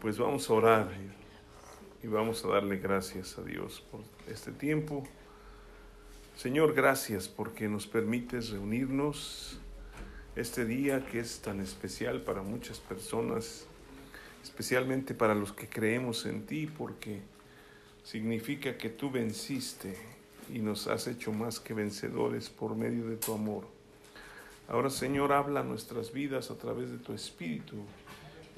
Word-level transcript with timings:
Pues 0.00 0.16
vamos 0.16 0.48
a 0.48 0.54
orar 0.54 0.88
y 2.02 2.06
vamos 2.06 2.42
a 2.46 2.48
darle 2.48 2.78
gracias 2.78 3.36
a 3.36 3.42
Dios 3.42 3.84
por 3.90 4.00
este 4.28 4.50
tiempo. 4.50 5.06
Señor, 6.36 6.72
gracias 6.72 7.28
porque 7.28 7.68
nos 7.68 7.86
permites 7.86 8.48
reunirnos 8.48 9.60
este 10.36 10.64
día 10.64 11.04
que 11.04 11.20
es 11.20 11.40
tan 11.42 11.60
especial 11.60 12.22
para 12.22 12.40
muchas 12.40 12.78
personas, 12.78 13.66
especialmente 14.42 15.12
para 15.12 15.34
los 15.34 15.52
que 15.52 15.68
creemos 15.68 16.24
en 16.24 16.46
ti, 16.46 16.66
porque 16.66 17.20
significa 18.02 18.78
que 18.78 18.88
tú 18.88 19.10
venciste 19.10 19.98
y 20.50 20.60
nos 20.60 20.86
has 20.86 21.08
hecho 21.08 21.30
más 21.30 21.60
que 21.60 21.74
vencedores 21.74 22.48
por 22.48 22.74
medio 22.74 23.06
de 23.06 23.18
tu 23.18 23.34
amor. 23.34 23.66
Ahora, 24.66 24.88
Señor, 24.88 25.34
habla 25.34 25.62
nuestras 25.62 26.10
vidas 26.10 26.50
a 26.50 26.56
través 26.56 26.90
de 26.90 26.96
tu 26.96 27.12
Espíritu 27.12 27.76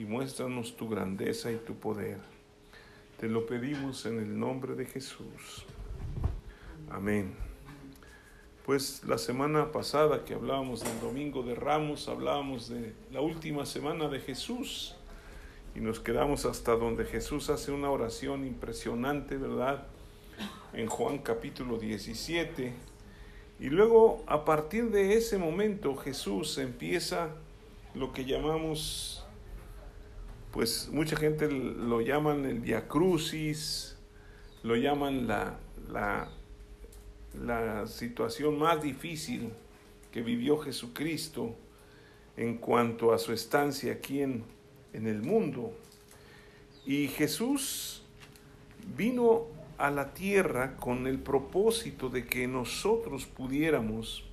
y 0.03 0.05
muéstranos 0.05 0.77
tu 0.77 0.89
grandeza 0.89 1.53
y 1.53 1.57
tu 1.57 1.77
poder. 1.77 2.19
Te 3.21 3.29
lo 3.29 3.47
pedimos 3.47 4.05
en 4.05 4.19
el 4.19 4.37
nombre 4.37 4.75
de 4.75 4.85
Jesús. 4.85 5.65
Amén. 6.91 7.33
Pues 8.67 9.05
la 9.05 9.17
semana 9.17 9.71
pasada 9.71 10.25
que 10.25 10.35
hablábamos 10.35 10.83
del 10.83 10.99
Domingo 11.01 11.45
de 11.45 11.55
Ramos, 11.55 12.09
hablábamos 12.09 12.69
de 12.69 12.95
la 13.13 13.21
última 13.21 13.65
semana 13.65 14.09
de 14.09 14.19
Jesús 14.19 14.97
y 15.77 15.81
nos 15.81 16.01
quedamos 16.01 16.47
hasta 16.47 16.73
donde 16.73 17.05
Jesús 17.05 17.49
hace 17.49 17.71
una 17.71 17.89
oración 17.89 18.45
impresionante, 18.45 19.37
¿verdad? 19.37 19.87
En 20.73 20.89
Juan 20.89 21.19
capítulo 21.19 21.79
17. 21.79 22.73
Y 23.61 23.67
luego 23.67 24.25
a 24.27 24.45
partir 24.45 24.91
de 24.91 25.17
ese 25.17 25.39
momento 25.39 25.95
Jesús 25.95 26.59
empieza 26.59 27.31
lo 27.95 28.13
que 28.13 28.25
llamamos, 28.25 29.22
pues 30.53 30.89
mucha 30.93 31.17
gente 31.17 31.51
lo 31.51 32.01
llaman 32.01 32.45
el 32.45 32.61
Via 32.61 32.87
Crucis, 32.87 33.97
lo 34.63 34.77
llaman 34.77 35.27
la, 35.27 35.59
la 35.91 36.29
la 37.35 37.87
situación 37.87 38.59
más 38.59 38.83
difícil 38.83 39.51
que 40.11 40.23
vivió 40.23 40.59
Jesucristo 40.59 41.55
en 42.37 42.59
cuanto 42.59 43.13
a 43.13 43.19
su 43.19 43.33
estancia 43.33 43.93
aquí 43.93 44.21
en, 44.21 44.45
en 44.93 45.07
el 45.07 45.23
mundo. 45.23 45.73
Y 46.85 47.09
Jesús 47.09 48.03
vino 48.97 49.47
a 49.79 49.91
la 49.91 50.13
tierra 50.13 50.77
con 50.77 51.07
el 51.07 51.19
propósito 51.19 52.09
de 52.09 52.27
que 52.27 52.47
nosotros 52.47 53.27
pudiéramos 53.27 54.25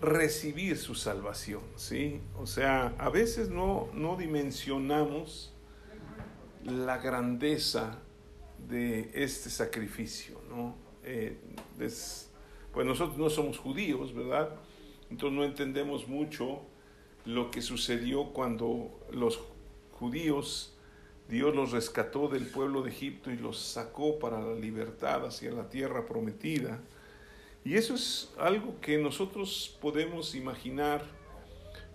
recibir 0.00 0.78
su 0.78 0.94
salvación, 0.94 1.62
¿sí? 1.76 2.20
O 2.38 2.46
sea, 2.46 2.94
a 2.98 3.10
veces 3.10 3.50
no, 3.50 3.88
no 3.92 4.16
dimensionamos 4.16 5.52
la 6.64 6.98
grandeza 6.98 7.98
de 8.68 9.10
este 9.14 9.50
sacrificio, 9.50 10.40
¿no? 10.48 10.74
Eh, 11.04 11.38
pues 11.76 12.86
nosotros 12.86 13.18
no 13.18 13.30
somos 13.30 13.58
judíos, 13.58 14.14
¿verdad? 14.14 14.50
Entonces 15.10 15.36
no 15.36 15.44
entendemos 15.44 16.08
mucho 16.08 16.62
lo 17.24 17.50
que 17.50 17.62
sucedió 17.62 18.32
cuando 18.32 19.00
los 19.10 19.40
judíos, 19.92 20.76
Dios 21.28 21.54
los 21.54 21.72
rescató 21.72 22.28
del 22.28 22.46
pueblo 22.46 22.82
de 22.82 22.90
Egipto 22.90 23.30
y 23.30 23.36
los 23.36 23.58
sacó 23.58 24.18
para 24.18 24.40
la 24.40 24.54
libertad 24.54 25.26
hacia 25.26 25.52
la 25.52 25.68
tierra 25.68 26.06
prometida. 26.06 26.80
Y 27.64 27.76
eso 27.76 27.94
es 27.94 28.32
algo 28.38 28.80
que 28.80 28.96
nosotros 28.98 29.76
podemos 29.80 30.34
imaginar 30.34 31.04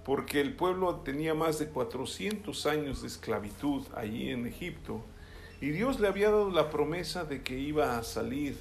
porque 0.03 0.39
el 0.39 0.55
pueblo 0.55 0.97
tenía 0.97 1.33
más 1.33 1.57
de 1.57 1.67
400 1.67 2.65
años 2.67 3.01
de 3.01 3.07
esclavitud 3.07 3.81
allí 3.95 4.29
en 4.29 4.45
Egipto 4.45 5.03
y 5.59 5.69
Dios 5.71 5.99
le 5.99 6.07
había 6.07 6.29
dado 6.29 6.51
la 6.51 6.69
promesa 6.69 7.25
de 7.25 7.41
que 7.41 7.57
iba 7.57 7.97
a 7.97 8.03
salir 8.03 8.55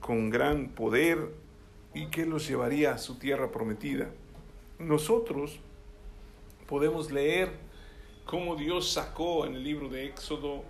con 0.00 0.30
gran 0.30 0.70
poder 0.70 1.34
y 1.92 2.06
que 2.06 2.24
los 2.24 2.48
llevaría 2.48 2.92
a 2.92 2.98
su 2.98 3.18
tierra 3.18 3.50
prometida. 3.50 4.08
Nosotros 4.78 5.58
podemos 6.66 7.10
leer 7.10 7.50
cómo 8.24 8.56
Dios 8.56 8.90
sacó 8.90 9.44
en 9.44 9.54
el 9.54 9.64
libro 9.64 9.88
de 9.88 10.06
Éxodo 10.06 10.62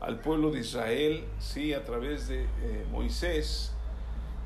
al 0.00 0.20
pueblo 0.20 0.50
de 0.50 0.60
Israel, 0.60 1.24
sí, 1.38 1.72
a 1.72 1.84
través 1.84 2.28
de 2.28 2.42
eh, 2.42 2.86
Moisés, 2.90 3.72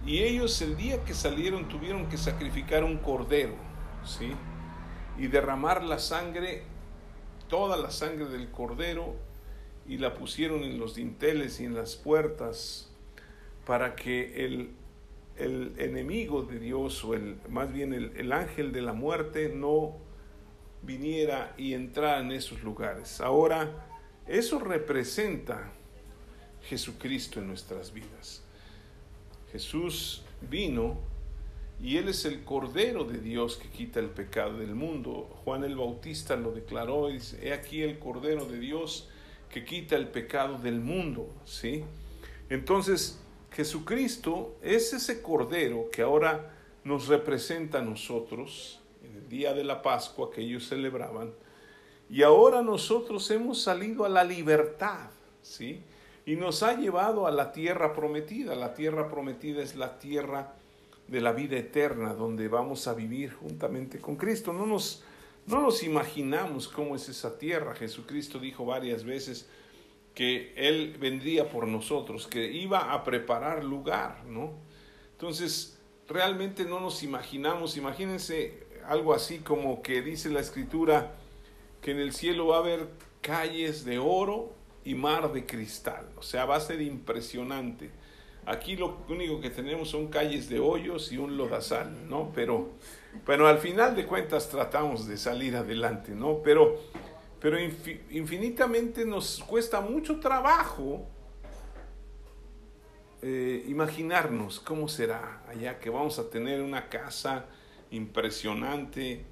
y 0.06 0.22
ellos 0.22 0.62
el 0.62 0.76
día 0.76 1.04
que 1.04 1.14
salieron 1.14 1.68
tuvieron 1.68 2.08
que 2.08 2.16
sacrificar 2.16 2.84
un 2.84 2.98
cordero, 2.98 3.54
sí, 4.04 4.32
y 5.18 5.26
derramar 5.26 5.82
la 5.82 5.98
sangre, 5.98 6.62
toda 7.48 7.76
la 7.76 7.90
sangre 7.90 8.26
del 8.26 8.50
cordero 8.50 9.16
y 9.88 9.98
la 9.98 10.14
pusieron 10.14 10.62
en 10.62 10.78
los 10.78 10.94
dinteles 10.94 11.60
y 11.60 11.64
en 11.64 11.74
las 11.74 11.96
puertas 11.96 12.90
para 13.66 13.96
que 13.96 14.44
el, 14.44 14.70
el 15.36 15.74
enemigo 15.78 16.42
de 16.42 16.60
Dios 16.60 17.04
o 17.04 17.14
el, 17.14 17.38
más 17.48 17.72
bien 17.72 17.92
el, 17.92 18.12
el 18.16 18.32
ángel 18.32 18.72
de 18.72 18.82
la 18.82 18.92
muerte 18.92 19.52
no 19.54 19.96
viniera 20.82 21.52
y 21.56 21.74
entrara 21.74 22.20
en 22.20 22.30
esos 22.30 22.62
lugares. 22.62 23.20
Ahora, 23.20 23.86
eso 24.28 24.60
representa 24.60 25.72
Jesucristo 26.62 27.40
en 27.40 27.48
nuestras 27.48 27.92
vidas. 27.92 28.45
Jesús 29.52 30.22
vino 30.50 30.98
y 31.80 31.98
Él 31.98 32.08
es 32.08 32.24
el 32.24 32.42
Cordero 32.44 33.04
de 33.04 33.18
Dios 33.18 33.56
que 33.56 33.68
quita 33.68 34.00
el 34.00 34.10
pecado 34.10 34.58
del 34.58 34.74
mundo. 34.74 35.28
Juan 35.44 35.64
el 35.64 35.76
Bautista 35.76 36.36
lo 36.36 36.52
declaró 36.52 37.10
y 37.10 37.20
he 37.42 37.52
aquí 37.52 37.82
el 37.82 37.98
Cordero 37.98 38.46
de 38.46 38.58
Dios 38.58 39.08
que 39.50 39.64
quita 39.64 39.96
el 39.96 40.08
pecado 40.08 40.58
del 40.58 40.80
mundo, 40.80 41.28
¿sí? 41.44 41.84
Entonces, 42.48 43.20
Jesucristo 43.52 44.56
es 44.62 44.92
ese 44.92 45.22
cordero 45.22 45.88
que 45.90 46.02
ahora 46.02 46.52
nos 46.84 47.08
representa 47.08 47.78
a 47.78 47.82
nosotros 47.82 48.80
en 49.02 49.16
el 49.16 49.28
día 49.28 49.54
de 49.54 49.64
la 49.64 49.82
Pascua 49.82 50.30
que 50.30 50.42
ellos 50.42 50.68
celebraban, 50.68 51.32
y 52.08 52.22
ahora 52.22 52.62
nosotros 52.62 53.30
hemos 53.30 53.60
salido 53.62 54.04
a 54.04 54.08
la 54.08 54.22
libertad, 54.22 55.10
¿sí? 55.42 55.80
Y 56.26 56.36
nos 56.36 56.62
ha 56.62 56.74
llevado 56.74 57.26
a 57.26 57.30
la 57.30 57.52
tierra 57.52 57.94
prometida. 57.94 58.54
La 58.54 58.74
tierra 58.74 59.08
prometida 59.08 59.62
es 59.62 59.76
la 59.76 59.98
tierra 59.98 60.52
de 61.08 61.20
la 61.20 61.32
vida 61.32 61.56
eterna, 61.56 62.12
donde 62.12 62.48
vamos 62.48 62.86
a 62.88 62.94
vivir 62.94 63.32
juntamente 63.32 64.00
con 64.00 64.16
Cristo. 64.16 64.52
No 64.52 64.66
nos 64.66 65.02
no 65.46 65.60
nos 65.60 65.84
imaginamos 65.84 66.66
cómo 66.66 66.96
es 66.96 67.08
esa 67.08 67.38
tierra. 67.38 67.74
Jesucristo 67.76 68.40
dijo 68.40 68.66
varias 68.66 69.04
veces 69.04 69.48
que 70.12 70.52
Él 70.56 70.96
vendría 70.98 71.48
por 71.48 71.68
nosotros, 71.68 72.26
que 72.26 72.50
iba 72.50 72.92
a 72.92 73.04
preparar 73.04 73.62
lugar, 73.62 74.24
¿no? 74.26 74.54
Entonces, 75.12 75.78
realmente 76.08 76.64
no 76.64 76.80
nos 76.80 77.04
imaginamos, 77.04 77.76
imagínense 77.76 78.66
algo 78.86 79.14
así 79.14 79.38
como 79.38 79.82
que 79.82 80.02
dice 80.02 80.30
la 80.30 80.40
escritura, 80.40 81.14
que 81.80 81.92
en 81.92 82.00
el 82.00 82.12
cielo 82.12 82.48
va 82.48 82.56
a 82.56 82.60
haber 82.60 82.88
calles 83.20 83.84
de 83.84 83.98
oro 83.98 84.52
y 84.86 84.94
mar 84.94 85.32
de 85.32 85.44
cristal, 85.44 86.06
o 86.16 86.22
sea, 86.22 86.44
va 86.44 86.54
a 86.56 86.60
ser 86.60 86.80
impresionante. 86.80 87.90
Aquí 88.46 88.76
lo 88.76 88.98
único 89.08 89.40
que 89.40 89.50
tenemos 89.50 89.90
son 89.90 90.06
calles 90.06 90.48
de 90.48 90.60
hoyos 90.60 91.10
y 91.10 91.18
un 91.18 91.36
lodazal, 91.36 92.08
¿no? 92.08 92.30
Pero, 92.32 92.70
pero 93.26 93.48
al 93.48 93.58
final 93.58 93.96
de 93.96 94.06
cuentas 94.06 94.48
tratamos 94.48 95.08
de 95.08 95.16
salir 95.16 95.56
adelante, 95.56 96.12
¿no? 96.12 96.40
Pero, 96.40 96.80
pero 97.40 97.58
infinitamente 97.60 99.04
nos 99.04 99.42
cuesta 99.44 99.80
mucho 99.80 100.20
trabajo 100.20 101.08
eh, 103.22 103.64
imaginarnos 103.66 104.60
cómo 104.60 104.86
será 104.86 105.42
allá, 105.48 105.80
que 105.80 105.90
vamos 105.90 106.20
a 106.20 106.30
tener 106.30 106.62
una 106.62 106.88
casa 106.88 107.46
impresionante. 107.90 109.24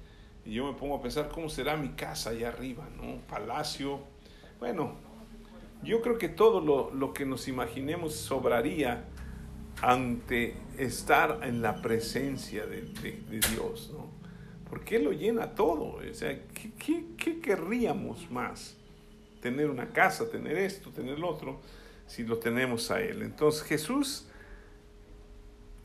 Y 0.43 0.55
yo 0.55 0.65
me 0.65 0.77
pongo 0.77 0.97
a 0.97 1.01
pensar 1.01 1.29
cómo 1.29 1.47
será 1.47 1.77
mi 1.77 1.93
casa 1.93 2.31
allá 2.31 2.49
arriba, 2.49 2.85
¿no? 2.97 3.21
Palacio. 3.25 4.01
Bueno, 4.59 5.04
yo 5.83 6.01
creo 6.01 6.17
que 6.17 6.29
todo 6.29 6.61
lo, 6.91 7.13
que 7.13 7.25
nos 7.25 7.47
imaginemos 7.47 8.15
sobraría 8.15 9.05
ante 9.81 10.55
estar 10.77 11.41
en 11.43 11.61
la 11.61 11.81
presencia 11.81 12.65
de, 12.65 12.81
Dios, 13.51 13.91
¿no? 13.93 14.09
Porque 14.69 14.95
Él 14.95 15.03
lo 15.03 15.11
llena 15.11 15.53
todo. 15.53 15.97
O 15.97 16.13
sea, 16.13 16.39
¿qué, 16.53 17.39
querríamos 17.41 18.29
más? 18.31 18.75
Tener 19.41 19.69
una 19.69 19.89
casa, 19.91 20.29
tener 20.29 20.57
esto, 20.57 20.89
tener 20.89 21.19
lo 21.19 21.29
otro, 21.29 21.59
si 22.07 22.23
lo 22.23 22.37
tenemos 22.39 22.89
a 22.89 23.01
Él. 23.01 23.21
Entonces 23.21 23.63
Jesús 23.63 24.27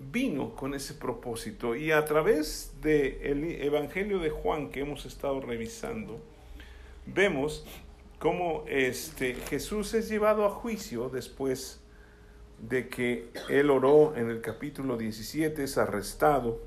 vino 0.00 0.54
con 0.54 0.74
ese 0.74 0.94
propósito 0.94 1.76
y 1.76 1.92
a 1.92 2.04
través 2.06 2.72
del 2.80 3.44
Evangelio 3.44 4.18
de 4.18 4.30
Juan 4.30 4.70
que 4.70 4.80
hemos 4.80 5.04
estado 5.04 5.40
revisando, 5.40 6.20
vemos 7.06 7.66
cómo 8.20 8.64
este, 8.68 9.34
Jesús 9.34 9.94
es 9.94 10.10
llevado 10.10 10.44
a 10.44 10.50
juicio 10.50 11.08
después 11.08 11.80
de 12.58 12.88
que 12.88 13.30
él 13.48 13.70
oró 13.70 14.14
en 14.14 14.28
el 14.30 14.42
capítulo 14.42 14.98
17, 14.98 15.64
es 15.64 15.78
arrestado. 15.78 16.60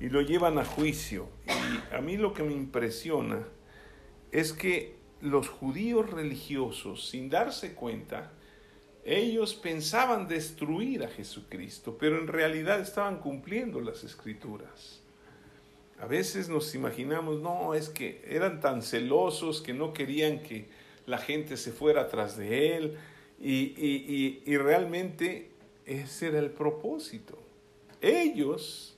y 0.00 0.08
lo 0.08 0.20
llevan 0.20 0.58
a 0.58 0.64
juicio. 0.64 1.28
Y 1.46 1.94
a 1.94 2.00
mí 2.00 2.16
lo 2.16 2.34
que 2.34 2.42
me 2.42 2.52
impresiona 2.52 3.46
es 4.32 4.52
que 4.52 4.96
los 5.20 5.48
judíos 5.48 6.10
religiosos, 6.10 7.08
sin 7.08 7.30
darse 7.30 7.74
cuenta, 7.74 8.32
ellos 9.04 9.54
pensaban 9.54 10.26
destruir 10.26 11.04
a 11.04 11.08
Jesucristo, 11.08 11.96
pero 11.96 12.18
en 12.18 12.26
realidad 12.26 12.80
estaban 12.80 13.20
cumpliendo 13.20 13.80
las 13.80 14.02
escrituras. 14.02 15.00
A 16.02 16.06
veces 16.06 16.48
nos 16.48 16.74
imaginamos, 16.74 17.40
no, 17.40 17.74
es 17.74 17.88
que 17.88 18.24
eran 18.28 18.60
tan 18.60 18.82
celosos 18.82 19.62
que 19.62 19.72
no 19.72 19.92
querían 19.92 20.40
que 20.42 20.66
la 21.06 21.18
gente 21.18 21.56
se 21.56 21.70
fuera 21.70 22.02
atrás 22.02 22.36
de 22.36 22.76
él 22.76 22.98
y, 23.40 24.42
y 24.44 24.56
realmente 24.56 25.52
ese 25.86 26.26
era 26.26 26.40
el 26.40 26.50
propósito. 26.50 27.38
Ellos, 28.00 28.96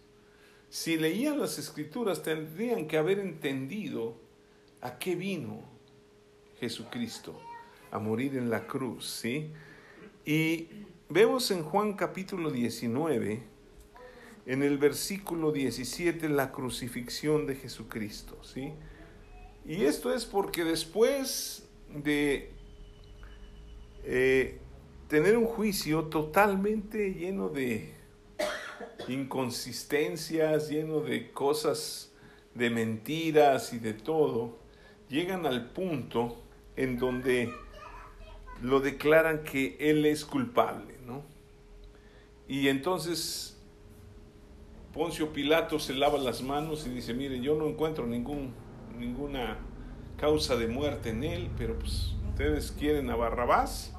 si 0.71 0.97
leían 0.97 1.39
las 1.39 1.59
escrituras, 1.59 2.23
tendrían 2.23 2.89
que 2.89 2.97
haber 2.97 3.19
entendido 3.19 4.17
a 4.81 4.99
qué 4.99 5.15
vino 5.15 5.63
Jesucristo, 6.59 7.39
a 7.91 7.99
morir 7.99 8.35
en 8.35 8.49
la 8.49 8.67
cruz, 8.67 9.07
¿sí? 9.07 9.51
Y 10.25 10.69
vemos 11.11 11.51
en 11.51 11.65
Juan 11.65 11.93
capítulo 11.93 12.51
19, 12.51 13.43
en 14.47 14.63
el 14.63 14.79
versículo 14.79 15.53
17, 15.53 16.29
la 16.29 16.53
crucifixión 16.53 17.47
de 17.47 17.57
Jesucristo, 17.57 18.39
¿sí? 18.43 18.73
Y 19.67 19.85
esto 19.85 20.13
es 20.13 20.27
porque 20.27 20.65
después 20.65 21.67
de 21.89 22.51
eh, 24.05 24.59
tener 25.09 25.39
un 25.39 25.47
juicio 25.47 26.05
totalmente 26.05 27.15
lleno 27.15 27.49
de 27.49 27.95
inconsistencias, 29.09 30.69
lleno 30.69 31.01
de 31.01 31.31
cosas, 31.31 32.13
de 32.55 32.69
mentiras 32.69 33.73
y 33.73 33.79
de 33.79 33.95
todo, 33.95 34.59
llegan 35.09 35.47
al 35.47 35.71
punto 35.71 36.43
en 36.77 36.99
donde 36.99 37.53
lo 38.63 38.81
declaran 38.81 39.45
que 39.45 39.77
él 39.81 40.05
es 40.05 40.25
culpable, 40.25 40.95
¿no? 41.07 41.23
Y 42.47 42.69
entonces 42.69 43.54
Poncio 44.95 45.33
Pilato 45.33 45.81
se 45.81 45.93
lava 45.93 46.19
las 46.19 46.41
manos 46.41 46.87
y 46.87 46.91
dice, 46.91 47.15
mire, 47.15 47.41
yo 47.41 47.57
no 47.57 47.67
encuentro 47.67 48.07
ningún, 48.07 48.55
ninguna 48.97 49.59
causa 50.17 50.55
de 50.55 50.69
muerte 50.69 51.11
en 51.11 51.25
él, 51.25 51.51
pero 51.59 51.77
pues 51.77 52.15
ustedes 52.31 52.71
quieren 52.71 53.11
a 53.11 53.17
Barrabás, 53.17 53.93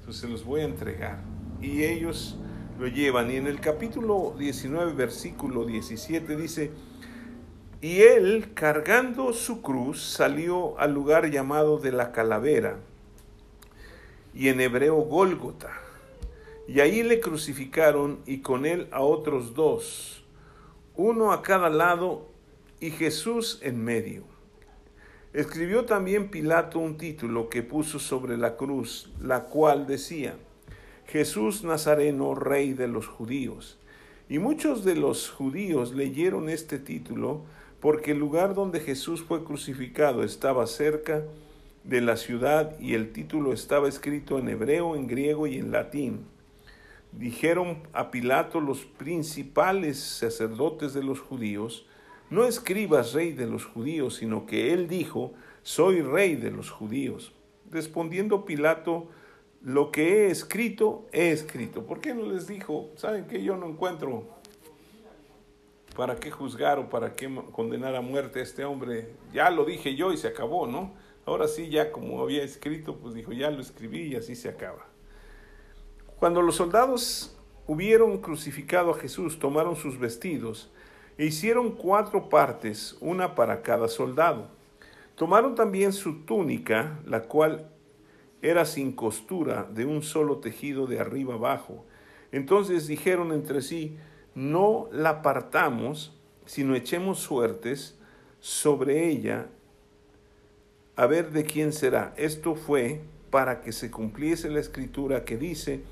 entonces 0.00 0.20
se 0.20 0.28
los 0.28 0.44
voy 0.44 0.62
a 0.62 0.64
entregar. 0.64 1.22
Y 1.60 1.84
ellos 1.84 2.36
lo 2.76 2.88
llevan. 2.88 3.30
Y 3.30 3.36
en 3.36 3.46
el 3.46 3.60
capítulo 3.60 4.34
19, 4.36 4.94
versículo 4.94 5.64
17 5.64 6.34
dice, 6.34 6.72
y 7.80 8.00
él, 8.00 8.50
cargando 8.52 9.32
su 9.32 9.62
cruz, 9.62 10.02
salió 10.02 10.76
al 10.80 10.92
lugar 10.92 11.30
llamado 11.30 11.78
de 11.78 11.92
la 11.92 12.10
calavera 12.10 12.80
y 14.34 14.48
en 14.48 14.60
hebreo 14.60 14.96
Gólgota. 14.96 15.70
Y 16.66 16.80
ahí 16.80 17.04
le 17.04 17.20
crucificaron 17.20 18.20
y 18.26 18.38
con 18.38 18.66
él 18.66 18.88
a 18.90 19.02
otros 19.02 19.54
dos, 19.54 20.21
uno 20.96 21.32
a 21.32 21.42
cada 21.42 21.70
lado 21.70 22.28
y 22.80 22.90
Jesús 22.90 23.60
en 23.62 23.82
medio. 23.82 24.24
Escribió 25.32 25.86
también 25.86 26.30
Pilato 26.30 26.78
un 26.78 26.98
título 26.98 27.48
que 27.48 27.62
puso 27.62 27.98
sobre 27.98 28.36
la 28.36 28.56
cruz, 28.56 29.10
la 29.18 29.44
cual 29.44 29.86
decía, 29.86 30.36
Jesús 31.06 31.64
Nazareno, 31.64 32.34
rey 32.34 32.74
de 32.74 32.88
los 32.88 33.06
judíos. 33.06 33.78
Y 34.28 34.38
muchos 34.38 34.84
de 34.84 34.96
los 34.96 35.30
judíos 35.30 35.94
leyeron 35.94 36.48
este 36.48 36.78
título 36.78 37.42
porque 37.80 38.12
el 38.12 38.18
lugar 38.18 38.54
donde 38.54 38.80
Jesús 38.80 39.22
fue 39.22 39.42
crucificado 39.44 40.22
estaba 40.22 40.66
cerca 40.66 41.22
de 41.84 42.00
la 42.00 42.16
ciudad 42.16 42.78
y 42.78 42.94
el 42.94 43.12
título 43.12 43.52
estaba 43.52 43.88
escrito 43.88 44.38
en 44.38 44.48
hebreo, 44.48 44.94
en 44.96 45.06
griego 45.06 45.46
y 45.46 45.56
en 45.56 45.72
latín. 45.72 46.31
Dijeron 47.12 47.82
a 47.92 48.10
Pilato 48.10 48.60
los 48.60 48.84
principales 48.84 49.98
sacerdotes 49.98 50.94
de 50.94 51.02
los 51.02 51.20
judíos, 51.20 51.86
no 52.30 52.46
escribas 52.46 53.12
rey 53.12 53.32
de 53.32 53.46
los 53.46 53.66
judíos, 53.66 54.16
sino 54.16 54.46
que 54.46 54.72
él 54.72 54.88
dijo, 54.88 55.34
soy 55.62 56.00
rey 56.00 56.36
de 56.36 56.50
los 56.50 56.70
judíos. 56.70 57.32
Respondiendo 57.70 58.46
Pilato, 58.46 59.08
lo 59.60 59.92
que 59.92 60.26
he 60.26 60.30
escrito, 60.30 61.06
he 61.12 61.30
escrito. 61.30 61.84
¿Por 61.84 62.00
qué 62.00 62.14
no 62.14 62.24
les 62.24 62.46
dijo, 62.46 62.90
saben 62.96 63.26
que 63.26 63.42
yo 63.42 63.56
no 63.56 63.66
encuentro 63.66 64.24
para 65.94 66.16
qué 66.16 66.30
juzgar 66.30 66.78
o 66.78 66.88
para 66.88 67.14
qué 67.14 67.30
condenar 67.52 67.94
a 67.94 68.00
muerte 68.00 68.40
a 68.40 68.42
este 68.42 68.64
hombre? 68.64 69.10
Ya 69.32 69.50
lo 69.50 69.66
dije 69.66 69.94
yo 69.94 70.12
y 70.12 70.16
se 70.16 70.28
acabó, 70.28 70.66
¿no? 70.66 70.94
Ahora 71.26 71.46
sí, 71.46 71.68
ya 71.68 71.92
como 71.92 72.20
había 72.22 72.42
escrito, 72.42 72.96
pues 72.96 73.14
dijo, 73.14 73.32
ya 73.32 73.50
lo 73.50 73.60
escribí 73.60 74.04
y 74.04 74.16
así 74.16 74.34
se 74.34 74.48
acaba. 74.48 74.91
Cuando 76.22 76.40
los 76.40 76.54
soldados 76.54 77.36
hubieron 77.66 78.18
crucificado 78.18 78.92
a 78.92 78.94
Jesús, 78.96 79.40
tomaron 79.40 79.74
sus 79.74 79.98
vestidos 79.98 80.70
e 81.18 81.26
hicieron 81.26 81.72
cuatro 81.72 82.28
partes, 82.28 82.96
una 83.00 83.34
para 83.34 83.60
cada 83.62 83.88
soldado. 83.88 84.46
Tomaron 85.16 85.56
también 85.56 85.92
su 85.92 86.20
túnica, 86.20 87.00
la 87.06 87.22
cual 87.22 87.72
era 88.40 88.66
sin 88.66 88.92
costura, 88.92 89.68
de 89.74 89.84
un 89.84 90.04
solo 90.04 90.36
tejido 90.36 90.86
de 90.86 91.00
arriba 91.00 91.34
abajo. 91.34 91.84
Entonces 92.30 92.86
dijeron 92.86 93.32
entre 93.32 93.60
sí, 93.60 93.96
no 94.36 94.88
la 94.92 95.22
partamos, 95.22 96.16
sino 96.46 96.76
echemos 96.76 97.18
suertes 97.18 97.98
sobre 98.38 99.08
ella 99.08 99.48
a 100.94 101.04
ver 101.06 101.32
de 101.32 101.42
quién 101.42 101.72
será. 101.72 102.14
Esto 102.16 102.54
fue 102.54 103.00
para 103.30 103.60
que 103.60 103.72
se 103.72 103.90
cumpliese 103.90 104.50
la 104.50 104.60
escritura 104.60 105.24
que 105.24 105.36
dice, 105.36 105.82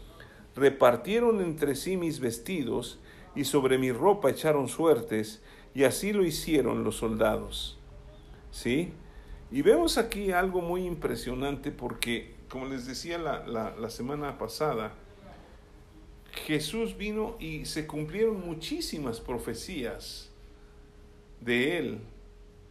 repartieron 0.56 1.40
entre 1.40 1.74
sí 1.74 1.96
mis 1.96 2.20
vestidos 2.20 2.98
y 3.34 3.44
sobre 3.44 3.78
mi 3.78 3.92
ropa 3.92 4.30
echaron 4.30 4.68
suertes, 4.68 5.42
y 5.74 5.84
así 5.84 6.12
lo 6.12 6.24
hicieron 6.24 6.82
los 6.84 6.96
soldados. 6.96 7.78
¿Sí? 8.50 8.92
Y 9.52 9.62
vemos 9.62 9.98
aquí 9.98 10.32
algo 10.32 10.60
muy 10.60 10.84
impresionante 10.84 11.70
porque, 11.70 12.34
como 12.48 12.66
les 12.66 12.86
decía 12.86 13.18
la, 13.18 13.46
la, 13.46 13.90
semana 13.90 14.38
pasada, 14.38 14.94
Jesús 16.46 16.96
vino 16.96 17.36
y 17.38 17.64
se 17.66 17.86
cumplieron 17.86 18.44
muchísimas 18.44 19.20
profecías 19.20 20.30
de 21.40 21.78
Él 21.78 22.00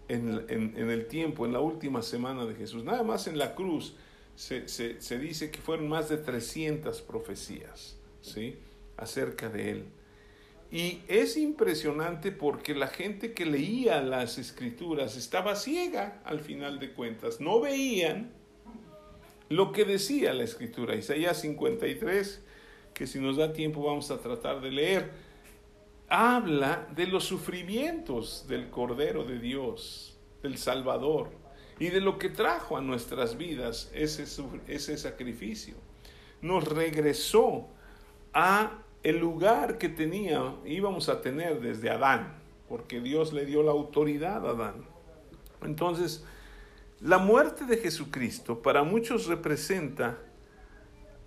en, 0.10 0.90
el 0.90 1.08
tiempo, 1.08 1.46
en 1.46 1.54
la 1.54 1.60
última 1.60 2.02
semana 2.02 2.46
de 2.46 2.56
Jesús. 2.56 2.84
Nada 2.84 3.04
más 3.04 3.28
en 3.28 3.38
la 3.38 3.56
cruz 3.56 3.96
se, 4.40 5.02
se, 5.02 5.20
dice 5.20 5.52
que 5.52 5.60
fueron 5.60 5.90
más 5.90 6.08
de 6.08 6.16
300 6.16 7.02
profecías 7.02 7.98
¿sí? 8.22 8.56
acerca 8.96 9.50
de 9.50 9.72
Él. 9.72 9.86
Y 10.72 11.02
es 11.10 11.36
impresionante 11.36 12.32
porque 12.32 12.74
la 12.74 12.88
gente 12.88 13.34
que 13.34 13.46
leía 13.46 14.02
las 14.02 14.38
escrituras 14.38 15.18
estaba 15.18 15.58
ciega 15.58 16.22
al 16.24 16.40
final 16.40 16.80
de 16.80 16.94
cuentas. 16.94 17.42
No 17.42 17.60
veían 17.60 18.32
lo 19.50 19.74
que 19.74 19.84
decía 19.84 20.34
la 20.34 20.44
escritura. 20.44 20.96
Isaías 20.96 21.42
53, 21.42 22.42
que 22.94 23.08
si 23.08 23.20
nos 23.20 23.36
da 23.36 23.52
tiempo 23.52 23.84
vamos 23.84 24.10
a 24.10 24.22
tratar 24.22 24.62
de 24.62 24.72
leer 24.72 25.30
habla 26.08 26.88
de 26.96 27.08
los 27.08 27.26
sufrimientos 27.26 28.48
del 28.48 28.70
Cordero 28.70 29.26
de 29.26 29.38
Dios, 29.38 30.18
del 30.42 30.58
Salvador, 30.58 31.30
y 31.80 31.90
de 31.90 32.02
lo 32.02 32.18
que 32.20 32.30
trajo 32.30 32.78
a 32.78 32.82
nuestras 32.82 33.38
vidas 33.38 33.90
ese, 33.94 34.26
ese 34.68 34.98
sacrificio. 34.98 35.76
Nos 36.42 36.68
regresó 36.68 37.68
a 38.34 38.84
el 39.02 39.18
lugar 39.18 39.78
que 39.78 39.90
tenía, 39.90 40.56
íbamos 40.66 41.10
a 41.10 41.22
tener 41.22 41.62
desde 41.62 41.90
Adán, 41.90 42.36
porque 42.68 43.00
Dios 43.00 43.34
le 43.34 43.46
dio 43.46 43.64
la 43.64 43.72
autoridad 43.72 44.46
a 44.46 44.52
Adán. 44.52 44.86
Entonces, 45.64 46.24
la 47.00 47.18
muerte 47.18 47.66
de 47.66 47.78
Jesucristo 47.78 48.62
para 48.62 48.84
muchos 48.84 49.28
representa 49.28 50.18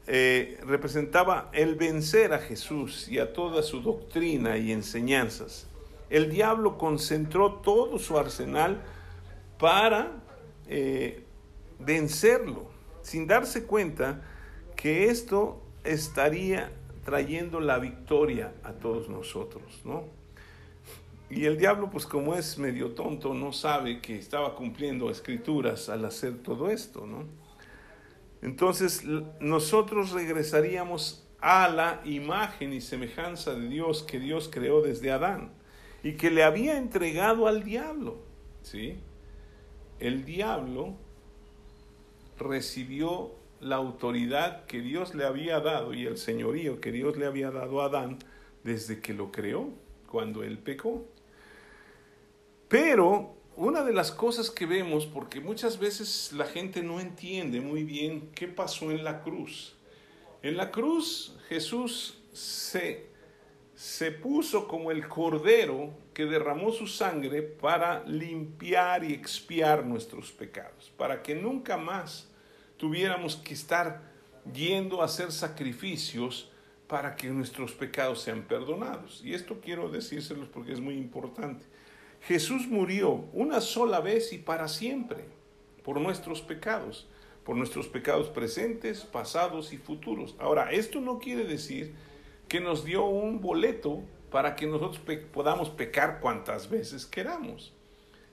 eh, 0.09 0.59
representaba 0.67 1.49
el 1.53 1.77
vencer 1.77 2.33
a 2.33 2.39
Jesús 2.39 3.09
y 3.09 3.21
a 3.21 3.33
toda 3.33 3.63
su 3.63 3.81
doctrina 3.83 4.57
y 4.57 4.73
enseñanzas. 4.73 5.69
El 6.11 6.29
diablo 6.29 6.77
concentró 6.77 7.61
todo 7.61 8.01
su 8.01 8.19
arsenal 8.19 8.83
para 9.59 10.22
eh, 10.75 11.23
vencerlo, 11.79 12.71
sin 13.03 13.27
darse 13.27 13.67
cuenta 13.67 14.23
que 14.75 15.11
esto 15.11 15.63
estaría 15.85 16.73
trayendo 17.05 17.61
la 17.61 17.79
victoria 17.79 18.55
a 18.63 18.73
todos 18.73 19.11
nosotros, 19.11 19.83
¿no? 19.85 20.05
Y 21.29 21.45
el 21.45 21.59
diablo, 21.59 21.91
pues 21.91 22.07
como 22.07 22.35
es 22.35 22.57
medio 22.57 22.93
tonto, 22.93 23.35
no 23.35 23.53
sabe 23.53 24.01
que 24.01 24.17
estaba 24.17 24.55
cumpliendo 24.55 25.11
escrituras 25.11 25.91
al 25.91 26.07
hacer 26.07 26.39
todo 26.43 26.71
esto, 26.71 27.07
¿no? 27.07 27.27
entonces 28.41 29.05
nosotros 29.41 30.13
regresaríamos 30.13 31.29
a 31.41 31.69
la 31.69 32.01
imagen 32.05 32.73
y 32.73 32.81
semejanza 32.81 33.55
de 33.55 33.69
Dios 33.69 34.03
que 34.03 34.19
Dios 34.19 34.49
creó 34.51 34.81
desde 34.81 35.11
Adán. 35.13 35.53
y 36.03 36.15
que 36.15 36.31
le 36.31 36.43
había 36.43 36.79
entregado 36.79 37.47
al 37.47 37.63
diablo. 37.63 38.25
¿sí? 38.63 38.99
El 40.03 40.25
diablo 40.25 40.97
recibió 42.37 43.31
la 43.61 43.77
autoridad 43.77 44.67
que 44.67 44.81
Dios 44.81 45.15
le 45.15 45.25
había 45.25 45.61
dado 45.61 45.95
y 45.95 46.07
el 46.07 46.19
señorío 46.19 46.81
que 46.81 46.91
Dios 46.91 47.17
le 47.17 47.25
había 47.25 47.53
dado 47.53 47.81
a 47.81 47.85
Adán 47.85 48.19
desde 48.65 48.99
que 48.99 49.15
lo 49.15 49.31
creó, 49.31 49.69
cuando 50.09 50.43
él 50.43 50.59
pecó. 50.59 51.07
Pero 52.67 53.37
una 53.55 53.85
de 53.85 53.93
las 53.93 54.11
cosas 54.11 54.51
que 54.51 54.67
vemos, 54.67 55.07
porque 55.07 55.41
muchas 55.41 55.79
veces 55.79 56.33
la 56.33 56.47
gente 56.47 56.83
no 56.83 56.99
entiende 56.99 57.61
muy 57.61 57.85
bien 57.85 58.29
qué 58.35 58.49
pasó 58.49 58.91
en 58.91 59.05
la 59.05 59.23
cruz. 59.23 59.77
En 60.43 60.57
la 60.57 60.73
cruz 60.73 61.39
Jesús 61.49 62.19
se, 62.33 63.07
se 63.83 64.13
puso 64.13 64.69
como 64.69 64.93
el 64.93 65.09
cordero 65.09 65.93
que 66.15 66.25
derramó 66.25 66.71
su 66.71 66.87
sangre 66.87 67.43
para 67.43 68.05
limpiar 68.05 69.03
y 69.03 69.13
expiar 69.13 69.85
nuestros 69.85 70.31
pecados, 70.31 70.93
para 70.97 71.21
que 71.21 71.35
nunca 71.35 71.77
más 71.77 72.29
tuviéramos 72.77 73.35
que 73.35 73.55
estar 73.55 74.01
yendo 74.55 75.03
a 75.03 75.07
hacer 75.07 75.33
sacrificios 75.33 76.49
para 76.87 77.17
que 77.17 77.29
nuestros 77.31 77.73
pecados 77.73 78.23
sean 78.23 78.43
perdonados. 78.43 79.21
Y 79.25 79.35
esto 79.35 79.61
quiero 79.61 79.89
decírselos 79.89 80.47
porque 80.47 80.75
es 80.75 80.81
muy 80.81 80.95
importante. 80.95 81.65
Jesús 82.21 82.69
murió 82.69 83.25
una 83.33 83.61
sola 83.61 83.99
vez 83.99 84.33
y 84.33 84.39
para 84.39 84.69
siempre 84.69 85.25
por 85.83 86.01
nuestros 86.01 86.41
pecados, 86.41 87.09
por 87.43 87.57
nuestros 87.57 87.89
pecados 87.89 88.29
presentes, 88.29 89.01
pasados 89.01 89.73
y 89.73 89.77
futuros. 89.77 90.37
Ahora, 90.39 90.71
esto 90.71 91.01
no 91.01 91.19
quiere 91.19 91.43
decir 91.43 91.97
que 92.53 92.61
nos 92.61 92.85
dio 92.85 93.07
un 93.07 93.41
boleto 93.41 94.03
para 94.31 94.55
que 94.55 94.67
nosotros 94.67 95.01
podamos 95.33 95.71
pecar 95.71 96.21
cuantas 96.21 96.69
veces 96.69 97.07
queramos, 97.07 97.73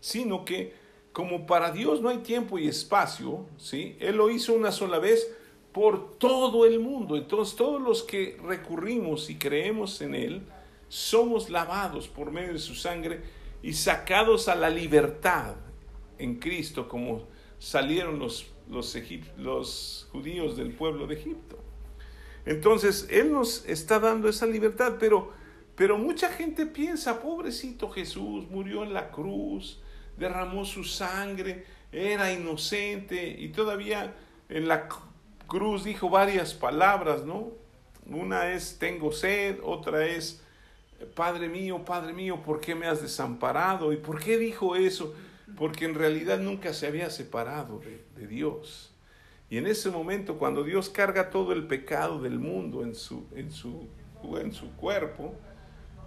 sino 0.01 0.43
que 0.43 0.73
como 1.13 1.45
para 1.45 1.71
Dios 1.71 2.01
no 2.01 2.09
hay 2.09 2.17
tiempo 2.17 2.59
y 2.59 2.67
espacio, 2.67 3.45
¿sí? 3.55 3.95
Él 4.01 4.17
lo 4.17 4.29
hizo 4.29 4.51
una 4.51 4.73
sola 4.73 4.99
vez 4.99 5.33
por 5.71 6.17
todo 6.17 6.65
el 6.65 6.81
mundo. 6.81 7.15
Entonces 7.15 7.55
todos 7.55 7.81
los 7.81 8.03
que 8.03 8.37
recurrimos 8.43 9.29
y 9.29 9.37
creemos 9.37 10.01
en 10.01 10.13
Él, 10.13 10.41
somos 10.89 11.49
lavados 11.49 12.09
por 12.09 12.29
medio 12.29 12.51
de 12.51 12.59
su 12.59 12.75
sangre 12.75 13.21
y 13.63 13.71
sacados 13.71 14.49
a 14.49 14.55
la 14.55 14.69
libertad 14.69 15.55
en 16.17 16.39
Cristo, 16.39 16.89
como 16.89 17.23
salieron 17.57 18.19
los, 18.19 18.47
los, 18.67 18.97
los 19.37 20.09
judíos 20.11 20.57
del 20.57 20.73
pueblo 20.73 21.07
de 21.07 21.15
Egipto. 21.15 21.58
Entonces, 22.45 23.07
Él 23.09 23.31
nos 23.31 23.65
está 23.65 23.99
dando 23.99 24.29
esa 24.29 24.45
libertad, 24.45 24.95
pero, 24.99 25.31
pero 25.75 25.97
mucha 25.97 26.29
gente 26.29 26.65
piensa, 26.65 27.21
pobrecito 27.21 27.89
Jesús, 27.89 28.49
murió 28.49 28.83
en 28.83 28.93
la 28.93 29.11
cruz, 29.11 29.81
derramó 30.17 30.65
su 30.65 30.83
sangre, 30.83 31.65
era 31.91 32.31
inocente 32.31 33.35
y 33.39 33.49
todavía 33.49 34.13
en 34.47 34.67
la 34.67 34.87
cruz 35.47 35.83
dijo 35.83 36.09
varias 36.09 36.53
palabras, 36.53 37.25
¿no? 37.25 37.51
Una 38.05 38.51
es 38.51 38.77
tengo 38.79 39.11
sed, 39.11 39.59
otra 39.63 40.05
es 40.05 40.41
Padre 41.15 41.47
mío, 41.47 41.85
Padre 41.85 42.13
mío, 42.13 42.41
¿por 42.43 42.59
qué 42.59 42.75
me 42.75 42.87
has 42.87 43.01
desamparado? 43.01 43.93
¿Y 43.93 43.97
por 43.97 44.21
qué 44.21 44.37
dijo 44.37 44.75
eso? 44.75 45.15
Porque 45.57 45.85
en 45.85 45.95
realidad 45.95 46.39
nunca 46.39 46.73
se 46.73 46.87
había 46.87 47.09
separado 47.09 47.79
de, 47.79 48.03
de 48.15 48.27
Dios. 48.27 48.88
Y 49.49 49.57
en 49.57 49.65
ese 49.65 49.89
momento, 49.89 50.37
cuando 50.37 50.63
Dios 50.63 50.89
carga 50.89 51.29
todo 51.29 51.53
el 51.53 51.65
pecado 51.65 52.19
del 52.19 52.39
mundo 52.39 52.83
en 52.83 52.93
su, 52.93 53.25
en 53.35 53.51
su, 53.51 53.87
en 54.39 54.53
su 54.53 54.71
cuerpo, 54.75 55.33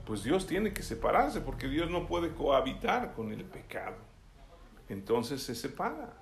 pues 0.06 0.22
Dios 0.22 0.46
tiene 0.46 0.72
que 0.72 0.82
separarse 0.82 1.40
porque 1.40 1.68
Dios 1.68 1.90
no 1.90 2.06
puede 2.06 2.30
cohabitar 2.34 3.14
con 3.14 3.32
el 3.32 3.44
pecado. 3.44 3.96
Entonces 4.88 5.42
se 5.42 5.54
separa. 5.54 6.16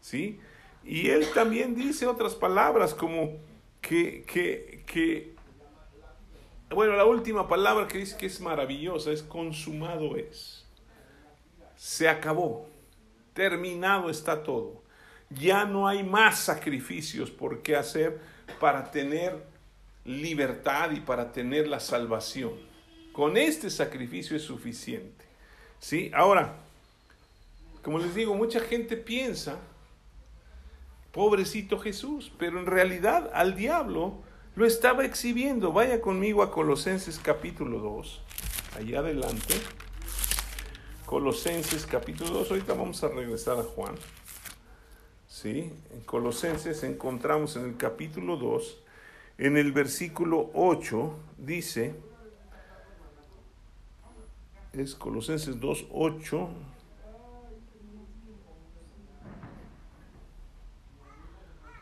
¿Sí? 0.00 0.40
Y 0.84 1.08
él 1.08 1.26
también 1.34 1.74
dice 1.74 2.06
otras 2.06 2.34
palabras 2.34 2.94
como 2.94 3.38
que, 3.80 4.24
que, 4.24 4.84
que, 4.86 5.34
bueno, 6.70 6.94
la 6.94 7.04
última 7.04 7.48
palabra 7.48 7.86
que 7.86 7.98
dice 7.98 8.16
que 8.16 8.26
es 8.26 8.40
maravillosa 8.40 9.12
es 9.12 9.22
consumado 9.22 10.16
es. 10.16 10.66
Se 11.76 12.08
acabó. 12.08 12.68
Terminado 13.32 14.10
está 14.10 14.42
todo. 14.42 14.82
Ya 15.30 15.64
no 15.64 15.86
hay 15.86 16.02
más 16.02 16.40
sacrificios 16.40 17.30
por 17.30 17.62
qué 17.62 17.76
hacer 17.76 18.20
para 18.58 18.90
tener 18.90 19.44
libertad 20.04 20.90
y 20.90 21.00
para 21.00 21.30
tener 21.32 21.68
la 21.68 21.80
salvación. 21.80 22.52
Con 23.12 23.36
este 23.36 23.70
sacrificio 23.70 24.36
es 24.36 24.42
suficiente. 24.42 25.24
¿Sí? 25.78 26.10
Ahora, 26.14 26.56
como 27.82 27.98
les 27.98 28.14
digo, 28.14 28.34
mucha 28.34 28.60
gente 28.60 28.96
piensa, 28.96 29.56
pobrecito 31.12 31.78
Jesús, 31.78 32.32
pero 32.38 32.58
en 32.58 32.66
realidad 32.66 33.30
al 33.32 33.54
diablo 33.54 34.22
lo 34.56 34.66
estaba 34.66 35.04
exhibiendo. 35.04 35.72
Vaya 35.72 36.00
conmigo 36.00 36.42
a 36.42 36.50
Colosenses 36.50 37.18
capítulo 37.18 37.78
2, 37.78 38.20
allá 38.76 38.98
adelante. 38.98 39.54
Colosenses 41.06 41.86
capítulo 41.86 42.30
2, 42.30 42.50
ahorita 42.50 42.74
vamos 42.74 43.02
a 43.02 43.08
regresar 43.08 43.58
a 43.58 43.62
Juan. 43.62 43.94
¿Sí? 45.40 45.72
En 45.94 46.00
Colosenses 46.04 46.82
encontramos 46.82 47.56
en 47.56 47.64
el 47.64 47.76
capítulo 47.78 48.36
2, 48.36 48.78
en 49.38 49.56
el 49.56 49.72
versículo 49.72 50.50
8, 50.52 51.14
dice, 51.38 51.94
es 54.74 54.94
Colosenses 54.94 55.58
2, 55.58 55.86
8. 55.92 56.48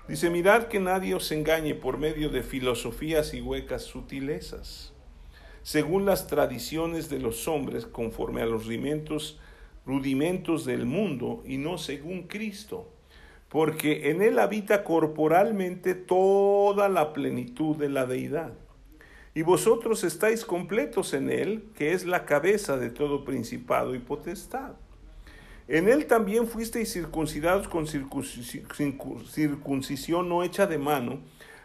Dice, 0.06 0.30
mirad 0.30 0.68
que 0.68 0.78
nadie 0.78 1.16
os 1.16 1.32
engañe 1.32 1.74
por 1.74 1.98
medio 1.98 2.28
de 2.28 2.44
filosofías 2.44 3.34
y 3.34 3.40
huecas 3.40 3.82
sutilezas, 3.82 4.92
según 5.64 6.06
las 6.06 6.28
tradiciones 6.28 7.08
de 7.08 7.18
los 7.18 7.48
hombres, 7.48 7.86
conforme 7.86 8.40
a 8.40 8.46
los 8.46 8.66
rudimentos, 8.66 9.40
rudimentos 9.84 10.64
del 10.64 10.86
mundo, 10.86 11.42
y 11.44 11.56
no 11.56 11.76
según 11.76 12.28
Cristo, 12.28 12.92
porque 13.48 14.10
en 14.10 14.22
él 14.22 14.38
habita 14.38 14.84
corporalmente 14.84 15.94
toda 15.94 16.88
la 16.88 17.12
plenitud 17.12 17.76
de 17.76 17.88
la 17.88 18.06
deidad 18.06 18.52
y 19.38 19.42
vosotros 19.42 20.02
estáis 20.02 20.44
completos 20.44 21.14
en 21.14 21.30
Él, 21.30 21.70
que 21.76 21.92
es 21.92 22.04
la 22.04 22.24
cabeza 22.24 22.76
de 22.76 22.90
todo 22.90 23.24
principado 23.24 23.94
y 23.94 24.00
potestad. 24.00 24.72
En 25.68 25.88
Él 25.88 26.06
también 26.06 26.48
fuisteis 26.48 26.92
circuncidados 26.92 27.68
con 27.68 27.86
circuncisión 27.86 30.28
no 30.28 30.42
hecha 30.42 30.66
de 30.66 30.78
mano, 30.78 31.20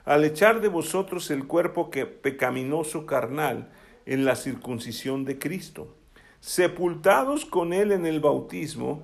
al 0.05 0.23
echar 0.23 0.61
de 0.61 0.67
vosotros 0.67 1.31
el 1.31 1.47
cuerpo 1.47 1.89
que 1.89 2.05
pecaminoso 2.05 3.07
carnal 3.07 3.71
en 4.05 4.23
la 4.23 4.35
circuncisión 4.35 5.25
de 5.25 5.39
Cristo, 5.39 5.95
sepultados 6.41 7.43
con 7.43 7.73
Él 7.73 7.91
en 7.91 8.05
el 8.05 8.19
bautismo, 8.19 9.01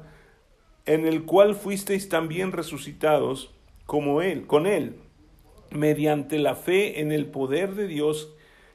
en 0.86 1.06
el 1.06 1.24
cual 1.24 1.56
fuisteis 1.56 2.10
también 2.10 2.52
resucitados 2.52 3.54
como 3.86 4.22
Él, 4.22 4.46
con 4.48 4.68
Él, 4.68 4.96
mediante 5.72 6.40
la 6.40 6.56
fe 6.56 7.02
en 7.02 7.12
el 7.12 7.26
poder 7.26 7.76
de 7.76 7.88
Dios 7.88 8.34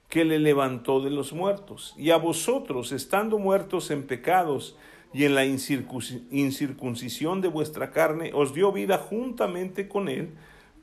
que 0.09 0.25
le 0.25 0.39
levantó 0.39 1.01
de 1.01 1.11
los 1.11 1.33
muertos. 1.33 1.95
Y 1.99 2.11
a 2.11 2.17
vosotros, 2.17 2.93
estando 2.93 3.39
muertos 3.39 3.91
en 3.91 4.05
pecados 4.05 4.77
y 5.13 5.25
en 5.25 5.35
la 5.35 5.45
incircuncisión 5.45 7.41
de 7.41 7.49
vuestra 7.49 7.91
carne, 7.91 8.31
os 8.35 8.55
dio 8.55 8.71
vida 8.73 8.99
juntamente 8.99 9.89
con 9.89 10.09
él, 10.09 10.35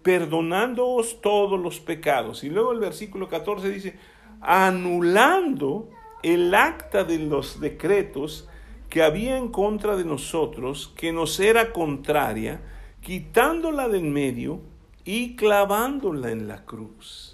perdonándoos 0.01 1.21
todos 1.21 1.59
los 1.59 1.79
pecados. 1.79 2.43
Y 2.43 2.49
luego 2.49 2.71
el 2.71 2.79
versículo 2.79 3.29
14 3.29 3.69
dice, 3.69 3.95
anulando 4.41 5.89
el 6.23 6.53
acta 6.53 7.03
de 7.03 7.19
los 7.19 7.59
decretos 7.59 8.47
que 8.91 9.01
había 9.01 9.37
en 9.37 9.47
contra 9.47 9.95
de 9.95 10.05
nosotros, 10.05 10.93
que 10.95 11.11
nos 11.11 11.39
era 11.39 11.73
contraria, 11.73 12.61
quitándola 13.01 13.87
del 13.87 14.03
medio 14.03 14.61
y 15.03 15.35
clavándola 15.35 16.29
en 16.29 16.47
la 16.47 16.63
cruz 16.65 17.31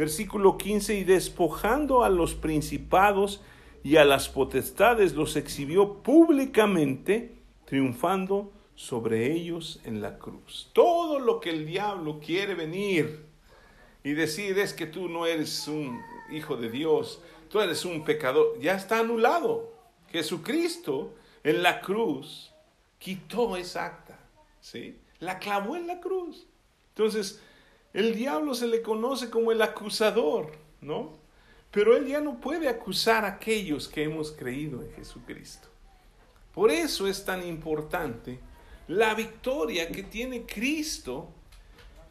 Versículo 0.00 0.56
15, 0.56 0.94
y 0.94 1.04
despojando 1.04 2.04
a 2.04 2.08
los 2.08 2.34
principados 2.34 3.42
y 3.84 3.96
a 3.96 4.06
las 4.06 4.30
potestades, 4.30 5.14
los 5.14 5.36
exhibió 5.36 6.02
públicamente, 6.02 7.34
triunfando 7.66 8.50
sobre 8.74 9.30
ellos 9.30 9.78
en 9.84 10.00
la 10.00 10.16
cruz. 10.18 10.70
Todo 10.72 11.18
lo 11.18 11.38
que 11.38 11.50
el 11.50 11.66
diablo 11.66 12.18
quiere 12.18 12.54
venir 12.54 13.26
y 14.02 14.12
decir 14.12 14.58
es 14.58 14.72
que 14.72 14.86
tú 14.86 15.10
no 15.10 15.26
eres 15.26 15.68
un 15.68 16.00
hijo 16.32 16.56
de 16.56 16.70
Dios, 16.70 17.20
tú 17.50 17.60
eres 17.60 17.84
un 17.84 18.02
pecador, 18.02 18.58
ya 18.58 18.76
está 18.76 19.00
anulado. 19.00 19.79
Jesucristo 20.10 21.14
en 21.44 21.62
la 21.62 21.80
cruz 21.80 22.52
quitó 22.98 23.56
esa 23.56 23.86
acta, 23.86 24.18
¿sí? 24.60 24.98
La 25.18 25.38
clavó 25.38 25.76
en 25.76 25.86
la 25.86 26.00
cruz. 26.00 26.46
Entonces, 26.90 27.40
el 27.92 28.14
diablo 28.14 28.54
se 28.54 28.66
le 28.66 28.82
conoce 28.82 29.30
como 29.30 29.52
el 29.52 29.62
acusador, 29.62 30.52
¿no? 30.80 31.20
pero 31.70 31.96
él 31.96 32.06
ya 32.06 32.20
no 32.20 32.40
puede 32.40 32.68
acusar 32.68 33.24
a 33.24 33.28
aquellos 33.28 33.88
que 33.88 34.02
hemos 34.02 34.32
creído 34.32 34.82
en 34.82 34.92
Jesucristo. 34.92 35.68
Por 36.54 36.70
eso 36.70 37.06
es 37.06 37.24
tan 37.24 37.46
importante 37.46 38.40
la 38.88 39.14
victoria 39.14 39.88
que 39.88 40.02
tiene 40.02 40.42
Cristo 40.42 41.28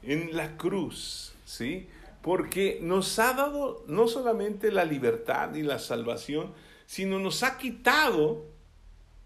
en 0.01 0.35
la 0.35 0.55
cruz, 0.55 1.33
¿sí? 1.43 1.87
Porque 2.21 2.79
nos 2.81 3.19
ha 3.19 3.33
dado 3.33 3.83
no 3.87 4.07
solamente 4.07 4.71
la 4.71 4.85
libertad 4.85 5.53
y 5.55 5.61
la 5.61 5.77
salvación, 5.77 6.53
sino 6.89 7.19
nos 7.19 7.43
ha 7.43 7.55
quitado, 7.55 8.47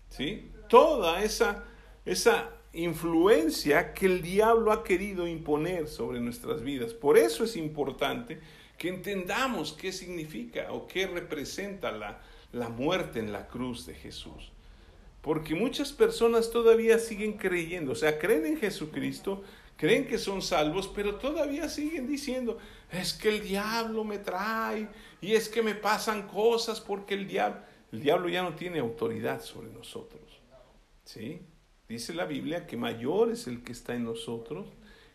¿sí? 0.10 0.52
Toda 0.68 1.24
esa, 1.24 1.64
esa 2.04 2.50
influencia 2.74 3.94
que 3.94 4.06
el 4.06 4.22
diablo 4.22 4.74
ha 4.74 4.84
querido 4.84 5.26
imponer 5.30 5.88
sobre 5.88 6.20
nuestras 6.20 6.62
vidas. 6.62 6.94
Por 6.94 7.18
eso 7.18 7.46
es 7.46 7.56
importante 7.56 8.42
que 8.78 8.90
entendamos 8.90 9.72
qué 9.72 9.94
significa 9.94 10.74
o 10.74 10.88
qué 10.88 11.08
representa 11.08 11.94
la, 11.94 12.20
la 12.52 12.68
muerte 12.68 13.20
en 13.20 13.32
la 13.32 13.48
cruz 13.48 13.86
de 13.86 13.94
Jesús. 13.94 14.52
Porque 15.22 15.56
muchas 15.56 15.94
personas 15.94 16.52
todavía 16.52 17.00
siguen 17.00 17.38
creyendo, 17.38 17.94
o 17.94 17.96
sea, 17.96 18.20
creen 18.20 18.46
en 18.46 18.58
Jesucristo, 18.58 19.42
creen 19.78 20.08
que 20.08 20.18
son 20.18 20.42
salvos, 20.42 20.88
pero 20.94 21.16
todavía 21.16 21.70
siguen 21.70 22.08
diciendo, 22.08 22.58
es 22.92 23.14
que 23.14 23.30
el 23.30 23.42
diablo 23.42 24.04
me 24.04 24.20
trae 24.20 24.88
y 25.22 25.34
es 25.34 25.50
que 25.50 25.62
me 25.62 25.76
pasan 25.76 26.28
cosas 26.28 26.80
porque 26.80 27.14
el 27.14 27.28
diablo, 27.28 27.62
el 27.92 28.02
diablo 28.02 28.30
ya 28.30 28.44
no 28.44 28.56
tiene 28.56 28.80
autoridad 28.80 29.42
sobre 29.42 29.70
nosotros. 29.70 30.22
¿Sí? 31.06 31.42
Dice 31.88 32.14
la 32.14 32.26
Biblia 32.26 32.66
que 32.66 32.78
mayor 32.78 33.32
es 33.32 33.48
el 33.48 33.64
que 33.64 33.72
está 33.72 33.94
en 33.94 34.06
nosotros 34.06 34.68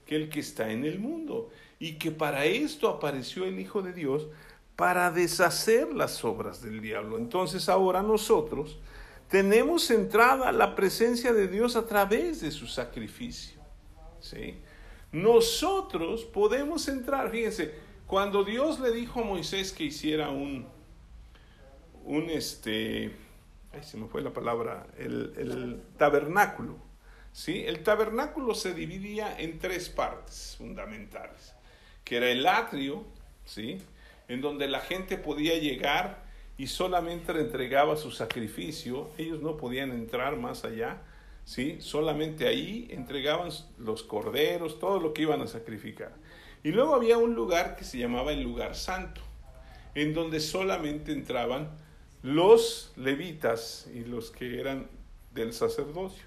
que 0.08 0.16
el 0.16 0.30
que 0.30 0.40
está 0.40 0.72
en 0.72 0.86
el 0.86 0.98
mundo 0.98 1.50
y 1.78 1.96
que 1.96 2.10
para 2.10 2.46
esto 2.46 2.88
apareció 2.88 3.44
el 3.44 3.60
Hijo 3.60 3.82
de 3.82 3.92
Dios 3.92 4.26
para 4.74 5.10
deshacer 5.10 5.92
las 5.94 6.24
obras 6.24 6.62
del 6.62 6.80
diablo. 6.80 7.18
Entonces 7.18 7.68
ahora 7.68 8.02
nosotros 8.02 8.78
tenemos 9.28 9.90
entrada 9.90 10.48
a 10.48 10.52
la 10.52 10.74
presencia 10.74 11.34
de 11.34 11.46
Dios 11.46 11.76
a 11.76 11.86
través 11.86 12.40
de 12.40 12.50
su 12.50 12.66
sacrificio. 12.66 13.57
¿Sí? 14.28 14.56
Nosotros 15.12 16.24
podemos 16.24 16.88
entrar, 16.88 17.30
fíjense, 17.30 17.74
cuando 18.06 18.44
Dios 18.44 18.80
le 18.80 18.90
dijo 18.90 19.20
a 19.20 19.24
Moisés 19.24 19.72
que 19.72 19.84
hiciera 19.84 20.30
un, 20.30 20.66
un 22.04 22.30
este, 22.30 23.14
ay, 23.72 23.82
se 23.82 23.96
me 23.96 24.06
fue 24.06 24.22
la 24.22 24.32
palabra, 24.32 24.86
el, 24.98 25.82
tabernáculo, 25.96 26.76
¿sí? 27.32 27.64
El 27.66 27.82
tabernáculo 27.82 28.54
se 28.54 28.74
dividía 28.74 29.38
en 29.38 29.58
tres 29.58 29.88
partes 29.88 30.54
fundamentales, 30.58 31.54
que 32.04 32.16
era 32.16 32.30
el 32.30 32.46
atrio, 32.46 33.04
¿sí? 33.44 33.78
En 34.28 34.40
donde 34.42 34.68
la 34.68 34.80
gente 34.80 35.16
podía 35.16 35.58
llegar 35.58 36.22
y 36.58 36.66
solamente 36.66 37.32
le 37.32 37.40
entregaba 37.40 37.96
su 37.96 38.10
sacrificio, 38.10 39.10
ellos 39.16 39.40
no 39.40 39.56
podían 39.56 39.90
entrar 39.92 40.36
más 40.36 40.64
allá, 40.64 41.02
¿sí? 41.48 41.78
Solamente 41.80 42.46
ahí 42.46 42.88
entregaban 42.90 43.48
los 43.78 44.02
corderos, 44.02 44.78
todo 44.78 45.00
lo 45.00 45.14
que 45.14 45.22
iban 45.22 45.40
a 45.40 45.46
sacrificar. 45.46 46.12
Y 46.62 46.72
luego 46.72 46.94
había 46.94 47.16
un 47.16 47.34
lugar 47.34 47.74
que 47.74 47.84
se 47.84 47.96
llamaba 47.96 48.32
el 48.32 48.42
lugar 48.42 48.76
santo, 48.76 49.22
en 49.94 50.12
donde 50.12 50.40
solamente 50.40 51.10
entraban 51.10 51.70
los 52.22 52.92
levitas 52.96 53.88
y 53.94 54.04
los 54.04 54.30
que 54.30 54.60
eran 54.60 54.88
del 55.32 55.54
sacerdocio. 55.54 56.26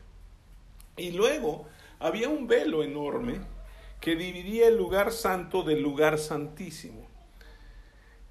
Y 0.97 1.11
luego 1.11 1.67
había 1.99 2.27
un 2.27 2.47
velo 2.47 2.83
enorme 2.83 3.41
que 3.99 4.15
dividía 4.15 4.67
el 4.69 4.75
lugar 4.75 5.11
santo 5.11 5.61
del 5.61 5.83
lugar 5.83 6.17
santísimo. 6.17 7.07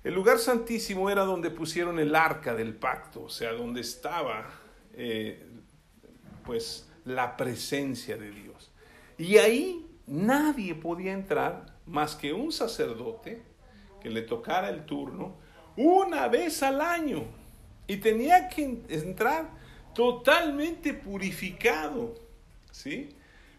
El 0.03 0.15
lugar 0.15 0.41
santísimo 0.41 1.09
era 1.09 1.23
donde 1.23 1.51
pusieron 1.51 2.01
el 2.01 2.17
arca 2.17 2.57
del 2.57 2.75
pacto, 2.75 3.23
o 3.23 3.31
sea, 3.31 3.53
donde 3.53 3.81
estaba 3.81 4.51
eh, 4.95 5.47
pues 6.45 6.89
la 7.05 7.37
presencia 7.37 8.17
de 8.17 8.31
Dios. 8.31 8.71
Y 9.19 9.39
ahí 9.39 9.87
nadie 10.07 10.75
podía 10.75 11.13
entrar 11.13 11.67
más 11.87 12.17
que 12.17 12.33
un 12.33 12.53
sacerdote 12.53 13.43
que 14.01 14.11
le 14.11 14.23
tocara 14.23 14.71
el 14.71 14.85
turno 14.85 15.37
una 15.77 16.29
vez 16.29 16.63
al 16.63 16.81
año. 16.81 17.25
Y 17.87 17.97
tenía 17.97 18.49
que 18.49 18.83
entrar 18.89 19.51
totalmente 19.95 20.95
purificado, 20.95 22.15
¿sí? 22.71 23.11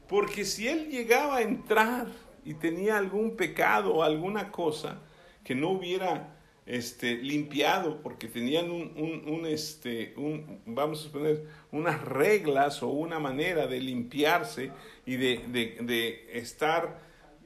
Porque 0.07 0.45
si 0.45 0.67
él 0.67 0.89
llegaba 0.89 1.37
a 1.37 1.41
entrar 1.41 2.07
y 2.45 2.53
tenía 2.53 2.97
algún 2.97 3.35
pecado 3.35 3.93
o 3.93 4.03
alguna 4.03 4.51
cosa, 4.51 4.99
que 5.43 5.55
no 5.55 5.69
hubiera 5.69 6.35
este, 6.71 7.17
limpiado 7.17 8.01
porque 8.01 8.29
tenían 8.29 8.71
un, 8.71 9.45
este, 9.45 10.13
un, 10.15 10.61
vamos 10.65 11.01
a 11.01 11.03
suponer, 11.03 11.45
unas 11.69 12.01
reglas 12.01 12.81
o 12.81 12.87
una 12.87 13.19
manera 13.19 13.67
de 13.67 13.81
limpiarse 13.81 14.71
y 15.05 15.17
de, 15.17 16.29
estar 16.31 16.97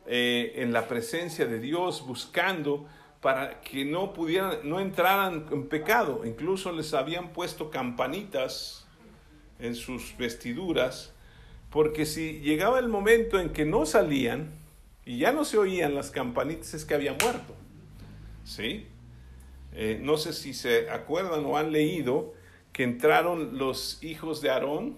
eh, 0.05 0.53
en 0.57 0.71
la 0.71 0.87
presencia 0.87 1.47
de 1.47 1.59
Dios 1.59 2.05
buscando 2.05 2.85
para 3.19 3.61
que 3.61 3.83
no 3.83 4.13
pudieran, 4.13 4.59
no 4.63 4.79
entraran 4.79 5.47
en 5.51 5.69
pecado. 5.69 6.21
Incluso 6.23 6.71
les 6.71 6.93
habían 6.93 7.33
puesto 7.33 7.71
campanitas 7.71 8.85
en 9.57 9.73
sus 9.73 10.15
vestiduras, 10.19 11.13
porque 11.71 12.05
si 12.05 12.41
llegaba 12.41 12.77
el 12.77 12.89
momento 12.89 13.39
en 13.39 13.49
que 13.49 13.65
no 13.65 13.87
salían 13.87 14.51
y 15.03 15.17
ya 15.17 15.31
no 15.31 15.45
se 15.45 15.57
oían 15.57 15.95
las 15.95 16.11
campanitas, 16.11 16.75
es 16.75 16.85
que 16.85 16.93
había 16.93 17.13
muerto. 17.19 17.55
¿sí? 18.43 18.85
Eh, 19.77 19.99
no 20.01 20.15
sé 20.15 20.31
si 20.31 20.53
se 20.53 20.89
acuerdan 20.89 21.45
o 21.45 21.57
han 21.57 21.73
leído 21.73 22.33
que 22.71 22.83
entraron 22.83 23.57
los 23.57 24.01
hijos 24.01 24.41
de 24.41 24.49
Aarón 24.49 24.95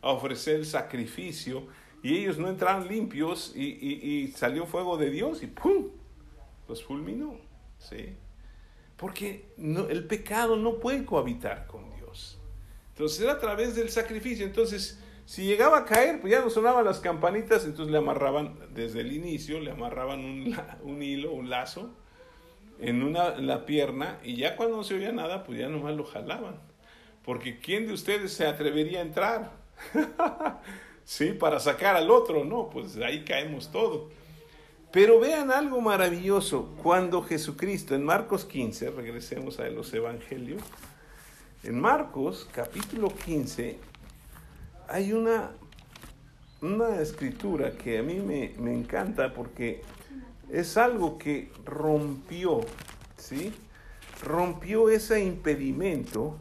a 0.00 0.10
ofrecer 0.10 0.54
el 0.54 0.66
sacrificio 0.66 1.66
y 2.04 2.16
ellos 2.18 2.38
no 2.38 2.48
entraron 2.48 2.86
limpios 2.86 3.52
y, 3.56 4.32
salió 4.36 4.64
fuego 4.64 4.96
de 4.96 5.10
Dios 5.10 5.42
y 5.42 5.48
¡pum! 5.48 5.88
los 6.68 6.84
fulminó. 6.84 7.36
¿sí? 7.78 8.14
Porque 8.96 9.46
el 9.58 10.04
pecado 10.06 10.56
no 10.56 10.78
puede 10.78 11.04
cohabitar 11.04 11.66
con 11.66 11.90
Dios. 11.96 12.38
Entonces 12.90 13.20
era 13.20 13.32
a 13.32 13.38
través 13.40 13.74
del 13.74 13.90
sacrificio. 13.90 14.46
Entonces, 14.46 15.00
si 15.24 15.44
llegaba 15.44 15.78
a 15.78 15.84
caer, 15.84 16.20
pues 16.20 16.30
ya 16.30 16.40
no 16.40 16.48
sonaban 16.48 16.84
las 16.84 17.00
campanitas, 17.00 17.64
entonces 17.64 17.90
le 17.90 17.98
amarraban 17.98 18.56
desde 18.72 19.00
el 19.00 19.12
inicio, 19.12 19.58
le 19.58 19.72
amarraban 19.72 20.20
un, 20.20 20.56
un 20.82 21.02
hilo, 21.02 21.32
un 21.32 21.50
lazo, 21.50 21.90
en 22.80 23.02
una 23.02 23.36
la 23.36 23.66
pierna 23.66 24.18
y 24.22 24.36
ya 24.36 24.56
cuando 24.56 24.76
no 24.76 24.84
se 24.84 24.94
oía 24.94 25.12
nada, 25.12 25.44
pues 25.44 25.58
ya 25.58 25.68
nomás 25.68 25.94
lo 25.94 26.04
jalaban. 26.04 26.56
Porque 27.24 27.58
¿quién 27.58 27.86
de 27.86 27.92
ustedes 27.92 28.32
se 28.32 28.46
atrevería 28.46 29.00
a 29.00 29.02
entrar? 29.02 29.50
sí, 31.04 31.32
para 31.32 31.58
sacar 31.58 31.96
al 31.96 32.10
otro, 32.10 32.44
no, 32.44 32.70
pues 32.70 32.96
ahí 32.98 33.24
caemos 33.24 33.70
todos. 33.72 34.12
Pero 34.92 35.18
vean 35.18 35.50
algo 35.50 35.80
maravilloso, 35.80 36.74
cuando 36.82 37.22
Jesucristo, 37.22 37.94
en 37.94 38.04
Marcos 38.04 38.44
15, 38.44 38.90
regresemos 38.90 39.58
a 39.58 39.68
los 39.68 39.92
evangelios, 39.92 40.62
en 41.64 41.80
Marcos 41.80 42.48
capítulo 42.52 43.08
15 43.08 43.78
hay 44.88 45.12
una, 45.12 45.50
una 46.62 47.00
escritura 47.00 47.72
que 47.72 47.98
a 47.98 48.02
mí 48.02 48.20
me, 48.20 48.54
me 48.58 48.72
encanta 48.72 49.34
porque 49.34 49.82
es 50.50 50.76
algo 50.76 51.18
que 51.18 51.50
rompió, 51.64 52.60
¿sí? 53.16 53.52
Rompió 54.22 54.88
ese 54.88 55.22
impedimento 55.22 56.38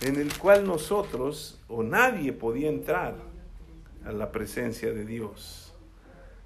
en 0.00 0.16
el 0.16 0.36
cual 0.38 0.66
nosotros 0.66 1.60
o 1.68 1.82
nadie 1.82 2.32
podía 2.32 2.68
entrar 2.68 3.16
a 4.04 4.12
la 4.12 4.32
presencia 4.32 4.92
de 4.92 5.04
Dios. 5.04 5.74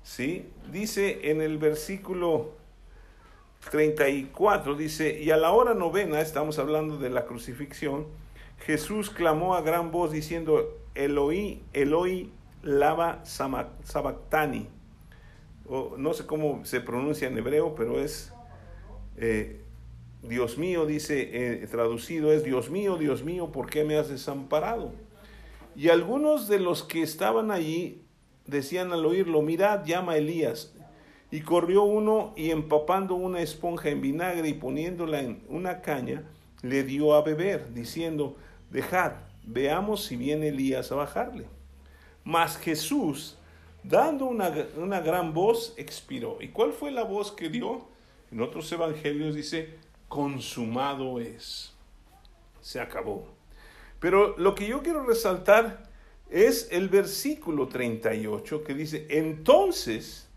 ¿Sí? 0.03 0.49
Dice 0.73 1.31
en 1.31 1.43
el 1.43 1.59
versículo 1.59 2.53
34, 3.71 4.75
dice, 4.75 5.21
y 5.21 5.31
a 5.31 5.37
la 5.37 5.51
hora 5.51 5.75
novena, 5.75 6.21
estamos 6.21 6.59
hablando 6.59 6.99
de 6.99 7.11
la 7.11 7.27
crucifixión, 7.27 8.07
Jesús 8.61 9.11
clamó 9.11 9.55
a 9.55 9.61
gran 9.61 9.91
voz 9.91 10.11
diciendo, 10.11 10.79
Eloí, 10.95 11.63
Eloí, 11.73 12.33
lava 12.63 13.23
sabactani 13.25 14.69
no 15.96 16.14
sé 16.14 16.26
cómo 16.26 16.64
se 16.64 16.81
pronuncia 16.81 17.28
en 17.28 17.37
hebreo, 17.37 17.74
pero 17.74 18.00
es 18.00 18.33
eh, 19.16 19.62
Dios 20.22 20.59
mío, 20.59 20.87
dice 20.87 21.62
eh, 21.62 21.66
traducido, 21.66 22.33
es 22.33 22.44
Dios 22.44 22.70
mío, 22.70 22.96
Dios 22.96 23.22
mío, 23.22 23.52
¿por 23.52 23.68
qué 23.68 23.85
me 23.85 23.96
has 23.96 24.09
desamparado? 24.09 24.92
Y 25.76 25.90
algunos 25.90 26.48
de 26.48 26.59
los 26.59 26.83
que 26.83 27.02
estaban 27.02 27.50
allí 27.50 28.02
decían 28.46 28.92
al 28.92 29.07
oírlo, 29.07 29.42
mirad, 29.42 29.85
llama 29.85 30.12
a 30.12 30.16
Elías. 30.16 30.74
Y 31.31 31.42
corrió 31.42 31.83
uno 31.85 32.33
y 32.37 32.50
empapando 32.50 33.14
una 33.14 33.42
esponja 33.42 33.90
en 33.90 34.00
vinagre 34.00 34.48
y 34.48 34.54
poniéndola 34.54 35.20
en 35.20 35.44
una 35.48 35.83
caña, 35.83 36.24
le 36.62 36.83
dio 36.83 37.14
a 37.14 37.22
beber, 37.22 37.72
diciendo, 37.74 38.37
dejad, 38.70 39.12
veamos 39.44 40.04
si 40.04 40.16
viene 40.16 40.48
Elías 40.48 40.90
a 40.90 40.96
bajarle. 40.96 41.46
Mas 42.24 42.57
Jesús, 42.57 43.38
dando 43.83 44.27
una, 44.27 45.01
gran 45.01 45.33
voz, 45.33 45.75
expiró. 45.77 46.38
¿Y 46.41 46.49
cuál 46.49 46.73
fue 46.73 46.91
la 46.91 47.05
voz 47.05 47.33
que 47.33 47.49
dio? 47.49 47.87
En 48.31 48.41
otros 48.41 48.71
evangelios 48.73 49.35
dice, 49.35 49.79
consumado 50.09 51.21
es. 51.21 51.73
Se 52.61 52.81
acabó. 52.81 53.29
Pero 54.01 54.37
lo 54.37 54.55
que 54.55 54.69
yo 54.69 54.83
quiero 54.83 55.05
resaltar 55.05 55.88
es 56.31 56.69
el 56.71 56.88
versículo 56.88 57.69
38 57.69 58.62
que 58.62 58.75
dice, 58.75 59.07
entonces 59.09 60.29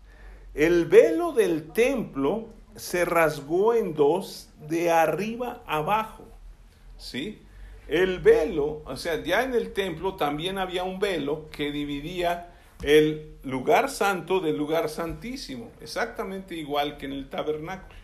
el 0.54 0.86
velo 0.86 1.32
del 1.32 1.70
templo 1.72 2.48
se 2.76 3.04
rasgó 3.04 3.74
en 3.74 3.94
dos 3.94 4.48
de 4.68 4.90
arriba 4.90 5.62
abajo. 5.66 6.24
¿Sí? 6.96 7.42
El 7.88 8.20
velo, 8.20 8.82
o 8.86 8.96
sea, 8.96 9.22
ya 9.22 9.42
en 9.42 9.54
el 9.54 9.72
templo 9.72 10.14
también 10.14 10.56
había 10.58 10.84
un 10.84 10.98
velo 10.98 11.50
que 11.50 11.70
dividía 11.72 12.52
el 12.82 13.31
lugar 13.42 13.90
santo 13.90 14.40
del 14.40 14.56
lugar 14.56 14.88
santísimo, 14.88 15.70
exactamente 15.80 16.54
igual 16.54 16.96
que 16.98 17.06
en 17.06 17.12
el 17.12 17.28
tabernáculo. 17.28 18.00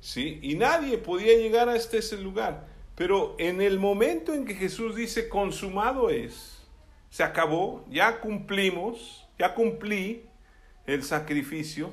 ¿Sí? 0.00 0.38
Y 0.42 0.54
nadie 0.54 0.98
podía 0.98 1.36
llegar 1.36 1.68
a 1.68 1.76
este 1.76 1.98
ese 1.98 2.16
lugar. 2.16 2.66
Pero 2.94 3.34
en 3.38 3.60
el 3.60 3.78
momento 3.78 4.34
en 4.34 4.44
que 4.44 4.54
Jesús 4.54 4.94
dice 4.94 5.28
consumado 5.28 6.10
es, 6.10 6.62
se 7.10 7.22
acabó, 7.22 7.84
ya 7.90 8.20
cumplimos, 8.20 9.26
ya 9.38 9.54
cumplí 9.54 10.26
el 10.86 11.02
sacrificio, 11.02 11.90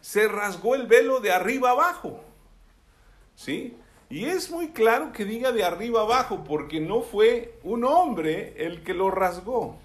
se 0.00 0.28
rasgó 0.28 0.74
el 0.74 0.86
velo 0.86 1.20
de 1.20 1.32
arriba 1.32 1.70
abajo. 1.70 2.22
¿Sí? 3.34 3.76
Y 4.08 4.26
es 4.26 4.50
muy 4.50 4.68
claro 4.68 5.12
que 5.12 5.24
diga 5.24 5.52
de 5.52 5.64
arriba 5.64 6.02
abajo, 6.02 6.44
porque 6.44 6.80
no 6.80 7.02
fue 7.02 7.58
un 7.64 7.84
hombre 7.84 8.54
el 8.56 8.82
que 8.82 8.94
lo 8.94 9.10
rasgó. 9.10 9.78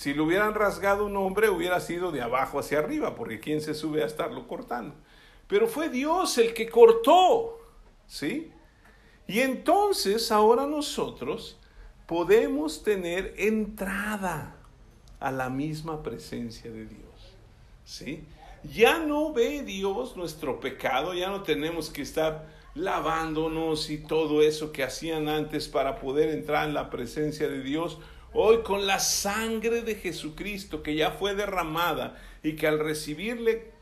Si 0.00 0.14
lo 0.14 0.24
hubieran 0.24 0.54
rasgado 0.54 1.04
un 1.04 1.14
hombre, 1.18 1.50
hubiera 1.50 1.78
sido 1.78 2.10
de 2.10 2.22
abajo 2.22 2.58
hacia 2.58 2.78
arriba, 2.78 3.14
porque 3.14 3.38
¿quién 3.38 3.60
se 3.60 3.74
sube 3.74 4.02
a 4.02 4.06
estarlo 4.06 4.48
cortando? 4.48 4.94
Pero 5.46 5.68
fue 5.68 5.90
Dios 5.90 6.38
el 6.38 6.54
que 6.54 6.70
cortó, 6.70 7.58
¿sí? 8.06 8.50
Y 9.26 9.40
entonces 9.40 10.32
ahora 10.32 10.66
nosotros 10.66 11.58
podemos 12.06 12.82
tener 12.82 13.34
entrada 13.36 14.56
a 15.18 15.30
la 15.30 15.50
misma 15.50 16.02
presencia 16.02 16.70
de 16.70 16.86
Dios, 16.86 17.36
¿sí? 17.84 18.24
Ya 18.72 19.00
no 19.00 19.34
ve 19.34 19.62
Dios 19.64 20.16
nuestro 20.16 20.60
pecado, 20.60 21.12
ya 21.12 21.28
no 21.28 21.42
tenemos 21.42 21.90
que 21.90 22.00
estar 22.00 22.48
lavándonos 22.74 23.90
y 23.90 23.98
todo 23.98 24.40
eso 24.40 24.72
que 24.72 24.82
hacían 24.82 25.28
antes 25.28 25.68
para 25.68 26.00
poder 26.00 26.30
entrar 26.30 26.66
en 26.66 26.72
la 26.72 26.88
presencia 26.88 27.50
de 27.50 27.60
Dios. 27.60 27.98
Hoy 28.32 28.62
con 28.62 28.86
la 28.86 29.00
sangre 29.00 29.82
de 29.82 29.96
Jesucristo 29.96 30.82
que 30.82 30.94
ya 30.94 31.10
fue 31.10 31.34
derramada 31.34 32.16
y 32.42 32.54
que 32.54 32.68
al 32.68 32.78
recibirle 32.78 33.72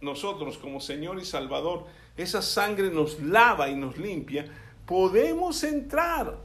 nosotros 0.00 0.56
como 0.56 0.80
Señor 0.80 1.18
y 1.18 1.24
Salvador, 1.24 1.84
esa 2.16 2.40
sangre 2.40 2.90
nos 2.90 3.20
lava 3.20 3.68
y 3.68 3.76
nos 3.76 3.98
limpia, 3.98 4.46
podemos 4.86 5.62
entrar 5.62 6.38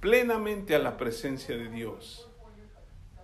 plenamente 0.00 0.74
a 0.74 0.78
la 0.80 0.96
presencia 0.96 1.56
de 1.56 1.68
Dios. 1.68 2.28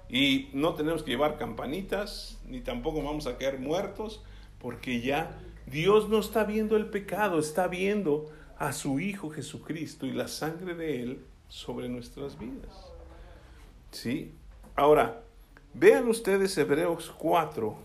Y 0.09 0.51
no 0.53 0.75
tenemos 0.75 1.03
que 1.03 1.11
llevar 1.11 1.39
campanitas, 1.39 2.39
ni 2.47 2.61
tampoco 2.61 3.03
vamos 3.03 3.27
a 3.27 3.37
caer 3.37 3.59
muertos, 3.59 4.23
porque 4.59 5.01
ya 5.01 5.41
Dios 5.67 6.09
no 6.09 6.21
está 6.21 6.45
viendo 6.45 6.77
el 6.77 6.87
pecado, 6.87 7.39
está 7.39 7.67
viendo 7.67 8.31
a 8.59 8.73
su 8.73 9.01
Hijo 9.01 9.31
Jesucristo 9.31 10.07
y 10.07 10.13
la 10.13 10.29
sangre 10.29 10.75
de 10.75 11.03
Él 11.03 11.25
sobre 11.49 11.89
nuestras 11.89 12.39
vidas. 12.39 12.92
¿Sí? 13.93 14.35
Ahora, 14.75 15.23
vean 15.75 16.09
ustedes 16.09 16.57
Hebreos 16.59 17.15
4, 17.19 17.77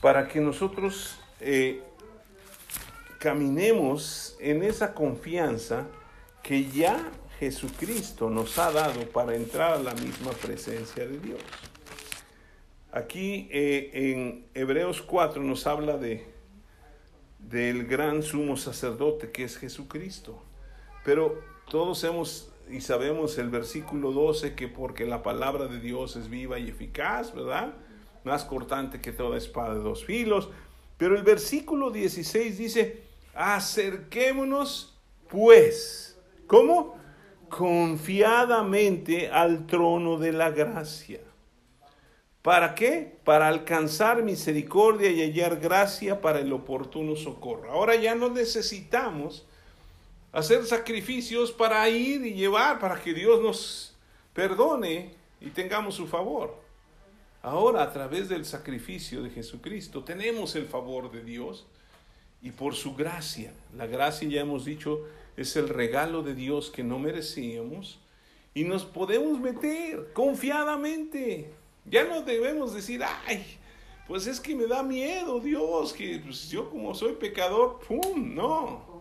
para 0.00 0.26
que 0.26 0.40
nosotros 0.40 1.20
eh, 1.40 1.82
caminemos 3.18 4.36
en 4.40 4.64
esa 4.64 4.94
confianza 4.94 5.86
que 6.42 6.68
ya 6.68 7.08
Jesucristo 7.38 8.28
nos 8.30 8.58
ha 8.58 8.72
dado 8.72 9.06
para 9.10 9.36
entrar 9.36 9.74
a 9.74 9.78
la 9.78 9.94
misma 9.94 10.32
presencia 10.32 11.06
de 11.06 11.18
Dios. 11.18 11.40
Aquí 12.90 13.48
eh, 13.52 13.90
en 13.94 14.46
Hebreos 14.54 15.00
4 15.02 15.42
nos 15.42 15.66
habla 15.66 15.96
de 15.96 16.32
del 17.38 17.86
gran 17.86 18.22
sumo 18.22 18.56
sacerdote 18.56 19.30
que 19.30 19.44
es 19.44 19.56
Jesucristo. 19.58 20.42
Pero 21.04 21.42
todos 21.68 22.02
hemos 22.04 22.51
y 22.70 22.80
sabemos 22.80 23.38
el 23.38 23.50
versículo 23.50 24.12
12 24.12 24.54
que 24.54 24.68
porque 24.68 25.06
la 25.06 25.22
palabra 25.22 25.66
de 25.66 25.80
Dios 25.80 26.16
es 26.16 26.28
viva 26.28 26.58
y 26.58 26.68
eficaz, 26.68 27.34
¿verdad? 27.34 27.74
Más 28.24 28.44
cortante 28.44 29.00
que 29.00 29.12
toda 29.12 29.36
espada 29.36 29.74
de 29.74 29.80
dos 29.80 30.04
filos. 30.04 30.48
Pero 30.96 31.16
el 31.16 31.22
versículo 31.22 31.90
16 31.90 32.58
dice, 32.58 33.02
acerquémonos 33.34 34.98
pues, 35.28 36.18
¿cómo? 36.46 36.96
Confiadamente 37.48 39.30
al 39.30 39.66
trono 39.66 40.18
de 40.18 40.32
la 40.32 40.50
gracia 40.50 41.20
¿Para 42.42 42.74
qué? 42.74 43.18
Para 43.22 43.46
alcanzar 43.46 44.24
misericordia 44.24 45.10
y 45.10 45.22
hallar 45.22 45.60
gracia 45.60 46.20
para 46.20 46.40
el 46.40 46.52
oportuno 46.52 47.14
socorro. 47.14 47.70
Ahora 47.70 47.94
ya 47.94 48.16
no 48.16 48.30
necesitamos 48.30 49.46
hacer 50.32 50.64
sacrificios 50.64 51.52
para 51.52 51.88
ir 51.88 52.24
y 52.26 52.34
llevar, 52.34 52.78
para 52.78 53.00
que 53.00 53.14
Dios 53.14 53.40
nos 53.42 53.94
perdone 54.32 55.14
y 55.40 55.50
tengamos 55.50 55.94
su 55.94 56.06
favor. 56.06 56.60
Ahora 57.42 57.82
a 57.82 57.92
través 57.92 58.28
del 58.28 58.44
sacrificio 58.44 59.22
de 59.22 59.30
Jesucristo 59.30 60.04
tenemos 60.04 60.54
el 60.54 60.66
favor 60.66 61.10
de 61.10 61.22
Dios 61.22 61.66
y 62.40 62.50
por 62.50 62.74
su 62.74 62.94
gracia. 62.94 63.52
La 63.76 63.86
gracia 63.86 64.28
ya 64.28 64.40
hemos 64.40 64.64
dicho 64.64 65.00
es 65.36 65.56
el 65.56 65.68
regalo 65.68 66.22
de 66.22 66.34
Dios 66.34 66.70
que 66.70 66.84
no 66.84 66.98
merecíamos 66.98 67.98
y 68.54 68.64
nos 68.64 68.84
podemos 68.84 69.40
meter 69.40 70.12
confiadamente 70.12 71.50
ya 71.84 72.04
no 72.04 72.22
debemos 72.22 72.74
decir, 72.74 73.02
ay, 73.26 73.44
pues 74.06 74.26
es 74.26 74.40
que 74.40 74.54
me 74.54 74.66
da 74.66 74.82
miedo 74.82 75.40
Dios, 75.40 75.92
que 75.92 76.20
pues, 76.24 76.48
yo 76.48 76.70
como 76.70 76.94
soy 76.94 77.14
pecador, 77.14 77.80
¡pum! 77.86 78.34
No. 78.34 78.91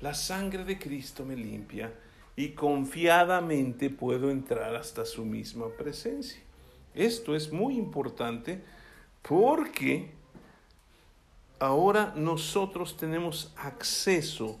La 0.00 0.14
sangre 0.14 0.64
de 0.64 0.78
Cristo 0.78 1.24
me 1.24 1.36
limpia 1.36 1.92
y 2.36 2.50
confiadamente 2.50 3.90
puedo 3.90 4.30
entrar 4.30 4.74
hasta 4.74 5.04
su 5.04 5.24
misma 5.24 5.68
presencia. 5.68 6.40
Esto 6.94 7.34
es 7.34 7.52
muy 7.52 7.76
importante 7.76 8.62
porque 9.22 10.10
ahora 11.58 12.12
nosotros 12.16 12.96
tenemos 12.96 13.52
acceso 13.56 14.58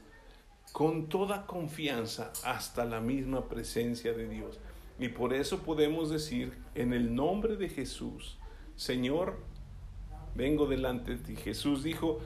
con 0.72 1.08
toda 1.08 1.46
confianza 1.46 2.32
hasta 2.42 2.84
la 2.84 3.00
misma 3.00 3.48
presencia 3.48 4.12
de 4.12 4.28
Dios. 4.28 4.58
Y 4.98 5.08
por 5.08 5.34
eso 5.34 5.60
podemos 5.60 6.10
decir 6.10 6.52
en 6.74 6.92
el 6.92 7.14
nombre 7.14 7.56
de 7.56 7.68
Jesús, 7.68 8.38
Señor, 8.76 9.38
vengo 10.34 10.66
delante 10.66 11.16
de 11.16 11.18
ti. 11.18 11.36
Jesús 11.36 11.82
dijo, 11.82 12.20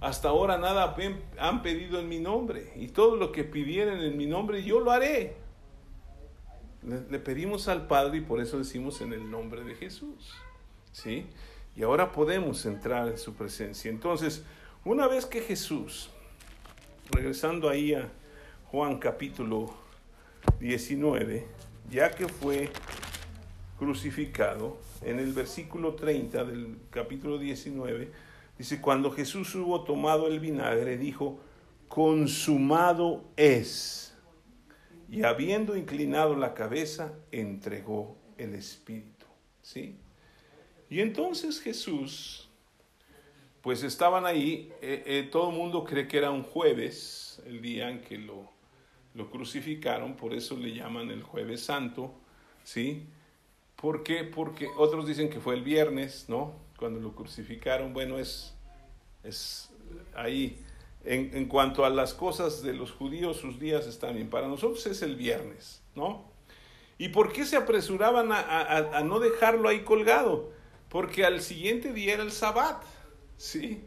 hasta 0.00 0.28
ahora 0.28 0.58
nada 0.58 0.96
han 1.38 1.62
pedido 1.62 1.98
en 1.98 2.08
mi 2.08 2.18
nombre 2.18 2.72
y 2.76 2.88
todo 2.88 3.16
lo 3.16 3.32
que 3.32 3.44
pidieran 3.44 4.00
en 4.00 4.16
mi 4.16 4.26
nombre 4.26 4.62
yo 4.62 4.80
lo 4.80 4.90
haré. 4.90 5.36
Le, 6.82 7.18
pedimos 7.18 7.68
al 7.68 7.86
Padre 7.86 8.18
y 8.18 8.20
por 8.20 8.40
eso 8.40 8.58
decimos 8.58 9.00
en 9.00 9.14
el 9.14 9.30
nombre 9.30 9.64
de 9.64 9.74
Jesús. 9.74 10.34
¿Sí? 10.92 11.26
Y 11.74 11.82
ahora 11.82 12.12
podemos 12.12 12.66
entrar 12.66 13.08
en 13.08 13.18
su 13.18 13.34
presencia. 13.34 13.90
Entonces, 13.90 14.44
una 14.84 15.08
vez 15.08 15.24
que 15.24 15.40
Jesús, 15.40 16.10
regresando 17.10 17.70
ahí 17.70 17.94
a 17.94 18.12
Juan 18.70 18.98
capítulo 18.98 19.74
19, 20.60 21.46
ya 21.90 22.10
que 22.10 22.28
fue 22.28 22.70
crucificado, 23.78 24.78
en 25.02 25.18
el 25.18 25.32
versículo 25.32 25.94
30 25.94 26.44
del 26.44 26.76
capítulo 26.90 27.38
19, 27.38 28.10
dice, 28.58 28.80
cuando 28.80 29.10
Jesús 29.10 29.54
hubo 29.54 29.84
tomado 29.84 30.26
el 30.26 30.40
vinagre, 30.40 30.98
dijo, 30.98 31.38
consumado 31.88 33.24
es. 33.36 34.16
Y 35.08 35.24
habiendo 35.24 35.76
inclinado 35.76 36.36
la 36.36 36.54
cabeza, 36.54 37.12
entregó 37.30 38.16
el 38.38 38.54
Espíritu. 38.54 39.26
¿Sí? 39.62 39.96
Y 40.90 41.00
entonces 41.00 41.60
Jesús, 41.60 42.50
pues 43.62 43.82
estaban 43.82 44.26
ahí, 44.26 44.72
eh, 44.82 45.02
eh, 45.06 45.28
todo 45.30 45.50
el 45.50 45.56
mundo 45.56 45.84
cree 45.84 46.06
que 46.06 46.18
era 46.18 46.30
un 46.30 46.42
jueves, 46.42 47.42
el 47.46 47.62
día 47.62 47.88
en 47.88 48.02
que 48.02 48.18
lo 48.18 48.54
lo 49.14 49.30
crucificaron, 49.30 50.16
por 50.16 50.34
eso 50.34 50.56
le 50.56 50.74
llaman 50.74 51.10
el 51.10 51.22
jueves 51.22 51.64
santo, 51.64 52.12
¿sí? 52.64 53.06
¿Por 53.76 54.02
qué? 54.02 54.24
Porque 54.24 54.66
otros 54.76 55.06
dicen 55.06 55.30
que 55.30 55.40
fue 55.40 55.54
el 55.54 55.62
viernes, 55.62 56.26
¿no? 56.28 56.52
Cuando 56.78 57.00
lo 57.00 57.14
crucificaron, 57.14 57.92
bueno, 57.92 58.18
es, 58.18 58.54
es 59.22 59.70
ahí. 60.14 60.58
En, 61.04 61.36
en, 61.36 61.46
cuanto 61.46 61.84
a 61.84 61.90
las 61.90 62.14
cosas 62.14 62.62
de 62.62 62.72
los 62.72 62.90
judíos, 62.90 63.36
sus 63.36 63.60
días 63.60 63.86
están 63.86 64.14
bien. 64.14 64.30
Para 64.30 64.48
nosotros 64.48 64.86
es 64.86 65.02
el 65.02 65.16
viernes, 65.16 65.82
¿no? 65.94 66.24
¿Y 66.96 67.10
por 67.10 67.32
qué 67.32 67.44
se 67.44 67.56
apresuraban 67.56 68.32
a, 68.32 68.38
a, 68.40 68.98
a 68.98 69.02
no 69.02 69.20
dejarlo 69.20 69.68
ahí 69.68 69.80
colgado? 69.80 70.50
Porque 70.88 71.24
al 71.24 71.42
siguiente 71.42 71.92
día 71.92 72.14
era 72.14 72.22
el 72.22 72.32
sabbat, 72.32 72.82
¿sí? 73.36 73.84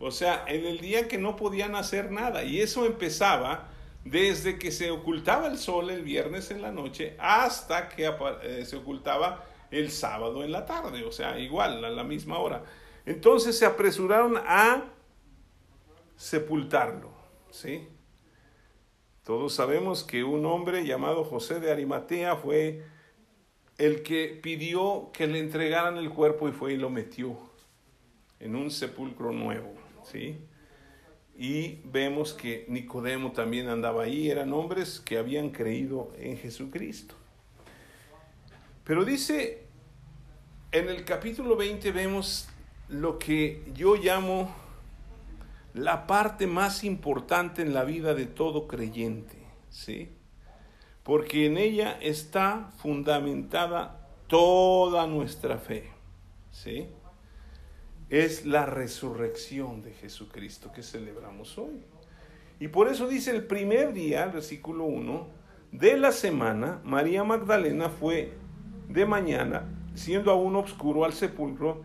O 0.00 0.10
sea, 0.10 0.44
en 0.48 0.66
el 0.66 0.80
día 0.80 1.08
que 1.08 1.18
no 1.18 1.36
podían 1.36 1.74
hacer 1.74 2.10
nada. 2.10 2.44
Y 2.44 2.60
eso 2.60 2.84
empezaba 2.84 3.70
desde 4.04 4.58
que 4.58 4.70
se 4.70 4.90
ocultaba 4.90 5.48
el 5.48 5.58
sol 5.58 5.90
el 5.90 6.02
viernes 6.02 6.50
en 6.50 6.62
la 6.62 6.70
noche 6.70 7.16
hasta 7.18 7.88
que 7.88 8.08
eh, 8.42 8.64
se 8.64 8.76
ocultaba 8.76 9.44
el 9.70 9.90
sábado 9.90 10.44
en 10.44 10.52
la 10.52 10.66
tarde, 10.66 11.04
o 11.04 11.12
sea, 11.12 11.38
igual, 11.38 11.84
a 11.84 11.90
la 11.90 12.04
misma 12.04 12.38
hora. 12.38 12.64
Entonces 13.04 13.58
se 13.58 13.66
apresuraron 13.66 14.36
a 14.36 14.84
sepultarlo, 16.16 17.10
¿sí? 17.50 17.88
Todos 19.24 19.54
sabemos 19.54 20.04
que 20.04 20.24
un 20.24 20.46
hombre 20.46 20.86
llamado 20.86 21.24
José 21.24 21.60
de 21.60 21.70
Arimatea 21.70 22.36
fue 22.36 22.84
el 23.78 24.02
que 24.02 24.38
pidió 24.42 25.10
que 25.12 25.26
le 25.26 25.38
entregaran 25.38 25.96
el 25.96 26.10
cuerpo 26.10 26.48
y 26.48 26.52
fue 26.52 26.74
y 26.74 26.76
lo 26.76 26.90
metió 26.90 27.36
en 28.40 28.56
un 28.56 28.70
sepulcro 28.70 29.32
nuevo, 29.32 29.74
¿sí? 30.04 30.38
Y 31.36 31.80
vemos 31.84 32.32
que 32.32 32.64
Nicodemo 32.68 33.32
también 33.32 33.68
andaba 33.68 34.04
ahí, 34.04 34.30
eran 34.30 34.52
hombres 34.52 35.00
que 35.00 35.18
habían 35.18 35.50
creído 35.50 36.12
en 36.18 36.38
Jesucristo. 36.38 37.14
Pero 38.86 39.04
dice, 39.04 39.64
en 40.72 40.88
el 40.88 41.04
capítulo 41.04 41.56
20 41.56 41.90
vemos 41.92 42.48
lo 42.88 43.18
que 43.18 43.62
yo 43.74 43.96
llamo 43.96 44.54
la 45.74 46.06
parte 46.06 46.46
más 46.46 46.84
importante 46.84 47.60
en 47.60 47.74
la 47.74 47.84
vida 47.84 48.14
de 48.14 48.24
todo 48.24 48.66
creyente, 48.66 49.36
¿sí? 49.68 50.08
Porque 51.02 51.46
en 51.46 51.58
ella 51.58 51.98
está 52.00 52.70
fundamentada 52.78 54.08
toda 54.28 55.06
nuestra 55.06 55.58
fe, 55.58 55.90
¿sí? 56.50 56.88
es 58.08 58.46
la 58.46 58.66
resurrección 58.66 59.82
de 59.82 59.92
Jesucristo 59.92 60.70
que 60.72 60.82
celebramos 60.82 61.58
hoy. 61.58 61.82
Y 62.60 62.68
por 62.68 62.88
eso 62.88 63.08
dice 63.08 63.30
el 63.32 63.44
primer 63.44 63.92
día, 63.92 64.26
versículo 64.26 64.84
1, 64.84 65.26
de 65.72 65.98
la 65.98 66.12
semana, 66.12 66.80
María 66.84 67.24
Magdalena 67.24 67.90
fue 67.90 68.32
de 68.88 69.06
mañana, 69.06 69.64
siendo 69.94 70.30
aún 70.30 70.56
oscuro, 70.56 71.04
al 71.04 71.12
sepulcro 71.12 71.82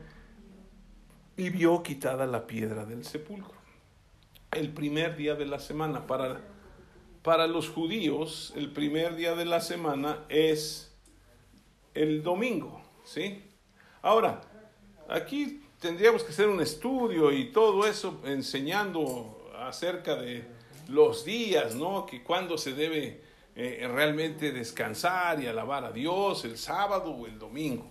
y 1.37 1.49
vio 1.49 1.81
quitada 1.83 2.25
la 2.25 2.45
piedra 2.47 2.85
del 2.85 3.05
sepulcro. 3.05 3.59
El 4.51 4.69
primer 4.69 5.15
día 5.15 5.35
de 5.35 5.45
la 5.45 5.59
semana. 5.59 6.05
Para, 6.07 6.41
para 7.23 7.47
los 7.47 7.69
judíos, 7.69 8.53
el 8.55 8.71
primer 8.71 9.15
día 9.15 9.35
de 9.35 9.45
la 9.45 9.61
semana 9.61 10.25
es 10.29 10.93
el 11.93 12.21
domingo. 12.21 12.81
¿sí? 13.03 13.43
Ahora, 14.01 14.41
aquí 15.09 15.63
tendríamos 15.79 16.23
que 16.23 16.31
hacer 16.31 16.47
un 16.47 16.61
estudio 16.61 17.31
y 17.31 17.51
todo 17.51 17.87
eso 17.87 18.21
enseñando 18.25 19.51
acerca 19.57 20.15
de 20.15 20.45
los 20.87 21.25
días, 21.25 21.75
¿no? 21.75 22.05
Que 22.05 22.23
cuándo 22.23 22.57
se 22.57 22.73
debe 22.73 23.21
eh, 23.55 23.89
realmente 23.91 24.51
descansar 24.51 25.41
y 25.41 25.47
alabar 25.47 25.83
a 25.83 25.91
Dios, 25.91 26.45
el 26.45 26.57
sábado 26.57 27.11
o 27.11 27.27
el 27.27 27.37
domingo. 27.37 27.89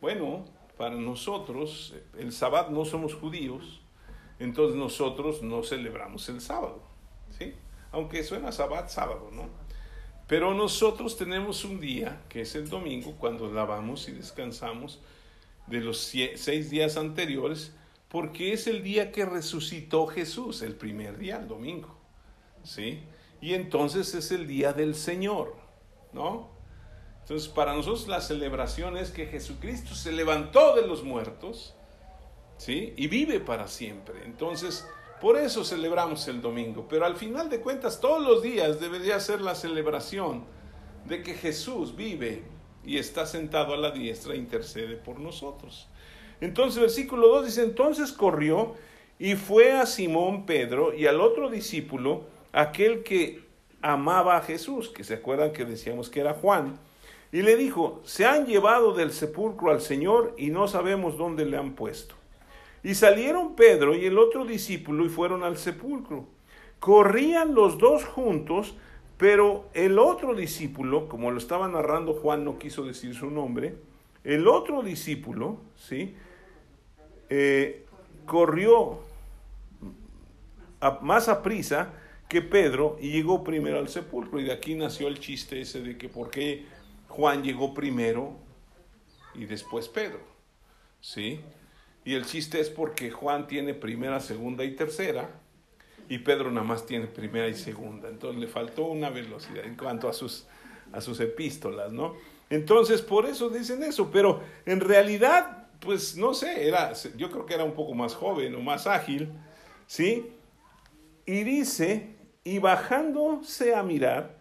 Bueno, 0.00 0.44
para 0.76 0.94
nosotros, 0.94 1.94
el 2.18 2.32
sábado 2.32 2.70
no 2.70 2.84
somos 2.84 3.14
judíos, 3.14 3.80
entonces 4.38 4.76
nosotros 4.76 5.42
no 5.42 5.62
celebramos 5.62 6.28
el 6.28 6.40
sábado, 6.40 6.82
¿sí? 7.38 7.54
Aunque 7.92 8.22
suena 8.22 8.52
sábado, 8.52 8.86
sábado, 8.88 9.30
¿no? 9.32 9.48
Pero 10.26 10.52
nosotros 10.54 11.16
tenemos 11.16 11.64
un 11.64 11.80
día, 11.80 12.20
que 12.28 12.42
es 12.42 12.54
el 12.56 12.68
domingo, 12.68 13.14
cuando 13.18 13.50
lavamos 13.50 14.08
y 14.08 14.12
descansamos, 14.12 15.00
de 15.66 15.80
los 15.80 15.98
seis 15.98 16.68
días 16.68 16.96
anteriores, 16.96 17.72
porque 18.08 18.52
es 18.52 18.66
el 18.66 18.82
día 18.82 19.12
que 19.12 19.24
resucitó 19.24 20.06
Jesús, 20.06 20.62
el 20.62 20.74
primer 20.74 21.16
día, 21.16 21.38
el 21.38 21.48
domingo. 21.48 21.96
¿Sí? 22.64 23.00
Y 23.40 23.54
entonces 23.54 24.14
es 24.14 24.32
el 24.32 24.46
día 24.46 24.72
del 24.72 24.94
Señor, 24.94 25.54
¿no? 26.12 26.56
Entonces, 27.20 27.48
para 27.48 27.74
nosotros 27.74 28.06
la 28.06 28.20
celebración 28.20 28.96
es 28.96 29.10
que 29.10 29.26
Jesucristo 29.26 29.94
se 29.94 30.12
levantó 30.12 30.76
de 30.76 30.86
los 30.86 31.02
muertos, 31.02 31.74
¿sí? 32.56 32.94
Y 32.96 33.08
vive 33.08 33.40
para 33.40 33.66
siempre. 33.66 34.22
Entonces, 34.24 34.86
por 35.20 35.36
eso 35.36 35.64
celebramos 35.64 36.28
el 36.28 36.40
domingo. 36.40 36.86
Pero 36.88 37.04
al 37.04 37.16
final 37.16 37.50
de 37.50 37.60
cuentas, 37.60 38.00
todos 38.00 38.22
los 38.22 38.42
días 38.42 38.80
debería 38.80 39.18
ser 39.18 39.40
la 39.40 39.54
celebración 39.54 40.44
de 41.04 41.22
que 41.22 41.34
Jesús 41.34 41.96
vive 41.96 42.44
y 42.84 42.98
está 42.98 43.26
sentado 43.26 43.74
a 43.74 43.76
la 43.76 43.90
diestra 43.90 44.34
e 44.34 44.38
intercede 44.38 44.96
por 44.96 45.18
nosotros. 45.18 45.88
Entonces, 46.40 46.80
versículo 46.80 47.28
2 47.28 47.46
dice, 47.46 47.62
entonces 47.62 48.12
corrió 48.12 48.74
y 49.18 49.34
fue 49.34 49.72
a 49.72 49.86
Simón 49.86 50.46
Pedro 50.46 50.94
y 50.94 51.06
al 51.06 51.20
otro 51.20 51.50
discípulo, 51.50 52.24
aquel 52.52 53.02
que 53.02 53.44
amaba 53.82 54.36
a 54.36 54.42
Jesús, 54.42 54.88
que 54.88 55.04
se 55.04 55.14
acuerdan 55.14 55.52
que 55.52 55.64
decíamos 55.64 56.10
que 56.10 56.20
era 56.20 56.34
Juan, 56.34 56.78
y 57.32 57.42
le 57.42 57.56
dijo, 57.56 58.00
se 58.04 58.24
han 58.24 58.46
llevado 58.46 58.94
del 58.94 59.12
sepulcro 59.12 59.70
al 59.70 59.80
Señor 59.80 60.34
y 60.38 60.50
no 60.50 60.68
sabemos 60.68 61.18
dónde 61.18 61.44
le 61.44 61.56
han 61.56 61.72
puesto. 61.72 62.14
Y 62.82 62.94
salieron 62.94 63.56
Pedro 63.56 63.94
y 63.94 64.06
el 64.06 64.18
otro 64.18 64.44
discípulo 64.44 65.04
y 65.04 65.08
fueron 65.08 65.42
al 65.42 65.56
sepulcro. 65.56 66.24
Corrían 66.78 67.54
los 67.54 67.78
dos 67.78 68.04
juntos, 68.04 68.76
pero 69.16 69.68
el 69.74 69.98
otro 69.98 70.34
discípulo, 70.34 71.08
como 71.08 71.30
lo 71.30 71.38
estaba 71.38 71.68
narrando 71.68 72.14
Juan, 72.14 72.44
no 72.44 72.58
quiso 72.58 72.84
decir 72.84 73.14
su 73.14 73.30
nombre, 73.30 73.74
el 74.24 74.46
otro 74.46 74.82
discípulo, 74.82 75.58
¿sí? 75.76 76.14
Eh, 77.28 77.84
corrió 78.24 79.00
más 81.00 81.28
a 81.28 81.42
prisa 81.42 81.92
que 82.28 82.42
Pedro 82.42 82.96
y 83.00 83.12
llegó 83.12 83.44
primero 83.44 83.78
al 83.78 83.88
sepulcro. 83.88 84.40
Y 84.40 84.44
de 84.44 84.52
aquí 84.52 84.74
nació 84.74 85.08
el 85.08 85.20
chiste 85.20 85.60
ese 85.60 85.80
de 85.80 85.96
que 85.96 86.08
por 86.08 86.30
qué 86.30 86.66
Juan 87.08 87.42
llegó 87.42 87.74
primero 87.74 88.36
y 89.34 89.44
después 89.44 89.88
Pedro. 89.88 90.20
¿Sí? 91.00 91.40
Y 92.04 92.14
el 92.14 92.24
chiste 92.24 92.60
es 92.60 92.70
porque 92.70 93.10
Juan 93.10 93.46
tiene 93.46 93.74
primera, 93.74 94.20
segunda 94.20 94.64
y 94.64 94.74
tercera 94.74 95.28
y 96.08 96.18
Pedro 96.18 96.50
nada 96.50 96.66
más 96.66 96.86
tiene 96.86 97.06
primera 97.06 97.48
y 97.48 97.54
segunda. 97.54 98.08
Entonces 98.08 98.40
le 98.40 98.46
faltó 98.46 98.84
una 98.84 99.10
velocidad 99.10 99.64
en 99.64 99.76
cuanto 99.76 100.08
a 100.08 100.12
sus, 100.12 100.46
a 100.92 101.00
sus 101.00 101.18
epístolas, 101.20 101.92
¿no? 101.92 102.14
Entonces 102.48 103.02
por 103.02 103.26
eso 103.26 103.50
dicen 103.50 103.82
eso, 103.82 104.10
pero 104.12 104.40
en 104.66 104.80
realidad, 104.80 105.68
pues 105.80 106.16
no 106.16 106.32
sé, 106.32 106.68
era, 106.68 106.92
yo 107.16 107.30
creo 107.30 107.44
que 107.44 107.54
era 107.54 107.64
un 107.64 107.74
poco 107.74 107.94
más 107.94 108.14
joven 108.14 108.54
o 108.54 108.60
más 108.60 108.86
ágil, 108.86 109.32
¿sí? 109.86 110.30
Y 111.24 111.42
dice, 111.42 112.15
y 112.46 112.60
bajándose 112.60 113.74
a 113.74 113.82
mirar, 113.82 114.38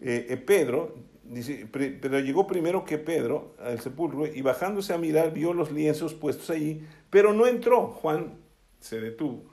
eh, 0.00 0.26
eh, 0.30 0.36
Pedro, 0.36 0.96
dice, 1.22 1.68
pero 1.70 2.18
llegó 2.18 2.48
primero 2.48 2.84
que 2.84 2.98
Pedro 2.98 3.54
al 3.60 3.80
sepulcro 3.80 4.26
y 4.26 4.42
bajándose 4.42 4.92
a 4.92 4.98
mirar 4.98 5.32
vio 5.32 5.54
los 5.54 5.70
lienzos 5.70 6.12
puestos 6.12 6.50
allí, 6.50 6.84
pero 7.08 7.32
no 7.32 7.46
entró. 7.46 7.86
Juan 7.86 8.34
se 8.80 9.00
detuvo. 9.00 9.44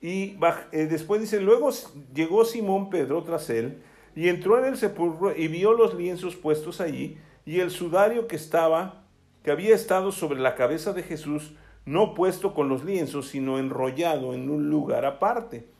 Y 0.00 0.38
eh, 0.72 0.86
después 0.86 1.20
dice, 1.20 1.40
luego 1.40 1.68
llegó 2.14 2.46
Simón 2.46 2.88
Pedro 2.88 3.22
tras 3.22 3.50
él 3.50 3.82
y 4.16 4.28
entró 4.30 4.58
en 4.58 4.64
el 4.64 4.78
sepulcro 4.78 5.36
y 5.36 5.46
vio 5.48 5.74
los 5.74 5.92
lienzos 5.92 6.36
puestos 6.36 6.80
allí 6.80 7.18
y 7.44 7.60
el 7.60 7.70
sudario 7.70 8.26
que 8.28 8.36
estaba, 8.36 9.04
que 9.42 9.50
había 9.50 9.74
estado 9.74 10.10
sobre 10.10 10.40
la 10.40 10.54
cabeza 10.54 10.94
de 10.94 11.02
Jesús, 11.02 11.52
no 11.84 12.14
puesto 12.14 12.54
con 12.54 12.70
los 12.70 12.82
lienzos, 12.82 13.28
sino 13.28 13.58
enrollado 13.58 14.32
en 14.32 14.48
un 14.48 14.70
lugar 14.70 15.04
aparte. 15.04 15.76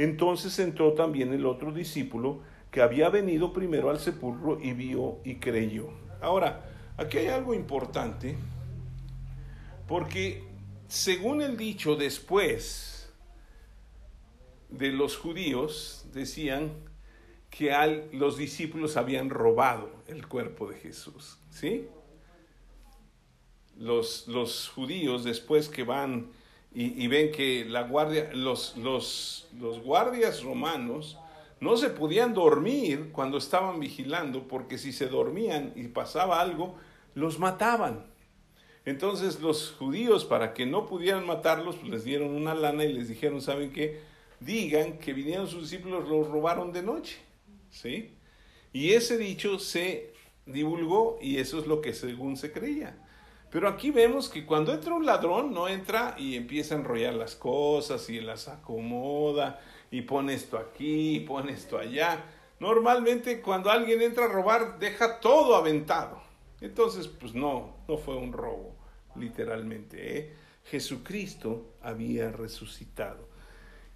Entonces 0.00 0.58
entró 0.58 0.94
también 0.94 1.34
el 1.34 1.44
otro 1.44 1.72
discípulo 1.72 2.40
que 2.70 2.80
había 2.80 3.10
venido 3.10 3.52
primero 3.52 3.90
al 3.90 3.98
sepulcro 3.98 4.58
y 4.58 4.72
vio 4.72 5.18
y 5.26 5.34
creyó. 5.34 5.90
Ahora, 6.22 6.64
aquí 6.96 7.18
hay 7.18 7.26
algo 7.26 7.52
importante, 7.52 8.34
porque 9.86 10.42
según 10.88 11.42
el 11.42 11.58
dicho 11.58 11.96
después, 11.96 13.12
de 14.70 14.90
los 14.90 15.18
judíos 15.18 16.06
decían 16.14 16.72
que 17.50 17.70
los 18.14 18.38
discípulos 18.38 18.96
habían 18.96 19.28
robado 19.28 19.90
el 20.06 20.26
cuerpo 20.26 20.70
de 20.70 20.78
Jesús. 20.78 21.36
¿Sí? 21.50 21.88
Los, 23.76 24.28
los 24.28 24.70
judíos 24.70 25.24
después 25.24 25.68
que 25.68 25.82
van 25.82 26.30
y, 26.72 27.06
ven 27.08 27.32
que 27.32 27.64
la 27.64 27.82
guardia, 27.82 28.30
los, 28.32 28.76
los, 28.76 29.48
los 29.58 29.80
guardias 29.82 30.42
romanos 30.42 31.18
no 31.58 31.76
se 31.76 31.90
podían 31.90 32.32
dormir 32.32 33.10
cuando 33.12 33.38
estaban 33.38 33.80
vigilando, 33.80 34.46
porque 34.46 34.78
si 34.78 34.92
se 34.92 35.08
dormían 35.08 35.72
y 35.74 35.88
pasaba 35.88 36.40
algo, 36.40 36.76
los 37.14 37.38
mataban. 37.38 38.06
Entonces 38.84 39.40
los 39.40 39.72
judíos, 39.72 40.24
para 40.24 40.54
que 40.54 40.64
no 40.64 40.86
pudieran 40.86 41.26
matarlos, 41.26 41.76
pues 41.76 41.90
les 41.90 42.04
dieron 42.04 42.30
una 42.30 42.54
lana 42.54 42.84
y 42.84 42.92
les 42.92 43.08
dijeron, 43.08 43.42
¿saben 43.42 43.72
qué? 43.72 44.00
digan 44.40 44.98
que 44.98 45.12
vinieron 45.12 45.46
sus 45.46 45.70
discípulos, 45.70 46.08
los 46.08 46.28
robaron 46.28 46.72
de 46.72 46.82
noche. 46.82 47.18
¿Sí? 47.70 48.14
Y 48.72 48.92
ese 48.92 49.16
dicho 49.16 49.58
se 49.58 50.12
divulgó 50.46 51.18
y 51.20 51.38
eso 51.38 51.58
es 51.60 51.66
lo 51.66 51.80
que 51.80 51.92
según 51.92 52.36
se 52.36 52.50
creía. 52.50 52.96
Pero 53.50 53.68
aquí 53.68 53.90
vemos 53.90 54.28
que 54.28 54.46
cuando 54.46 54.72
entra 54.72 54.94
un 54.94 55.04
ladrón, 55.04 55.52
no 55.52 55.66
entra 55.66 56.14
y 56.16 56.36
empieza 56.36 56.74
a 56.74 56.78
enrollar 56.78 57.14
las 57.14 57.34
cosas 57.34 58.08
y 58.08 58.20
las 58.20 58.46
acomoda 58.46 59.60
y 59.90 60.02
pone 60.02 60.34
esto 60.34 60.56
aquí 60.56 61.16
y 61.16 61.20
pone 61.20 61.52
esto 61.52 61.76
allá. 61.76 62.24
Normalmente 62.60 63.40
cuando 63.40 63.70
alguien 63.70 64.02
entra 64.02 64.26
a 64.26 64.28
robar 64.28 64.78
deja 64.78 65.18
todo 65.18 65.56
aventado. 65.56 66.22
Entonces, 66.60 67.08
pues 67.08 67.34
no, 67.34 67.74
no 67.88 67.96
fue 67.96 68.16
un 68.16 68.32
robo, 68.32 68.76
literalmente. 69.16 70.18
¿eh? 70.18 70.34
Jesucristo 70.66 71.72
había 71.82 72.30
resucitado. 72.30 73.28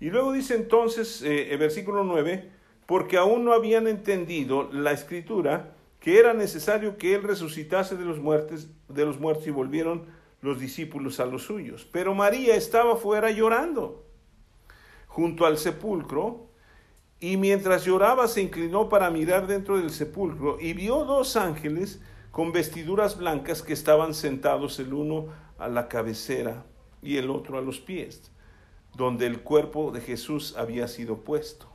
Y 0.01 0.11
luego 0.11 0.33
dice 0.33 0.55
entonces, 0.57 1.23
eh, 1.23 1.53
el 1.53 1.59
versículo 1.59 2.03
9, 2.05 2.51
porque 2.87 3.19
aún 3.19 3.45
no 3.45 3.53
habían 3.53 3.87
entendido 3.87 4.71
la 4.73 4.93
escritura 4.93 5.74
que 6.05 6.19
era 6.19 6.35
necesario 6.35 6.99
que 6.99 7.15
él 7.15 7.23
resucitase 7.23 7.97
de 7.97 8.05
los, 8.05 8.19
muertos, 8.19 8.69
de 8.91 9.07
los 9.07 9.19
muertos 9.19 9.47
y 9.47 9.51
volvieron 9.51 10.05
los 10.43 10.61
discípulos 10.61 11.19
a 11.19 11.25
los 11.25 11.45
suyos. 11.45 11.89
Pero 11.91 12.15
María 12.15 12.57
estaba 12.57 12.97
fuera 12.97 13.31
llorando 13.31 14.05
junto 15.07 15.47
al 15.47 15.57
sepulcro 15.57 16.51
y 17.21 17.39
mientras 17.39 17.87
lloraba 17.87 18.29
se 18.29 18.43
inclinó 18.43 18.91
para 18.91 19.09
mirar 19.09 19.47
dentro 19.47 19.79
del 19.79 19.89
sepulcro 19.89 20.59
y 20.61 20.75
vio 20.75 21.07
dos 21.07 21.37
ángeles 21.37 22.03
con 22.33 22.53
vestiduras 22.53 23.17
blancas 23.17 23.63
que 23.63 23.73
estaban 23.73 24.13
sentados 24.13 24.79
el 24.81 24.93
uno 24.93 25.29
a 25.57 25.69
la 25.69 25.89
cabecera 25.89 26.67
y 27.01 27.17
el 27.17 27.31
otro 27.31 27.57
a 27.57 27.63
los 27.63 27.81
pies, 27.81 28.31
donde 28.95 29.25
el 29.25 29.41
cuerpo 29.41 29.91
de 29.91 30.03
Jesús 30.03 30.55
había 30.59 30.87
sido 30.87 31.25
puesto. 31.25 31.67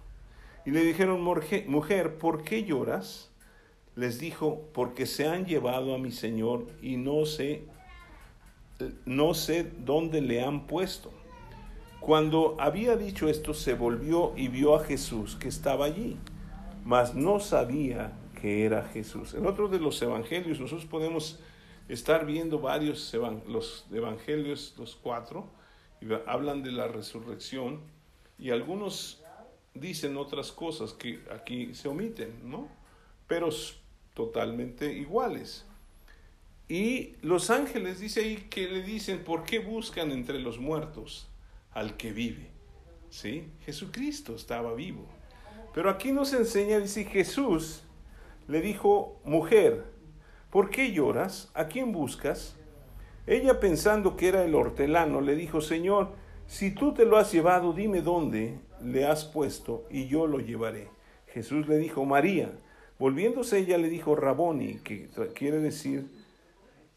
Y 0.68 0.70
le 0.70 0.84
dijeron, 0.84 1.20
mujer, 1.20 2.20
¿por 2.20 2.44
qué 2.44 2.64
lloras? 2.64 3.29
Les 4.00 4.18
dijo, 4.18 4.62
porque 4.74 5.06
se 5.06 5.28
han 5.28 5.46
llevado 5.46 5.94
a 5.94 5.98
mi 5.98 6.14
Señor 6.14 6.68
y 6.82 6.96
no 6.96 7.26
sé, 7.26 7.66
no 9.04 9.34
sé 9.34 9.70
dónde 9.78 10.22
le 10.22 10.42
han 10.42 10.68
puesto. 10.68 11.12
Cuando 12.00 12.56
había 12.62 12.96
dicho 12.96 13.28
esto, 13.28 13.54
se 13.54 13.74
volvió 13.74 14.32
y 14.38 14.48
vio 14.48 14.74
a 14.74 14.86
Jesús 14.86 15.36
que 15.36 15.50
estaba 15.50 15.84
allí, 15.84 16.16
mas 16.86 17.14
no 17.14 17.42
sabía 17.42 18.14
que 18.40 18.64
era 18.64 18.88
Jesús. 18.88 19.34
En 19.34 19.46
otro 19.46 19.68
de 19.68 19.82
los 19.82 20.02
evangelios, 20.02 20.62
nosotros 20.62 20.88
podemos 20.88 21.38
estar 21.90 22.26
viendo 22.26 22.60
varios 22.60 23.14
los 23.50 23.86
evangelios, 23.92 24.76
los 24.78 24.96
cuatro, 24.96 25.50
y 26.00 26.06
hablan 26.26 26.64
de 26.64 26.72
la 26.72 26.88
resurrección, 26.88 27.82
y 28.38 28.52
algunos 28.52 29.22
dicen 29.74 30.16
otras 30.16 30.54
cosas 30.54 30.94
que 30.94 31.20
aquí 31.34 31.76
se 31.76 31.90
omiten, 31.90 32.50
¿no? 32.50 32.70
Pero 33.28 33.50
totalmente 34.20 34.92
iguales. 34.92 35.66
Y 36.68 37.16
los 37.22 37.50
ángeles 37.50 38.02
dice 38.02 38.20
ahí 38.20 38.48
que 38.50 38.68
le 38.68 38.84
dicen, 38.84 39.24
¿por 39.24 39.46
qué 39.46 39.60
buscan 39.60 40.12
entre 40.12 40.40
los 40.40 40.60
muertos 40.60 41.30
al 41.72 41.96
que 41.96 42.12
vive? 42.12 42.50
¿Sí? 43.10 43.48
Jesucristo 43.62 44.36
estaba 44.36 44.74
vivo. 44.74 45.08
Pero 45.74 45.90
aquí 45.90 46.12
nos 46.12 46.34
enseña, 46.34 46.80
dice 46.80 47.06
Jesús, 47.06 47.84
le 48.50 48.60
dijo, 48.60 49.22
mujer, 49.24 49.86
¿por 50.50 50.70
qué 50.70 50.92
lloras? 50.92 51.50
¿A 51.54 51.68
quién 51.68 51.94
buscas? 51.94 52.58
Ella 53.26 53.62
pensando 53.62 54.18
que 54.18 54.28
era 54.28 54.44
el 54.44 54.54
hortelano, 54.54 55.22
le 55.22 55.38
dijo, 55.38 55.62
Señor, 55.62 56.12
si 56.46 56.72
tú 56.72 56.94
te 56.94 57.06
lo 57.06 57.16
has 57.16 57.32
llevado, 57.32 57.72
dime 57.72 58.02
dónde 58.02 58.60
le 58.84 59.06
has 59.06 59.24
puesto 59.24 59.88
y 59.90 60.08
yo 60.08 60.28
lo 60.28 60.40
llevaré. 60.40 60.90
Jesús 61.28 61.70
le 61.70 61.78
dijo, 61.78 62.04
María. 62.04 62.52
Volviéndose 63.00 63.60
ella 63.60 63.78
le 63.78 63.90
dijo, 63.90 64.16
Raboni, 64.16 64.80
que 64.80 65.10
quiere 65.34 65.60
decir 65.60 66.06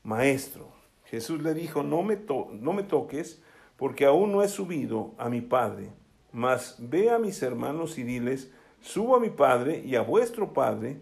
maestro. 0.02 0.72
Jesús 1.04 1.42
le 1.42 1.54
dijo, 1.54 1.82
no 1.82 2.02
me, 2.02 2.18
no 2.52 2.72
me 2.72 2.82
toques, 2.82 3.40
porque 3.76 4.04
aún 4.04 4.32
no 4.32 4.42
he 4.42 4.48
subido 4.48 5.14
a 5.16 5.28
mi 5.28 5.40
Padre, 5.40 5.90
mas 6.32 6.76
ve 6.78 7.10
a 7.10 7.18
mis 7.18 7.42
hermanos 7.42 7.98
y 7.98 8.02
diles, 8.02 8.50
subo 8.80 9.16
a 9.16 9.20
mi 9.20 9.30
Padre 9.30 9.82
y 9.84 9.94
a 9.94 10.02
vuestro 10.02 10.52
Padre, 10.52 10.98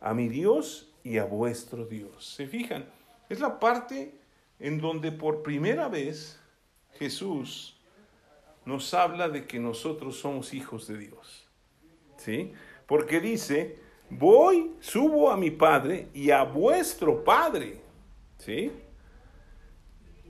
a 0.00 0.14
mi 0.14 0.28
Dios 0.28 0.92
y 1.02 1.18
a 1.18 1.24
vuestro 1.24 1.86
Dios. 1.86 2.34
¿Se 2.36 2.46
fijan? 2.46 2.86
Es 3.28 3.40
la 3.40 3.58
parte 3.58 4.14
en 4.58 4.80
donde 4.80 5.12
por 5.12 5.42
primera 5.42 5.88
vez 5.88 6.38
Jesús 6.98 7.80
nos 8.64 8.92
habla 8.94 9.28
de 9.28 9.46
que 9.46 9.58
nosotros 9.58 10.18
somos 10.18 10.54
hijos 10.54 10.86
de 10.86 10.98
Dios. 10.98 11.48
¿Sí? 12.16 12.52
Porque 12.86 13.20
dice, 13.20 13.81
voy, 14.18 14.72
subo 14.80 15.30
a 15.30 15.36
mi 15.36 15.50
Padre 15.50 16.08
y 16.14 16.30
a 16.30 16.44
vuestro 16.44 17.22
Padre. 17.24 17.80
¿Sí? 18.38 18.72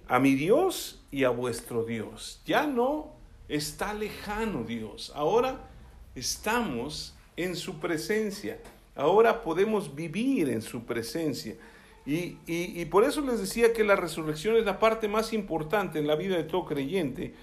A 0.09 0.19
mi 0.19 0.35
Dios 0.35 1.05
y 1.11 1.25
a 1.25 1.31
vuestro 1.31 1.85
Dios. 1.85 2.43
Ya 2.45 2.67
no 2.67 3.13
está 3.49 3.95
lejano 3.95 4.65
Dios. 4.65 5.13
Ahora 5.15 5.69
estamos 6.15 7.15
en 7.37 7.57
su 7.57 7.79
presencia. 7.79 8.59
Ahora 8.95 9.43
podemos 9.43 9.95
vivir 9.95 10.49
en 10.49 10.63
su 10.63 10.85
presencia. 10.85 11.57
Y, 12.05 12.85
por 12.87 13.05
eso 13.05 13.21
les 13.21 13.41
decía 13.41 13.73
que 13.73 13.85
la 13.85 13.95
resurrección 13.95 14.57
es 14.57 14.65
la 14.65 14.79
parte 14.79 15.07
más 15.07 15.33
importante 15.33 15.99
en 15.99 16.07
la 16.07 16.17
vida 16.17 16.37
de 16.37 16.43
todo 16.43 16.65
creyente, 16.65 17.35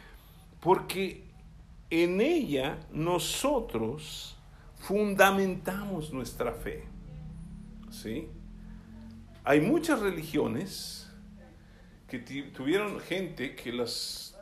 porque 0.60 1.24
en 1.90 2.20
ella 2.20 2.78
nosotros 2.92 4.38
fundamentamos 4.80 6.12
nuestra 6.12 6.54
fe. 6.54 6.86
¿Sí? 7.92 8.28
Hay 9.44 9.62
muchas 9.62 10.00
religiones 10.00 11.10
que 12.08 12.20
tuvieron 12.20 13.00
gente 13.00 13.56
que 13.56 13.72
las, 13.72 14.36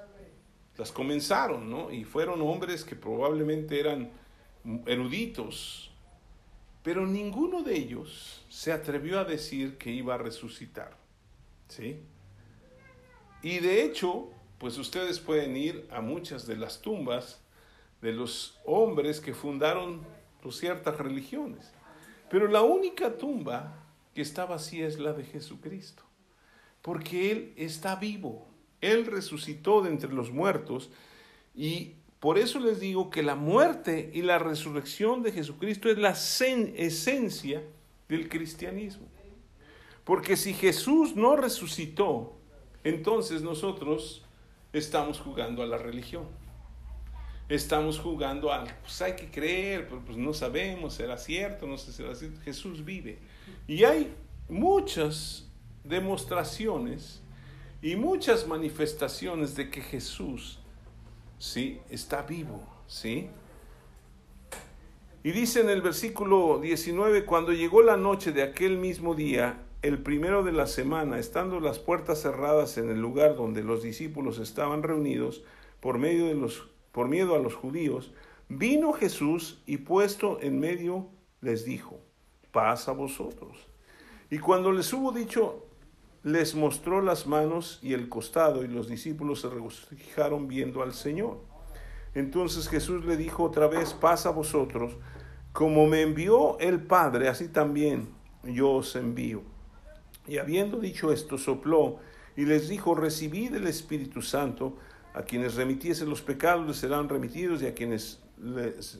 las 0.77 0.91
comenzaron, 0.91 1.69
¿no? 1.69 1.91
Y 1.91 2.03
fueron 2.03 2.41
hombres 2.41 2.83
que 2.83 2.95
probablemente 2.95 3.79
eran 3.79 4.09
eruditos, 4.85 5.91
pero 6.83 7.05
ninguno 7.05 7.63
de 7.63 7.75
ellos 7.75 8.45
se 8.49 8.71
atrevió 8.71 9.19
a 9.19 9.25
decir 9.25 9.77
que 9.77 9.91
iba 9.91 10.15
a 10.15 10.17
resucitar. 10.17 10.95
¿Sí? 11.67 11.99
Y 13.41 13.59
de 13.59 13.83
hecho, 13.83 14.29
pues 14.57 14.77
ustedes 14.77 15.19
pueden 15.19 15.55
ir 15.55 15.87
a 15.91 16.01
muchas 16.01 16.47
de 16.47 16.55
las 16.55 16.81
tumbas 16.81 17.41
de 18.01 18.13
los 18.13 18.59
hombres 18.65 19.19
que 19.19 19.33
fundaron 19.33 20.01
ciertas 20.51 20.97
religiones. 20.97 21.71
Pero 22.29 22.47
la 22.47 22.61
única 22.61 23.17
tumba 23.17 23.83
que 24.13 24.21
está 24.21 24.45
vacía 24.45 24.87
es 24.87 24.99
la 24.99 25.13
de 25.13 25.23
Jesucristo. 25.23 26.03
Porque 26.81 27.31
Él 27.31 27.53
está 27.55 27.95
vivo. 27.95 28.47
Él 28.81 29.05
resucitó 29.05 29.81
de 29.81 29.89
entre 29.89 30.13
los 30.13 30.31
muertos 30.31 30.91
y 31.55 31.93
por 32.19 32.37
eso 32.37 32.59
les 32.59 32.79
digo 32.79 33.09
que 33.09 33.23
la 33.23 33.35
muerte 33.35 34.11
y 34.13 34.21
la 34.21 34.39
resurrección 34.39 35.21
de 35.21 35.31
Jesucristo 35.31 35.89
es 35.89 35.97
la 35.97 36.11
esencia 36.11 37.63
del 38.07 38.29
cristianismo. 38.29 39.07
Porque 40.03 40.37
si 40.37 40.53
Jesús 40.53 41.15
no 41.15 41.35
resucitó, 41.35 42.33
entonces 42.83 43.41
nosotros 43.41 44.23
estamos 44.73 45.19
jugando 45.19 45.61
a 45.61 45.67
la 45.67 45.77
religión. 45.77 46.25
Estamos 47.49 47.99
jugando 47.99 48.51
a, 48.51 48.65
pues 48.81 49.01
hay 49.01 49.15
que 49.15 49.29
creer, 49.29 49.87
pero 49.87 50.01
pues 50.03 50.17
no 50.17 50.33
sabemos, 50.33 50.95
será 50.95 51.17
cierto, 51.17 51.65
no 51.65 51.77
sé 51.77 51.91
si 51.91 51.97
será 51.97 52.13
cierto. 52.15 52.41
Jesús 52.41 52.83
vive. 52.83 53.19
Y 53.67 53.83
hay 53.83 54.13
muchas 54.49 55.49
demostraciones 55.83 57.21
y 57.81 57.95
muchas 57.95 58.47
manifestaciones 58.47 59.55
de 59.55 59.69
que 59.69 59.81
Jesús 59.81 60.59
¿sí? 61.39 61.79
Está 61.89 62.23
vivo, 62.23 62.63
¿sí? 62.87 63.29
Y 65.23 65.31
dice 65.31 65.61
en 65.61 65.69
el 65.69 65.81
versículo 65.81 66.59
19, 66.59 67.25
cuando 67.25 67.51
llegó 67.51 67.81
la 67.81 67.97
noche 67.97 68.31
de 68.31 68.43
aquel 68.43 68.77
mismo 68.77 69.13
día, 69.13 69.63
el 69.81 69.99
primero 69.99 70.43
de 70.43 70.51
la 70.51 70.67
semana, 70.67 71.19
estando 71.19 71.59
las 71.59 71.79
puertas 71.79 72.21
cerradas 72.21 72.77
en 72.77 72.89
el 72.89 72.99
lugar 72.99 73.35
donde 73.35 73.63
los 73.63 73.83
discípulos 73.83 74.39
estaban 74.39 74.83
reunidos, 74.83 75.43
por, 75.79 75.97
medio 75.97 76.25
de 76.27 76.33
los, 76.33 76.67
por 76.97 77.09
miedo 77.09 77.35
a 77.35 77.37
los 77.37 77.53
judíos, 77.53 78.11
vino 78.49 78.91
Jesús 78.91 79.61
y 79.67 79.77
puesto 79.77 80.39
en 80.41 80.59
medio 80.59 81.05
les 81.41 81.63
dijo, 81.63 81.99
paz 82.51 82.87
a 82.87 82.91
vosotros. 82.91 83.55
Y 84.31 84.39
cuando 84.39 84.71
les 84.71 84.91
hubo 84.93 85.11
dicho, 85.11 85.67
les 86.23 86.55
mostró 86.55 87.03
las 87.03 87.27
manos 87.27 87.77
y 87.83 87.93
el 87.93 88.09
costado 88.09 88.63
y 88.63 88.67
los 88.67 88.89
discípulos 88.89 89.41
se 89.41 89.49
regocijaron 89.49 90.47
viendo 90.47 90.81
al 90.81 90.91
Señor. 90.91 91.37
Entonces 92.15 92.67
Jesús 92.67 93.05
le 93.05 93.15
dijo 93.15 93.43
otra 93.43 93.67
vez, 93.67 93.93
pasa 93.93 94.29
a 94.29 94.31
vosotros, 94.31 94.95
como 95.53 95.85
me 95.85 96.01
envió 96.01 96.57
el 96.57 96.81
Padre, 96.81 97.29
así 97.29 97.47
también 97.47 98.09
yo 98.43 98.71
os 98.71 98.95
envío. 98.95 99.43
Y 100.27 100.39
habiendo 100.39 100.79
dicho 100.79 101.13
esto, 101.13 101.37
sopló 101.37 101.99
y 102.35 102.45
les 102.45 102.67
dijo, 102.69 102.95
recibid 102.95 103.53
el 103.53 103.67
Espíritu 103.67 104.23
Santo, 104.23 104.77
a 105.17 105.23
quienes 105.23 105.55
remitiesen 105.55 106.09
los 106.09 106.21
pecados 106.21 106.67
les 106.67 106.77
serán 106.77 107.09
remitidos 107.09 107.63
y 107.63 107.65
a 107.65 107.73
quienes 107.73 108.19
les 108.39 108.99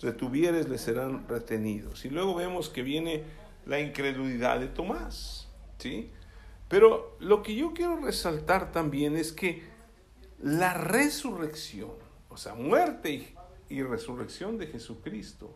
retuvieres 0.00 0.68
les 0.68 0.80
serán 0.80 1.26
retenidos. 1.26 2.04
Y 2.04 2.10
luego 2.10 2.36
vemos 2.36 2.68
que 2.68 2.82
viene 2.82 3.24
la 3.66 3.80
incredulidad 3.80 4.60
de 4.60 4.68
Tomás, 4.68 5.48
¿sí? 5.78 6.12
Pero 6.68 7.16
lo 7.18 7.42
que 7.42 7.56
yo 7.56 7.74
quiero 7.74 7.96
resaltar 7.96 8.70
también 8.70 9.16
es 9.16 9.32
que 9.32 9.64
la 10.40 10.72
resurrección, 10.74 11.94
o 12.28 12.36
sea, 12.36 12.54
muerte 12.54 13.34
y, 13.68 13.82
resurrección 13.82 14.56
de 14.56 14.68
Jesucristo, 14.68 15.52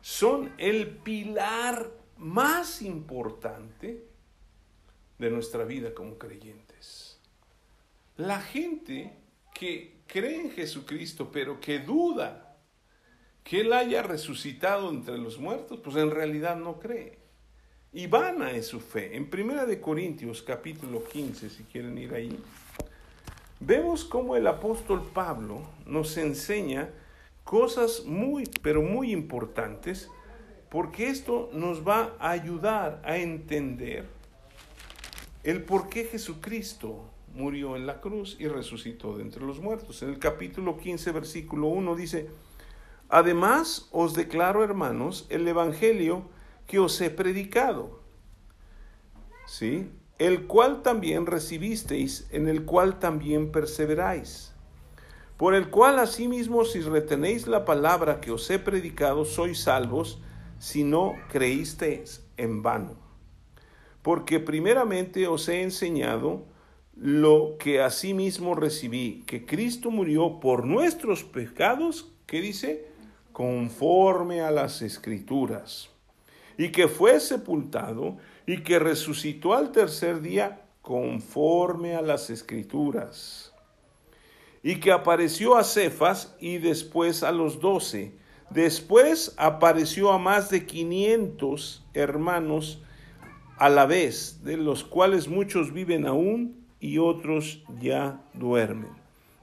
son 0.00 0.52
el 0.58 0.98
pilar 0.98 1.90
más 2.18 2.82
importante 2.82 4.06
de 5.18 5.30
nuestra 5.30 5.64
vida 5.64 5.92
como 5.92 6.18
creyentes. 6.18 6.65
La 8.16 8.40
gente 8.40 9.12
que 9.52 10.00
cree 10.06 10.40
en 10.40 10.50
Jesucristo, 10.50 11.30
pero 11.30 11.60
que 11.60 11.80
duda 11.80 12.56
que 13.44 13.60
Él 13.60 13.74
haya 13.74 14.02
resucitado 14.02 14.88
entre 14.88 15.18
los 15.18 15.38
muertos, 15.38 15.80
pues 15.84 15.96
en 15.96 16.10
realidad 16.10 16.56
no 16.56 16.78
cree. 16.78 17.18
Y 17.92 18.06
vana 18.06 18.52
es 18.52 18.66
su 18.68 18.80
fe. 18.80 19.16
En 19.16 19.28
Primera 19.28 19.66
de 19.66 19.80
Corintios 19.80 20.42
capítulo 20.42 21.04
15, 21.04 21.50
si 21.50 21.62
quieren 21.64 21.98
ir 21.98 22.14
ahí, 22.14 22.38
vemos 23.60 24.04
cómo 24.04 24.34
el 24.34 24.46
apóstol 24.46 25.08
Pablo 25.12 25.60
nos 25.84 26.16
enseña 26.16 26.88
cosas 27.44 28.04
muy, 28.06 28.44
pero 28.62 28.80
muy 28.80 29.12
importantes, 29.12 30.10
porque 30.70 31.08
esto 31.08 31.50
nos 31.52 31.86
va 31.86 32.16
a 32.18 32.30
ayudar 32.30 33.02
a 33.04 33.18
entender 33.18 34.06
el 35.44 35.62
por 35.62 35.90
qué 35.90 36.04
Jesucristo 36.04 37.10
murió 37.36 37.76
en 37.76 37.86
la 37.86 38.00
cruz 38.00 38.36
y 38.40 38.48
resucitó 38.48 39.16
de 39.16 39.22
entre 39.22 39.44
los 39.44 39.60
muertos. 39.60 40.02
En 40.02 40.08
el 40.08 40.18
capítulo 40.18 40.78
15, 40.78 41.12
versículo 41.12 41.68
1 41.68 41.94
dice, 41.94 42.30
Además 43.08 43.88
os 43.92 44.14
declaro, 44.14 44.64
hermanos, 44.64 45.26
el 45.28 45.46
Evangelio 45.46 46.22
que 46.66 46.78
os 46.78 47.00
he 47.00 47.10
predicado, 47.10 48.00
¿sí? 49.46 49.88
El 50.18 50.46
cual 50.46 50.82
también 50.82 51.26
recibisteis, 51.26 52.26
en 52.30 52.48
el 52.48 52.64
cual 52.64 52.98
también 52.98 53.52
perseveráis, 53.52 54.52
por 55.36 55.54
el 55.54 55.68
cual 55.68 55.98
asimismo 55.98 56.64
si 56.64 56.80
retenéis 56.80 57.46
la 57.46 57.66
palabra 57.66 58.20
que 58.20 58.32
os 58.32 58.50
he 58.50 58.58
predicado, 58.58 59.26
sois 59.26 59.60
salvos, 59.60 60.20
si 60.58 60.82
no 60.84 61.14
creísteis 61.28 62.26
en 62.38 62.62
vano. 62.62 62.96
Porque 64.02 64.40
primeramente 64.40 65.28
os 65.28 65.48
he 65.48 65.62
enseñado 65.62 66.55
lo 66.96 67.56
que 67.58 67.82
asimismo 67.82 68.54
recibí, 68.54 69.22
que 69.26 69.44
Cristo 69.44 69.90
murió 69.90 70.40
por 70.40 70.64
nuestros 70.64 71.24
pecados, 71.24 72.10
que 72.26 72.40
dice, 72.40 72.86
conforme 73.32 74.40
a 74.40 74.50
las 74.50 74.80
escrituras. 74.80 75.90
Y 76.56 76.70
que 76.72 76.88
fue 76.88 77.20
sepultado 77.20 78.16
y 78.46 78.62
que 78.62 78.78
resucitó 78.78 79.52
al 79.52 79.72
tercer 79.72 80.22
día 80.22 80.62
conforme 80.80 81.94
a 81.94 82.00
las 82.00 82.30
escrituras, 82.30 83.52
y 84.62 84.76
que 84.76 84.92
apareció 84.92 85.56
a 85.56 85.64
Cefas 85.64 86.34
y 86.40 86.58
después 86.58 87.22
a 87.22 87.32
los 87.32 87.60
doce. 87.60 88.14
Después 88.50 89.34
apareció 89.36 90.12
a 90.12 90.18
más 90.18 90.48
de 90.48 90.64
quinientos 90.64 91.84
hermanos 91.92 92.80
a 93.58 93.68
la 93.68 93.86
vez, 93.86 94.44
de 94.44 94.56
los 94.56 94.84
cuales 94.84 95.28
muchos 95.28 95.72
viven 95.72 96.06
aún 96.06 96.55
y 96.80 96.98
otros 96.98 97.62
ya 97.80 98.20
duermen. 98.34 98.90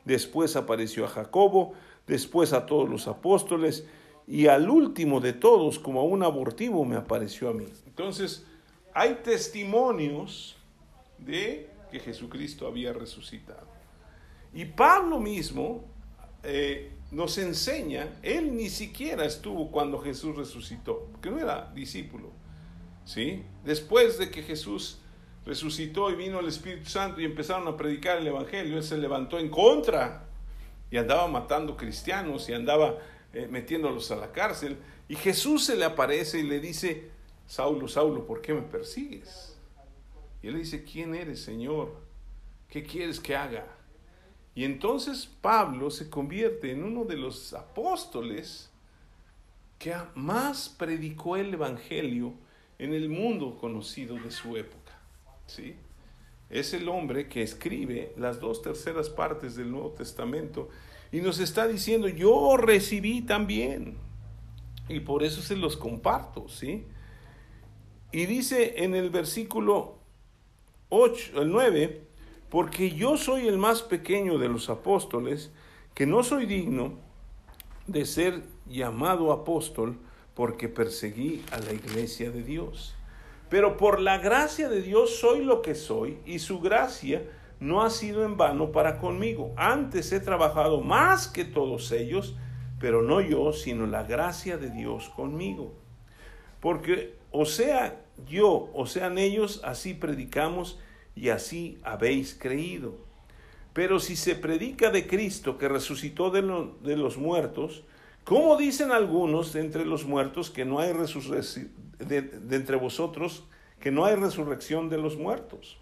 Después 0.05 0.55
apareció 0.55 1.05
a 1.05 1.09
Jacobo, 1.09 1.73
después 2.07 2.53
a 2.53 2.65
todos 2.65 2.89
los 2.89 3.07
apóstoles, 3.07 3.86
y 4.27 4.47
al 4.47 4.69
último 4.69 5.19
de 5.19 5.34
todos, 5.34 5.79
como 5.79 6.03
un 6.05 6.23
abortivo, 6.23 6.86
me 6.86 6.95
apareció 6.95 7.49
a 7.49 7.53
mí. 7.53 7.65
Entonces, 7.86 8.45
hay 8.93 9.15
testimonios 9.23 10.55
de 11.17 11.69
que 11.91 11.99
Jesucristo 11.99 12.67
había 12.67 12.93
resucitado. 12.93 13.67
Y 14.53 14.65
Pablo 14.65 15.19
mismo 15.19 15.84
eh, 16.43 16.91
nos 17.11 17.38
enseña, 17.38 18.19
él 18.21 18.55
ni 18.55 18.69
siquiera 18.69 19.25
estuvo 19.25 19.71
cuando 19.71 19.99
Jesús 19.99 20.36
resucitó, 20.36 21.07
porque 21.11 21.29
no 21.31 21.39
era 21.39 21.71
discípulo. 21.73 22.29
¿sí? 23.05 23.43
Después 23.63 24.17
de 24.17 24.29
que 24.29 24.43
Jesús 24.43 24.99
resucitó 25.45 26.09
y 26.09 26.15
vino 26.15 26.39
el 26.39 26.47
Espíritu 26.47 26.89
Santo 26.89 27.19
y 27.19 27.25
empezaron 27.25 27.67
a 27.67 27.77
predicar 27.77 28.17
el 28.17 28.27
Evangelio, 28.27 28.77
él 28.77 28.83
se 28.83 28.97
levantó 28.97 29.39
en 29.39 29.49
contra 29.49 30.25
y 30.89 30.97
andaba 30.97 31.27
matando 31.27 31.75
cristianos 31.75 32.47
y 32.49 32.53
andaba 32.53 32.97
eh, 33.33 33.47
metiéndolos 33.49 34.11
a 34.11 34.15
la 34.15 34.31
cárcel. 34.31 34.77
Y 35.07 35.15
Jesús 35.15 35.65
se 35.65 35.75
le 35.75 35.85
aparece 35.85 36.39
y 36.39 36.43
le 36.43 36.59
dice, 36.59 37.09
Saulo, 37.47 37.87
Saulo, 37.87 38.25
¿por 38.25 38.41
qué 38.41 38.53
me 38.53 38.61
persigues? 38.61 39.57
Y 40.41 40.47
él 40.47 40.53
le 40.53 40.59
dice, 40.59 40.83
¿quién 40.83 41.15
eres, 41.15 41.41
Señor? 41.41 41.95
¿Qué 42.69 42.83
quieres 42.83 43.19
que 43.19 43.35
haga? 43.35 43.65
Y 44.55 44.65
entonces 44.65 45.29
Pablo 45.41 45.89
se 45.89 46.09
convierte 46.09 46.71
en 46.71 46.83
uno 46.83 47.05
de 47.05 47.17
los 47.17 47.53
apóstoles 47.53 48.69
que 49.79 49.95
más 50.15 50.69
predicó 50.69 51.37
el 51.37 51.53
Evangelio 51.53 52.33
en 52.77 52.93
el 52.93 53.09
mundo 53.09 53.57
conocido 53.59 54.15
de 54.15 54.31
su 54.31 54.55
época. 54.57 54.82
¿Sí? 55.54 55.76
Es 56.49 56.74
el 56.74 56.88
hombre 56.89 57.28
que 57.28 57.41
escribe 57.41 58.14
las 58.18 58.39
dos 58.39 58.62
terceras 58.62 59.10
partes 59.10 59.56
del 59.56 59.72
Nuevo 59.72 59.91
Testamento 59.91 60.70
y 61.12 61.22
nos 61.22 61.39
está 61.39 61.68
diciendo, 61.68 62.08
yo 62.08 62.58
recibí 62.58 63.22
también. 63.22 63.97
Y 64.89 64.99
por 64.99 65.24
eso 65.24 65.41
se 65.41 65.56
los 65.56 65.78
comparto, 65.78 66.49
¿sí? 66.49 66.86
Y 68.12 68.26
dice 68.26 68.84
en 68.84 68.95
el 68.95 69.10
versículo 69.10 69.95
8, 70.89 71.41
el 71.41 71.51
9, 71.51 72.04
porque 72.49 72.91
yo 72.91 73.18
soy 73.18 73.47
el 73.47 73.58
más 73.58 73.82
pequeño 73.82 74.38
de 74.38 74.49
los 74.49 74.70
apóstoles, 74.70 75.51
que 75.95 76.06
no 76.06 76.24
soy 76.24 76.45
digno 76.45 76.99
de 77.88 78.06
ser 78.06 78.43
llamado 78.68 79.32
apóstol, 79.32 79.97
porque 80.36 80.68
perseguí 80.68 81.43
a 81.51 81.60
la 81.60 81.74
iglesia 81.74 82.32
de 82.32 82.43
Dios. 82.43 82.95
Pero 83.54 83.78
por 83.78 83.99
la 83.99 84.18
gracia 84.18 84.68
de 84.68 84.82
Dios 84.82 85.20
soy 85.20 85.45
lo 85.45 85.62
que 85.62 85.76
soy, 85.76 86.18
y 86.26 86.39
su 86.39 86.60
gracia 86.60 87.22
no 87.60 87.84
ha 87.84 87.91
sido 87.91 88.26
en 88.26 88.36
vano 88.36 88.72
para 88.72 88.97
conmigo. 88.97 89.54
Antes 89.58 90.12
he 90.12 90.20
trabajado 90.20 90.82
más 90.82 91.28
que 91.28 91.45
todos 91.45 91.91
ellos, 91.91 92.36
pero 92.80 93.04
no 93.04 93.22
yo, 93.22 93.54
sino 93.54 93.86
la 93.86 94.01
gracia 94.06 94.58
de 94.58 94.72
Dios 94.72 95.10
conmigo. 95.10 95.72
Porque 96.62 97.14
o 97.30 97.45
sea 97.45 98.01
yo, 98.28 98.72
o 98.74 98.88
sean 98.88 99.20
ellos, 99.20 99.62
así 99.64 99.93
predicamos 99.93 100.80
y 101.16 101.30
así 101.30 101.78
habéis 101.84 102.34
creído. 102.34 102.95
Pero 103.74 103.99
si 103.99 104.16
se 104.16 104.34
predica 104.34 104.89
de 104.89 105.06
Cristo 105.06 105.60
que 105.60 105.70
resucitó 105.70 106.32
de, 106.32 106.41
los 106.41 107.18
muertos, 107.18 107.84
¿cómo 108.24 108.57
dicen 108.57 108.91
algunos 108.91 109.53
de 109.53 109.61
entre 109.61 109.86
los 109.86 110.05
muertos 110.05 110.49
que 110.49 110.65
no 110.65 110.80
hay 110.80 110.93
resurrección 110.93 111.71
de 111.99 112.55
entre 112.55 112.76
vosotros 112.76 113.45
que 113.80 113.91
no 113.91 114.05
hay 114.05 114.15
resurrección 114.15 114.89
de 114.89 114.97
los 114.97 115.17
muertos? 115.17 115.78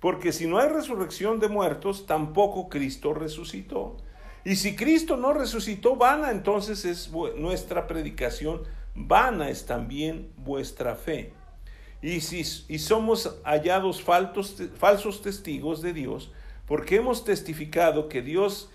Porque 0.00 0.32
si 0.32 0.46
no 0.46 0.58
hay 0.58 0.68
resurrección 0.68 1.40
de 1.40 1.48
muertos, 1.48 2.06
tampoco 2.06 2.68
Cristo 2.68 3.14
resucitó. 3.14 3.96
Y 4.44 4.56
si 4.56 4.76
Cristo 4.76 5.16
no 5.16 5.32
resucitó, 5.32 5.96
vana 5.96 6.30
entonces 6.30 6.84
es 6.84 7.10
nuestra 7.38 7.86
predicación, 7.86 8.62
vana 8.94 9.48
es 9.48 9.64
también 9.64 10.28
vuestra 10.36 10.94
fe. 10.94 11.32
Y 12.02 12.20
si 12.20 12.42
y 12.68 12.78
somos 12.80 13.40
hallados 13.44 14.02
falsos 14.02 15.22
testigos 15.22 15.80
de 15.80 15.94
Dios, 15.94 16.30
porque 16.66 16.96
hemos 16.96 17.24
testificado 17.24 18.10
que 18.10 18.20
Dios, 18.20 18.70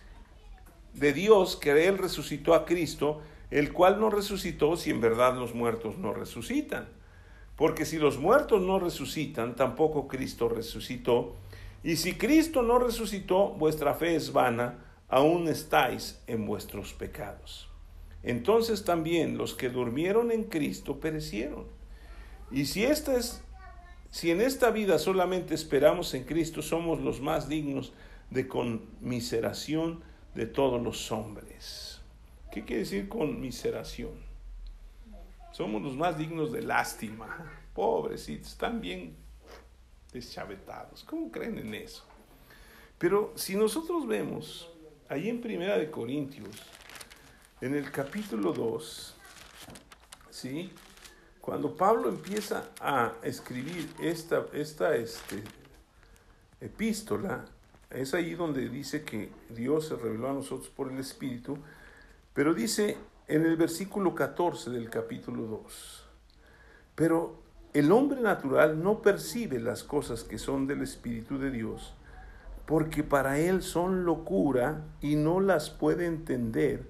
de 0.93 1.13
Dios, 1.13 1.55
que 1.55 1.87
Él 1.87 1.97
resucitó 1.97 2.53
a 2.53 2.65
Cristo, 2.65 3.21
el 3.51 3.73
cual 3.73 3.99
no 3.99 4.09
resucitó 4.09 4.77
si 4.77 4.91
en 4.91 5.01
verdad 5.01 5.35
los 5.35 5.53
muertos 5.53 5.97
no 5.97 6.13
resucitan. 6.13 6.87
Porque 7.55 7.85
si 7.85 7.97
los 7.97 8.17
muertos 8.17 8.61
no 8.61 8.79
resucitan, 8.79 9.55
tampoco 9.55 10.07
Cristo 10.07 10.47
resucitó. 10.47 11.35
Y 11.83 11.97
si 11.97 12.13
Cristo 12.13 12.61
no 12.61 12.79
resucitó, 12.79 13.49
vuestra 13.49 13.93
fe 13.93 14.15
es 14.15 14.31
vana, 14.31 14.79
aún 15.07 15.47
estáis 15.47 16.21
en 16.27 16.45
vuestros 16.45 16.93
pecados. 16.93 17.69
Entonces 18.23 18.85
también 18.85 19.37
los 19.37 19.55
que 19.55 19.69
durmieron 19.69 20.31
en 20.31 20.43
Cristo 20.43 20.99
perecieron. 20.99 21.65
Y 22.51 22.65
si 22.65 22.83
esta 22.83 23.15
es 23.15 23.41
si 24.11 24.31
en 24.31 24.41
esta 24.41 24.71
vida 24.71 24.97
solamente 24.97 25.53
esperamos 25.53 26.13
en 26.15 26.23
Cristo, 26.23 26.63
somos 26.63 26.99
los 26.99 27.21
más 27.21 27.47
dignos 27.47 27.93
de 28.31 28.47
conmiseración 28.47 30.01
de 30.35 30.45
todos 30.45 30.81
los 30.81 31.11
hombres. 31.11 32.01
¿Qué 32.51 32.65
quiere 32.65 32.81
decir 32.81 33.09
conmiseración? 33.09 34.11
Somos 35.51 35.81
los 35.81 35.95
más 35.95 36.17
dignos 36.17 36.51
de 36.51 36.61
lástima. 36.61 37.51
Pobrecitos, 37.73 38.51
están 38.51 38.81
bien 38.81 39.15
deschavetados. 40.11 41.03
¿Cómo 41.03 41.31
creen 41.31 41.57
en 41.59 41.73
eso? 41.73 42.03
Pero 42.97 43.33
si 43.35 43.55
nosotros 43.55 44.07
vemos 44.07 44.69
ahí 45.07 45.29
en 45.29 45.41
Primera 45.41 45.77
de 45.77 45.89
Corintios, 45.89 46.55
en 47.61 47.75
el 47.75 47.91
capítulo 47.91 48.53
2, 48.53 49.15
¿sí? 50.29 50.71
Cuando 51.41 51.75
Pablo 51.75 52.09
empieza 52.09 52.69
a 52.79 53.13
escribir 53.23 53.89
esta, 54.01 54.45
esta, 54.53 54.95
este, 54.95 55.43
epístola, 56.61 57.45
es 57.89 58.13
ahí 58.13 58.35
donde 58.35 58.69
dice 58.69 59.03
que 59.03 59.31
Dios 59.49 59.87
se 59.87 59.95
reveló 59.95 60.29
a 60.29 60.33
nosotros 60.33 60.69
por 60.69 60.91
el 60.91 60.99
Espíritu, 60.99 61.57
pero 62.33 62.53
dice 62.53 62.97
en 63.27 63.45
el 63.45 63.57
versículo 63.57 64.13
14 64.13 64.69
del 64.69 64.89
capítulo 64.89 65.43
2, 65.43 66.05
pero 66.95 67.41
el 67.73 67.91
hombre 67.91 68.21
natural 68.21 68.81
no 68.81 69.01
percibe 69.01 69.59
las 69.59 69.83
cosas 69.83 70.23
que 70.23 70.37
son 70.37 70.67
del 70.67 70.81
Espíritu 70.81 71.37
de 71.37 71.51
Dios, 71.51 71.93
porque 72.65 73.03
para 73.03 73.39
él 73.39 73.63
son 73.63 74.05
locura 74.05 74.85
y 75.01 75.15
no 75.15 75.39
las 75.39 75.71
puede 75.71 76.05
entender, 76.05 76.87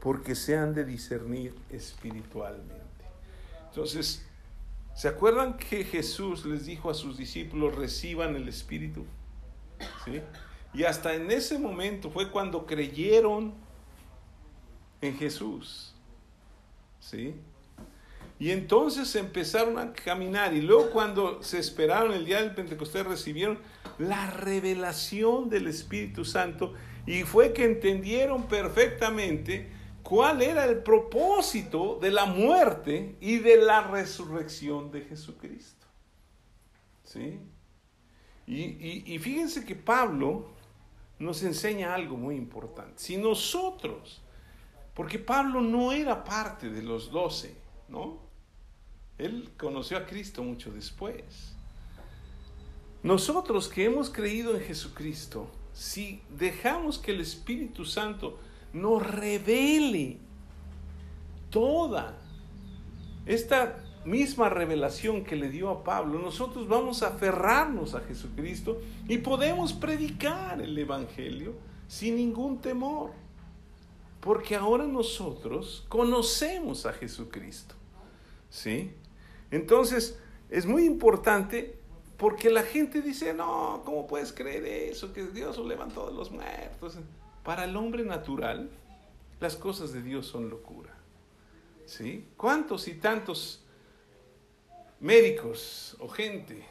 porque 0.00 0.34
se 0.34 0.58
han 0.58 0.74
de 0.74 0.84
discernir 0.84 1.54
espiritualmente. 1.70 2.74
Entonces, 3.68 4.26
¿se 4.94 5.08
acuerdan 5.08 5.56
que 5.56 5.84
Jesús 5.84 6.44
les 6.44 6.66
dijo 6.66 6.90
a 6.90 6.94
sus 6.94 7.16
discípulos, 7.16 7.74
reciban 7.74 8.36
el 8.36 8.48
Espíritu? 8.48 9.06
¿Sí? 10.04 10.20
Y 10.72 10.84
hasta 10.84 11.14
en 11.14 11.30
ese 11.30 11.58
momento 11.58 12.10
fue 12.10 12.30
cuando 12.30 12.66
creyeron 12.66 13.54
en 15.00 15.16
Jesús. 15.16 15.94
¿Sí? 16.98 17.34
Y 18.38 18.50
entonces 18.50 19.14
empezaron 19.14 19.78
a 19.78 19.92
caminar 19.92 20.52
y 20.54 20.60
luego 20.60 20.90
cuando 20.90 21.42
se 21.42 21.58
esperaron 21.58 22.12
el 22.12 22.24
día 22.24 22.40
del 22.40 22.54
Pentecostés 22.54 23.06
recibieron 23.06 23.58
la 23.98 24.30
revelación 24.30 25.48
del 25.48 25.68
Espíritu 25.68 26.24
Santo 26.24 26.74
y 27.06 27.22
fue 27.22 27.52
que 27.52 27.64
entendieron 27.64 28.48
perfectamente 28.48 29.70
cuál 30.02 30.42
era 30.42 30.64
el 30.64 30.78
propósito 30.78 31.98
de 32.00 32.10
la 32.10 32.26
muerte 32.26 33.16
y 33.20 33.38
de 33.38 33.56
la 33.56 33.82
resurrección 33.88 34.90
de 34.90 35.02
Jesucristo. 35.02 35.86
¿Sí? 37.04 37.38
Y, 38.46 39.14
y 39.14 39.18
fíjense 39.18 39.64
que 39.64 39.74
Pablo 39.74 40.48
nos 41.18 41.42
enseña 41.42 41.94
algo 41.94 42.16
muy 42.16 42.36
importante. 42.36 42.94
Si 42.96 43.16
nosotros, 43.16 44.20
porque 44.94 45.18
Pablo 45.18 45.60
no 45.60 45.92
era 45.92 46.24
parte 46.24 46.70
de 46.70 46.82
los 46.82 47.10
doce, 47.10 47.56
¿no? 47.88 48.18
Él 49.18 49.50
conoció 49.56 49.96
a 49.96 50.06
Cristo 50.06 50.42
mucho 50.42 50.72
después. 50.72 51.54
Nosotros 53.02 53.68
que 53.68 53.84
hemos 53.84 54.10
creído 54.10 54.56
en 54.56 54.62
Jesucristo, 54.62 55.50
si 55.72 56.22
dejamos 56.30 56.98
que 56.98 57.12
el 57.12 57.20
Espíritu 57.20 57.84
Santo 57.84 58.38
nos 58.72 59.06
revele 59.06 60.18
toda 61.50 62.16
esta 63.26 63.83
misma 64.04 64.48
revelación 64.48 65.24
que 65.24 65.36
le 65.36 65.48
dio 65.48 65.70
a 65.70 65.84
Pablo, 65.84 66.18
nosotros 66.18 66.68
vamos 66.68 67.02
a 67.02 67.08
aferrarnos 67.08 67.94
a 67.94 68.00
Jesucristo 68.00 68.80
y 69.08 69.18
podemos 69.18 69.72
predicar 69.72 70.60
el 70.60 70.76
Evangelio 70.76 71.54
sin 71.88 72.16
ningún 72.16 72.58
temor. 72.58 73.12
Porque 74.20 74.56
ahora 74.56 74.84
nosotros 74.84 75.84
conocemos 75.88 76.86
a 76.86 76.92
Jesucristo. 76.92 77.74
¿Sí? 78.50 78.92
Entonces, 79.50 80.18
es 80.50 80.66
muy 80.66 80.84
importante 80.84 81.78
porque 82.16 82.48
la 82.50 82.62
gente 82.62 83.02
dice, 83.02 83.34
no, 83.34 83.82
¿cómo 83.84 84.06
puedes 84.06 84.32
creer 84.32 84.64
eso? 84.64 85.12
Que 85.12 85.26
Dios 85.26 85.58
lo 85.58 85.66
levantó 85.66 86.06
de 86.06 86.14
los 86.14 86.30
muertos. 86.30 86.96
Para 87.42 87.64
el 87.64 87.76
hombre 87.76 88.04
natural, 88.04 88.70
las 89.40 89.56
cosas 89.56 89.92
de 89.92 90.02
Dios 90.02 90.26
son 90.26 90.48
locura. 90.48 90.94
¿Sí? 91.86 92.26
¿Cuántos 92.36 92.88
y 92.88 92.94
tantos 92.94 93.63
médicos 95.04 95.96
o 96.00 96.08
gente 96.08 96.64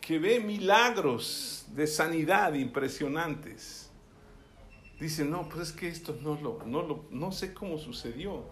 que 0.00 0.18
ve 0.18 0.40
milagros 0.40 1.64
de 1.68 1.86
sanidad 1.86 2.54
impresionantes? 2.54 3.90
Dicen, 4.98 5.30
no, 5.30 5.48
pues 5.48 5.68
es 5.68 5.72
que 5.72 5.88
esto 5.88 6.18
no 6.20 6.34
lo, 6.40 6.58
no 6.66 6.82
lo, 6.82 7.04
no 7.10 7.30
sé 7.30 7.54
cómo 7.54 7.78
sucedió, 7.78 8.44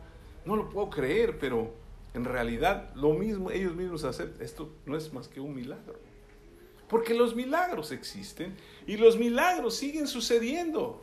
no 0.44 0.54
lo 0.54 0.70
puedo 0.70 0.88
creer, 0.88 1.38
pero 1.38 1.74
en 2.14 2.24
realidad 2.24 2.94
lo 2.94 3.12
mismo 3.12 3.50
ellos 3.50 3.74
mismos 3.74 4.04
hacen, 4.04 4.34
esto 4.40 4.72
no 4.86 4.96
es 4.96 5.12
más 5.12 5.26
que 5.26 5.40
un 5.40 5.54
milagro. 5.54 5.98
Porque 6.88 7.14
los 7.14 7.34
milagros 7.34 7.92
existen 7.92 8.56
y 8.86 8.96
los 8.96 9.16
milagros 9.16 9.76
siguen 9.76 10.06
sucediendo. 10.06 11.00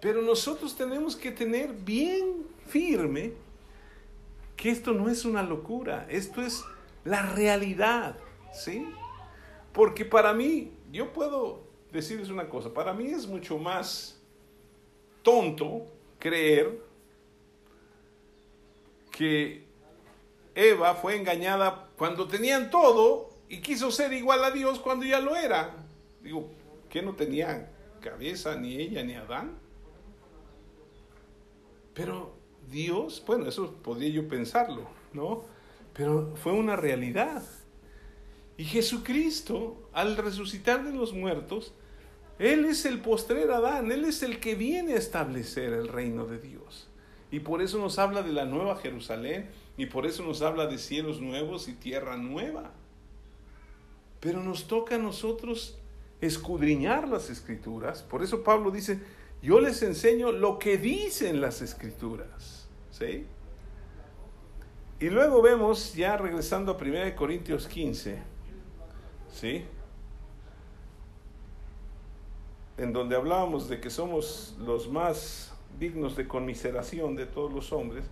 Pero 0.00 0.22
nosotros 0.22 0.76
tenemos 0.76 1.14
que 1.14 1.30
tener 1.30 1.72
bien 1.72 2.46
firme 2.66 3.32
que 4.60 4.68
esto 4.68 4.92
no 4.92 5.08
es 5.08 5.24
una 5.24 5.42
locura, 5.42 6.06
esto 6.10 6.42
es 6.42 6.62
la 7.02 7.22
realidad, 7.22 8.18
¿sí? 8.52 8.86
Porque 9.72 10.04
para 10.04 10.34
mí, 10.34 10.74
yo 10.92 11.14
puedo 11.14 11.62
decirles 11.90 12.28
una 12.28 12.46
cosa, 12.46 12.74
para 12.74 12.92
mí 12.92 13.06
es 13.06 13.26
mucho 13.26 13.56
más 13.56 14.20
tonto 15.22 15.86
creer 16.18 16.78
que 19.10 19.64
Eva 20.54 20.94
fue 20.94 21.16
engañada 21.16 21.88
cuando 21.96 22.28
tenían 22.28 22.68
todo 22.68 23.30
y 23.48 23.62
quiso 23.62 23.90
ser 23.90 24.12
igual 24.12 24.44
a 24.44 24.50
Dios 24.50 24.78
cuando 24.78 25.06
ya 25.06 25.20
lo 25.20 25.36
era. 25.36 25.74
Digo, 26.20 26.50
¿qué 26.90 27.00
no 27.00 27.14
tenía 27.14 27.72
cabeza 28.02 28.56
ni 28.56 28.76
ella 28.76 29.02
ni 29.04 29.14
Adán? 29.14 29.58
Pero 31.94 32.39
Dios, 32.70 33.22
bueno, 33.26 33.46
eso 33.46 33.72
podría 33.82 34.08
yo 34.10 34.28
pensarlo, 34.28 34.88
¿no? 35.12 35.44
Pero 35.94 36.34
fue 36.36 36.52
una 36.52 36.76
realidad. 36.76 37.42
Y 38.56 38.64
Jesucristo, 38.64 39.88
al 39.92 40.16
resucitar 40.16 40.84
de 40.84 40.92
los 40.92 41.12
muertos, 41.12 41.72
Él 42.38 42.64
es 42.64 42.84
el 42.84 43.00
postrer 43.00 43.50
Adán, 43.50 43.90
Él 43.90 44.04
es 44.04 44.22
el 44.22 44.38
que 44.38 44.54
viene 44.54 44.92
a 44.94 44.98
establecer 44.98 45.72
el 45.72 45.88
reino 45.88 46.26
de 46.26 46.38
Dios. 46.38 46.88
Y 47.30 47.40
por 47.40 47.62
eso 47.62 47.78
nos 47.78 47.98
habla 47.98 48.22
de 48.22 48.32
la 48.32 48.44
nueva 48.44 48.76
Jerusalén 48.76 49.50
y 49.76 49.86
por 49.86 50.04
eso 50.04 50.24
nos 50.24 50.42
habla 50.42 50.66
de 50.66 50.78
cielos 50.78 51.20
nuevos 51.20 51.68
y 51.68 51.74
tierra 51.74 52.16
nueva. 52.16 52.72
Pero 54.20 54.42
nos 54.42 54.66
toca 54.66 54.96
a 54.96 54.98
nosotros 54.98 55.78
escudriñar 56.20 57.08
las 57.08 57.30
escrituras. 57.30 58.02
Por 58.02 58.22
eso 58.22 58.42
Pablo 58.42 58.70
dice, 58.70 59.00
yo 59.42 59.60
les 59.60 59.82
enseño 59.82 60.32
lo 60.32 60.58
que 60.58 60.76
dicen 60.76 61.40
las 61.40 61.62
escrituras. 61.62 62.59
¿Sí? 63.00 63.26
Y 65.00 65.08
luego 65.08 65.40
vemos, 65.40 65.94
ya 65.94 66.18
regresando 66.18 66.72
a 66.72 66.76
1 66.76 67.16
Corintios 67.16 67.66
15, 67.66 68.18
¿sí? 69.32 69.64
En 72.76 72.92
donde 72.92 73.16
hablábamos 73.16 73.70
de 73.70 73.80
que 73.80 73.88
somos 73.88 74.54
los 74.58 74.90
más 74.90 75.54
dignos 75.78 76.16
de 76.16 76.28
conmiseración 76.28 77.16
de 77.16 77.24
todos 77.24 77.50
los 77.50 77.72
hombres. 77.72 78.04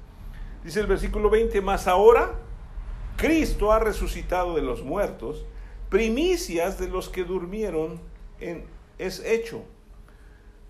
Dice 0.64 0.80
el 0.80 0.86
versículo 0.86 1.28
20, 1.28 1.61
más 1.61 1.86
ahora 1.86 2.32
Cristo 3.18 3.70
ha 3.70 3.80
resucitado 3.80 4.55
de 4.55 4.62
los 4.62 4.82
muertos, 4.82 5.45
primicias 5.91 6.78
de 6.78 6.89
los 6.89 7.11
que 7.11 7.24
durmieron 7.24 8.01
en, 8.41 8.64
es 8.97 9.22
hecho, 9.24 9.62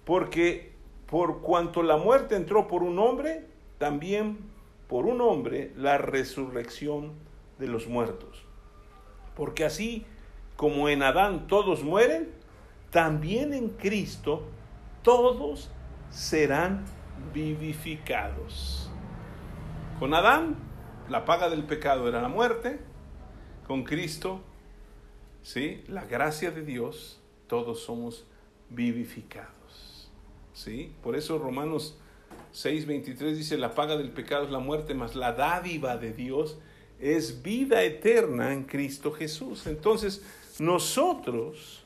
porque 0.04 0.72
por 1.06 1.40
cuanto 1.42 1.84
la 1.84 1.96
muerte 1.96 2.34
entró 2.34 2.66
por 2.66 2.82
un 2.82 2.98
hombre, 2.98 3.47
también 3.78 4.38
por 4.88 5.06
un 5.06 5.20
hombre 5.20 5.72
la 5.76 5.98
resurrección 5.98 7.12
de 7.58 7.68
los 7.68 7.86
muertos. 7.86 8.44
Porque 9.36 9.64
así 9.64 10.06
como 10.56 10.88
en 10.88 11.02
Adán 11.02 11.46
todos 11.46 11.84
mueren, 11.84 12.30
también 12.90 13.54
en 13.54 13.68
Cristo 13.68 14.42
todos 15.02 15.70
serán 16.10 16.84
vivificados. 17.32 18.90
Con 19.98 20.14
Adán, 20.14 20.56
la 21.08 21.24
paga 21.24 21.48
del 21.50 21.64
pecado 21.64 22.08
era 22.08 22.22
la 22.22 22.28
muerte. 22.28 22.80
Con 23.66 23.84
Cristo, 23.84 24.40
¿sí? 25.42 25.84
la 25.88 26.04
gracia 26.04 26.50
de 26.50 26.62
Dios, 26.62 27.20
todos 27.46 27.82
somos 27.82 28.26
vivificados. 28.70 30.10
¿sí? 30.52 30.94
Por 31.02 31.16
eso 31.16 31.38
Romanos 31.38 31.98
6:23 32.52 33.34
dice, 33.34 33.58
la 33.58 33.74
paga 33.74 33.96
del 33.96 34.10
pecado 34.10 34.44
es 34.44 34.50
la 34.50 34.58
muerte, 34.58 34.94
mas 34.94 35.14
la 35.14 35.32
dádiva 35.32 35.96
de 35.96 36.12
Dios 36.12 36.58
es 36.98 37.42
vida 37.42 37.82
eterna 37.82 38.52
en 38.52 38.64
Cristo 38.64 39.12
Jesús. 39.12 39.66
Entonces, 39.66 40.22
nosotros 40.58 41.84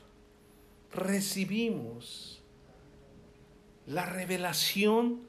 recibimos 0.93 2.41
la 3.85 4.05
revelación 4.05 5.21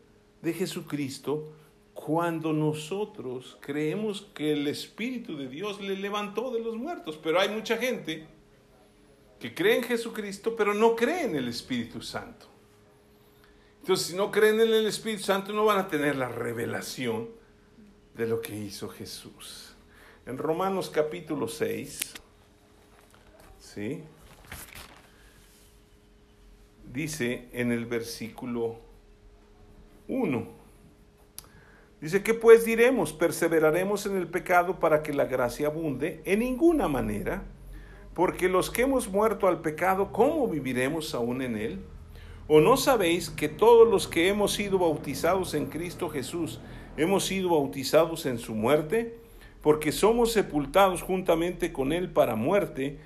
de 0.43 0.53
Jesucristo 0.53 1.53
cuando 1.93 2.53
nosotros 2.53 3.57
creemos 3.61 4.23
que 4.35 4.53
el 4.53 4.67
Espíritu 4.67 5.37
de 5.37 5.49
Dios 5.49 5.81
le 5.81 5.97
levantó 5.97 6.51
de 6.51 6.61
los 6.61 6.77
muertos. 6.77 7.19
Pero 7.23 7.41
hay 7.41 7.49
mucha 7.49 7.77
gente 7.77 8.27
que 9.39 9.55
cree 9.55 9.77
en 9.77 9.83
Jesucristo, 9.85 10.55
pero 10.57 10.75
no 10.75 10.97
cree 10.97 11.25
en 11.25 11.37
el 11.37 11.49
Espíritu 11.49 12.03
Santo. 12.03 12.54
Entonces, 13.85 14.07
si 14.07 14.17
no 14.17 14.31
creen 14.31 14.59
en 14.61 14.73
el 14.73 14.87
Espíritu 14.87 15.25
Santo, 15.25 15.53
no 15.53 15.67
van 15.67 15.77
a 15.77 15.89
tener 15.89 16.17
la 16.17 16.27
revelación 16.27 17.29
de 18.17 18.27
lo 18.27 18.41
que 18.41 18.57
hizo 18.57 18.89
Jesús. 18.89 19.77
En 20.25 20.39
Romanos 20.39 20.89
capítulo 20.89 21.49
6, 21.49 22.15
¿sí? 23.59 24.03
dice 26.91 27.51
en 27.53 27.73
el 27.73 27.85
versículo 27.85 28.79
1. 30.09 30.49
Dice 32.01 32.23
que 32.23 32.33
pues 32.33 32.65
diremos, 32.65 33.13
perseveraremos 33.13 34.07
en 34.07 34.17
el 34.17 34.29
pecado 34.29 34.81
para 34.81 35.03
que 35.03 35.13
la 35.13 35.27
gracia 35.27 35.67
abunde 35.67 36.23
en 36.25 36.39
ninguna 36.39 36.89
manera, 36.89 37.43
porque 38.15 38.49
los 38.49 38.71
que 38.71 38.81
hemos 38.81 39.09
muerto 39.09 39.47
al 39.47 39.61
pecado, 39.61 40.11
¿cómo 40.11 40.49
viviremos 40.49 41.15
aún 41.15 41.43
en 41.43 41.59
él? 41.59 41.85
¿O 42.47 42.61
no 42.61 42.77
sabéis 42.77 43.31
que 43.31 43.49
todos 43.49 43.89
los 43.89 44.07
que 44.07 44.29
hemos 44.29 44.53
sido 44.53 44.79
bautizados 44.79 45.55
en 45.55 45.65
Cristo 45.65 46.11
Jesús 46.11 46.61
hemos 46.99 47.25
sido 47.25 47.49
bautizados 47.49 48.27
en 48.27 48.39
su 48.39 48.55
muerte? 48.55 49.17
Porque 49.63 49.93
somos 49.93 50.33
sepultados 50.33 51.01
juntamente 51.01 51.73
con 51.73 51.91
Él 51.91 52.11
para 52.11 52.37
muerte 52.37 52.99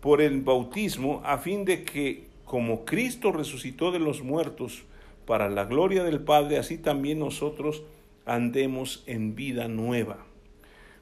por 0.00 0.20
el 0.20 0.42
bautismo, 0.42 1.22
a 1.24 1.38
fin 1.38 1.64
de 1.64 1.82
que, 1.82 2.28
como 2.44 2.84
Cristo 2.84 3.32
resucitó 3.32 3.90
de 3.90 3.98
los 3.98 4.22
muertos 4.22 4.84
para 5.26 5.48
la 5.48 5.64
gloria 5.64 6.04
del 6.04 6.20
Padre, 6.20 6.58
así 6.58 6.78
también 6.78 7.18
nosotros 7.18 7.82
andemos 8.26 9.02
en 9.06 9.34
vida 9.34 9.66
nueva. 9.66 10.18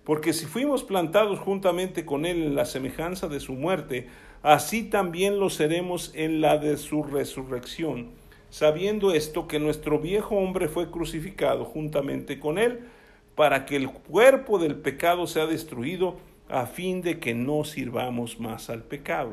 Porque 0.05 0.33
si 0.33 0.47
fuimos 0.47 0.83
plantados 0.83 1.39
juntamente 1.41 2.07
con 2.07 2.25
Él 2.25 2.43
en 2.43 2.55
la 2.55 2.65
semejanza 2.65 3.29
de 3.29 3.39
su 3.39 3.53
muerte, 3.53 4.09
así 4.43 4.85
también 4.85 5.39
lo 5.39 5.51
seremos 5.51 6.13
en 6.15 6.41
la 6.41 6.59
de 6.59 6.77
su 6.77 7.03
resurrección, 7.03 8.11
sabiendo 8.51 9.13
esto 9.13 9.47
que 9.49 9.59
nuestro 9.59 9.99
viejo 9.99 10.37
hombre 10.37 10.69
fue 10.69 10.91
crucificado 10.91 11.65
juntamente 11.65 12.39
con 12.39 12.59
él, 12.59 12.81
para 13.35 13.65
que 13.65 13.77
el 13.77 13.91
cuerpo 13.91 14.59
del 14.59 14.77
pecado 14.77 15.27
sea 15.27 15.47
destruido, 15.47 16.17
a 16.49 16.67
fin 16.67 17.01
de 17.01 17.19
que 17.19 17.35
no 17.35 17.65
sirvamos 17.65 18.39
más 18.39 18.69
al 18.69 18.83
pecado. 18.83 19.33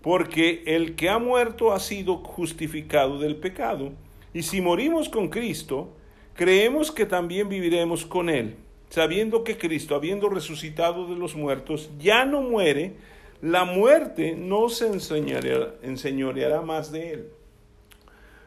Porque 0.00 0.62
el 0.66 0.94
que 0.94 1.08
ha 1.08 1.18
muerto 1.18 1.72
ha 1.72 1.80
sido 1.80 2.18
justificado 2.18 3.18
del 3.18 3.36
pecado, 3.36 3.92
y 4.32 4.42
si 4.42 4.60
morimos 4.60 5.08
con 5.08 5.28
Cristo, 5.28 5.92
creemos 6.34 6.92
que 6.92 7.06
también 7.06 7.48
viviremos 7.48 8.06
con 8.06 8.28
él, 8.28 8.56
sabiendo 8.90 9.42
que 9.42 9.58
Cristo, 9.58 9.96
habiendo 9.96 10.28
resucitado 10.28 11.08
de 11.08 11.16
los 11.16 11.34
muertos, 11.34 11.90
ya 11.98 12.24
no 12.24 12.42
muere, 12.42 12.94
la 13.46 13.64
muerte 13.64 14.34
no 14.34 14.68
se 14.68 14.88
enseñoreará, 14.88 16.62
más 16.62 16.90
de 16.90 17.12
él. 17.12 17.30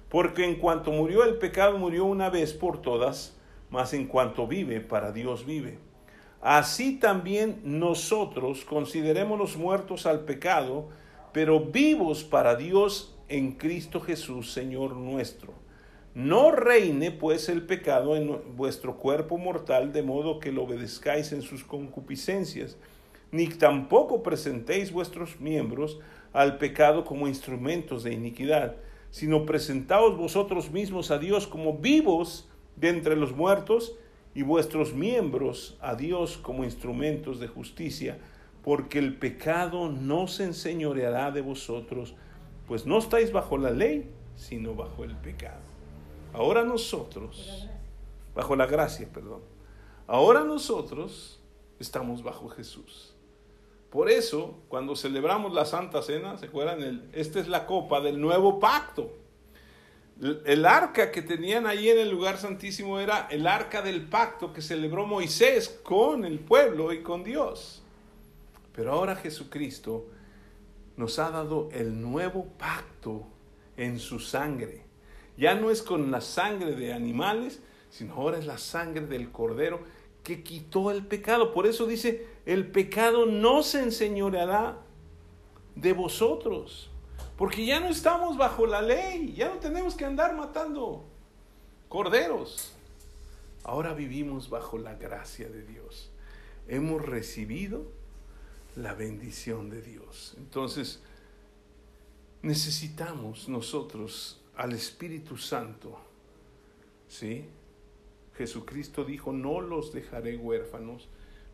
Porque 0.10 0.44
en 0.44 0.56
cuanto 0.56 0.92
murió 0.92 1.24
el 1.24 1.36
pecado, 1.36 1.78
murió 1.78 2.04
una 2.04 2.30
vez 2.30 2.52
por 2.52 2.82
todas, 2.82 3.34
mas 3.70 3.94
en 3.94 4.08
cuanto 4.08 4.46
vive, 4.46 4.82
para 4.82 5.14
Dios 5.14 5.46
vive. 5.46 5.78
Así 6.42 7.00
también 7.00 7.62
nosotros 7.64 8.66
considerémonos 8.66 9.56
muertos 9.56 10.06
al 10.06 10.26
pecado, 10.26 10.90
pero 11.32 11.62
vivos 11.62 12.26
para 12.26 12.58
Dios 12.58 13.16
en 13.30 13.54
Cristo 13.54 14.02
Jesús, 14.02 14.52
Señor 14.52 14.98
nuestro. 14.98 15.54
No 16.14 16.52
reine 16.52 17.12
pues 17.12 17.48
el 17.48 17.62
pecado 17.62 18.18
en 18.18 18.58
vuestro 18.58 18.98
cuerpo 18.98 19.38
mortal, 19.38 19.94
de 19.94 20.04
modo 20.04 20.42
que 20.42 20.52
lo 20.52 20.64
obedezcáis 20.64 21.32
en 21.32 21.42
sus 21.42 21.64
concupiscencias 21.64 22.76
ni 23.32 23.48
tampoco 23.48 24.24
presentéis 24.24 24.92
vuestros 24.92 25.40
miembros 25.40 26.00
al 26.34 26.58
pecado 26.58 27.06
como 27.06 27.28
instrumentos 27.28 28.04
de 28.04 28.14
iniquidad, 28.14 28.76
sino 29.12 29.46
presentaos 29.46 30.18
vosotros 30.18 30.72
mismos 30.72 31.12
a 31.12 31.18
Dios 31.18 31.48
como 31.48 31.78
vivos 31.78 32.48
de 32.76 32.90
entre 32.90 33.16
los 33.16 33.36
muertos 33.36 33.96
y 34.36 34.44
vuestros 34.44 34.94
miembros 34.94 35.78
a 35.82 35.96
Dios 35.96 36.38
como 36.38 36.64
instrumentos 36.64 37.40
de 37.40 37.48
justicia, 37.48 38.20
porque 38.64 39.00
el 39.00 39.18
pecado 39.18 39.90
no 39.90 40.28
se 40.28 40.44
enseñoreará 40.46 41.32
de 41.32 41.42
vosotros, 41.42 42.16
pues 42.68 42.86
no 42.86 43.00
estáis 43.00 43.32
bajo 43.32 43.58
la 43.58 43.72
ley, 43.72 44.10
sino 44.36 44.76
bajo 44.76 45.04
el 45.04 45.16
pecado. 45.16 45.62
Ahora 46.34 46.64
nosotros, 46.64 47.68
bajo 48.36 48.56
la 48.56 48.68
gracia, 48.68 49.08
perdón, 49.12 49.42
ahora 50.06 50.44
nosotros 50.44 51.42
estamos 51.80 52.22
bajo 52.22 52.50
Jesús. 52.50 53.16
Por 53.90 54.10
eso, 54.10 54.60
cuando 54.68 54.96
celebramos 54.96 55.54
la 55.54 55.66
Santa 55.66 56.02
Cena, 56.02 56.38
¿se 56.38 56.46
acuerdan? 56.46 57.10
esta 57.14 57.40
es 57.40 57.48
la 57.48 57.66
copa 57.66 58.02
del 58.02 58.22
nuevo 58.22 58.60
pacto. 58.60 59.16
El, 60.22 60.66
arca 60.66 61.12
que 61.12 61.22
tenían 61.22 61.66
ahí 61.66 61.90
en 61.90 61.98
el 61.98 62.10
lugar 62.10 62.38
santísimo 62.38 63.00
era 63.00 63.28
el 63.32 63.48
arca 63.48 63.82
del 63.82 64.08
pacto 64.08 64.52
que 64.52 64.62
celebró 64.62 65.08
Moisés 65.08 65.80
con 65.82 66.26
el 66.26 66.40
pueblo 66.40 66.92
y 66.92 67.02
con 67.02 67.24
Dios. 67.24 67.82
Pero 68.76 68.92
ahora 68.92 69.16
Jesucristo 69.16 70.08
nos 70.98 71.18
ha 71.20 71.32
dado 71.32 71.70
el 71.72 72.02
nuevo 72.02 72.46
pacto 72.58 73.26
en 73.78 73.98
su 73.98 74.20
sangre. 74.20 74.84
Ya 75.38 75.56
no 75.56 75.72
es 75.72 75.82
con 75.82 76.12
la 76.12 76.20
sangre 76.20 76.76
de 76.76 76.94
animales, 76.94 77.62
sino 77.90 78.16
ahora 78.16 78.38
es 78.38 78.46
la 78.46 78.58
sangre 78.58 79.08
del 79.08 79.32
cordero 79.32 79.80
que 80.24 80.44
quitó 80.44 80.92
el 80.92 81.06
pecado. 81.06 81.54
Por 81.54 81.66
eso 81.66 81.88
dice, 81.88 82.28
el 82.50 82.66
pecado 82.66 83.28
no 83.28 83.62
se 83.62 83.84
enseñoreará 83.84 84.82
de 85.76 85.94
vosotros, 85.94 86.90
porque 87.38 87.64
ya 87.64 87.80
no 87.80 87.90
estamos 87.90 88.38
bajo 88.38 88.66
la 88.66 88.82
ley, 88.82 89.36
ya 89.38 89.50
no 89.50 89.60
tenemos 89.60 89.94
que 89.94 90.06
andar 90.06 90.36
matando 90.36 91.06
corderos. 91.90 92.74
Ahora 93.64 93.94
vivimos 93.94 94.50
bajo 94.50 94.80
la 94.80 94.96
gracia 94.96 95.48
de 95.48 95.62
Dios. 95.62 96.10
Hemos 96.68 97.06
recibido 97.06 97.84
la 98.76 98.96
bendición 98.96 99.70
de 99.70 99.84
Dios. 99.84 100.34
Entonces, 100.40 101.04
necesitamos 102.42 103.48
nosotros 103.48 104.42
al 104.56 104.74
Espíritu 104.74 105.38
Santo, 105.38 106.00
¿sí? 107.08 107.46
Jesucristo 108.36 109.06
dijo, 109.06 109.34
no 109.34 109.62
los 109.62 109.94
dejaré 109.94 110.36
huérfanos, 110.36 111.10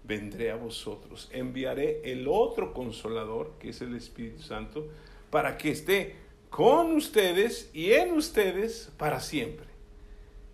vendré 0.07 0.51
a 0.51 0.55
vosotros. 0.55 1.29
Enviaré 1.31 2.01
el 2.11 2.27
otro 2.27 2.73
consolador, 2.73 3.53
que 3.59 3.69
es 3.69 3.81
el 3.81 3.95
Espíritu 3.95 4.41
Santo, 4.41 4.87
para 5.29 5.57
que 5.57 5.71
esté 5.71 6.15
con 6.49 6.93
ustedes 6.93 7.69
y 7.73 7.91
en 7.91 8.13
ustedes 8.13 8.91
para 8.97 9.19
siempre. 9.19 9.67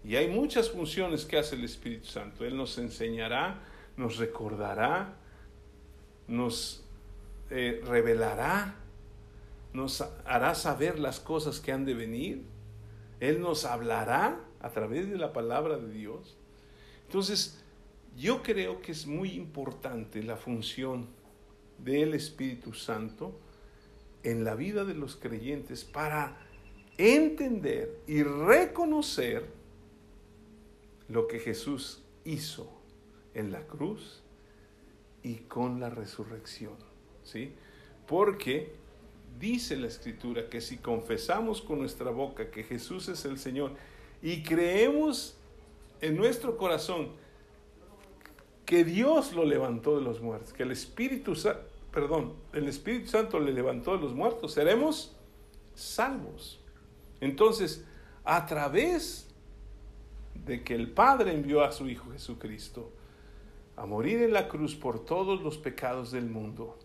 Y 0.03 0.15
hay 0.15 0.27
muchas 0.27 0.71
funciones 0.71 1.25
que 1.25 1.37
hace 1.37 1.55
el 1.55 1.63
Espíritu 1.63 2.07
Santo. 2.07 2.43
Él 2.43 2.57
nos 2.57 2.77
enseñará, 2.77 3.61
nos 3.97 4.17
recordará, 4.17 5.15
nos 6.27 6.83
eh, 7.51 7.81
revelará, 7.85 8.75
nos 9.73 10.01
hará 10.25 10.55
saber 10.55 10.97
las 10.97 11.19
cosas 11.19 11.59
que 11.59 11.71
han 11.71 11.85
de 11.85 11.93
venir. 11.93 12.43
Él 13.19 13.41
nos 13.41 13.65
hablará 13.65 14.39
a 14.59 14.69
través 14.69 15.09
de 15.09 15.17
la 15.17 15.33
palabra 15.33 15.77
de 15.77 15.91
Dios. 15.91 16.35
Entonces, 17.05 17.60
yo 18.17 18.43
creo 18.43 18.81
que 18.81 18.91
es 18.91 19.07
muy 19.07 19.31
importante 19.31 20.23
la 20.23 20.37
función 20.37 21.07
del 21.77 22.13
Espíritu 22.13 22.73
Santo 22.73 23.39
en 24.23 24.43
la 24.43 24.55
vida 24.55 24.85
de 24.85 24.93
los 24.93 25.15
creyentes 25.15 25.83
para 25.83 26.37
entender 26.97 28.01
y 28.07 28.23
reconocer 28.23 29.45
lo 31.07 31.27
que 31.27 31.39
Jesús 31.39 32.03
hizo 32.23 32.71
en 33.33 33.51
la 33.51 33.65
cruz 33.65 34.21
y 35.23 35.35
con 35.35 35.79
la 35.79 35.89
resurrección, 35.89 36.75
¿sí? 37.23 37.53
Porque 38.07 38.73
dice 39.39 39.75
la 39.77 39.87
escritura 39.87 40.49
que 40.49 40.61
si 40.61 40.77
confesamos 40.77 41.61
con 41.61 41.79
nuestra 41.79 42.11
boca 42.11 42.51
que 42.51 42.63
Jesús 42.63 43.07
es 43.07 43.25
el 43.25 43.39
Señor 43.39 43.73
y 44.21 44.43
creemos 44.43 45.37
en 46.01 46.15
nuestro 46.15 46.57
corazón 46.57 47.09
que 48.71 48.85
Dios 48.85 49.33
lo 49.33 49.43
levantó 49.43 49.97
de 49.97 50.01
los 50.01 50.21
muertos, 50.21 50.53
que 50.53 50.63
el 50.63 50.71
Espíritu 50.71 51.35
Santo, 51.35 51.59
perdón, 51.91 52.35
el 52.53 52.69
Espíritu 52.69 53.09
Santo 53.09 53.37
le 53.37 53.51
levantó 53.51 53.97
de 53.97 54.01
los 54.01 54.13
muertos, 54.13 54.53
seremos 54.53 55.13
salvos. 55.75 56.61
Entonces, 57.19 57.83
a 58.23 58.45
través 58.45 59.27
de 60.45 60.63
que 60.63 60.73
el 60.73 60.89
Padre 60.89 61.33
envió 61.33 61.65
a 61.65 61.73
su 61.73 61.89
Hijo 61.89 62.13
Jesucristo 62.13 62.93
a 63.75 63.85
morir 63.85 64.21
en 64.21 64.31
la 64.31 64.47
cruz 64.47 64.73
por 64.73 65.03
todos 65.03 65.41
los 65.41 65.57
pecados 65.57 66.13
del 66.13 66.29
mundo, 66.29 66.79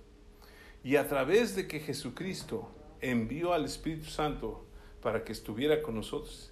y 0.82 0.96
a 0.96 1.06
través 1.06 1.54
de 1.54 1.68
que 1.68 1.78
Jesucristo 1.78 2.68
envió 3.00 3.52
al 3.52 3.64
Espíritu 3.64 4.06
Santo 4.06 4.64
para 5.00 5.22
que 5.22 5.30
estuviera 5.30 5.82
con 5.82 5.94
nosotros, 5.94 6.50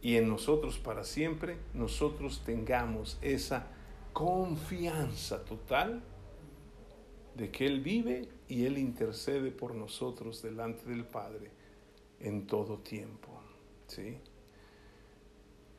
y 0.00 0.16
en 0.16 0.30
nosotros 0.30 0.78
para 0.78 1.04
siempre, 1.04 1.58
nosotros 1.74 2.40
tengamos 2.46 3.18
esa 3.20 3.75
confianza 4.16 5.44
total 5.44 6.00
de 7.34 7.50
que 7.50 7.66
Él 7.66 7.82
vive 7.82 8.26
y 8.48 8.64
Él 8.64 8.78
intercede 8.78 9.50
por 9.50 9.74
nosotros 9.74 10.40
delante 10.40 10.88
del 10.88 11.04
Padre 11.04 11.50
en 12.18 12.46
todo 12.46 12.78
tiempo. 12.78 13.28
¿sí? 13.88 14.16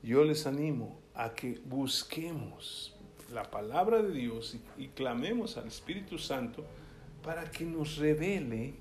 Yo 0.03 0.23
les 0.23 0.45
animo 0.45 0.99
a 1.15 1.33
que 1.33 1.59
busquemos 1.65 2.95
la 3.33 3.49
palabra 3.49 4.03
de 4.03 4.11
Dios 4.11 4.55
y, 4.77 4.89
clamemos 4.89 5.57
al 5.57 5.65
Espíritu 5.65 6.19
Santo 6.19 6.63
para 7.23 7.49
que 7.49 7.65
nos 7.65 7.97
revele 7.97 8.75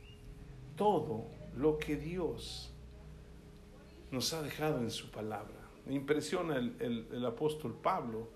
todo 0.77 1.29
lo 1.57 1.79
que 1.79 1.97
Dios 1.97 2.75
nos 4.11 4.35
ha 4.35 4.43
dejado 4.43 4.81
en 4.81 4.91
su 4.91 5.11
palabra. 5.11 5.57
Me 5.87 5.95
impresiona 5.95 6.59
el, 6.59 7.09
el 7.11 7.25
apóstol 7.25 7.75
Pablo 7.83 8.36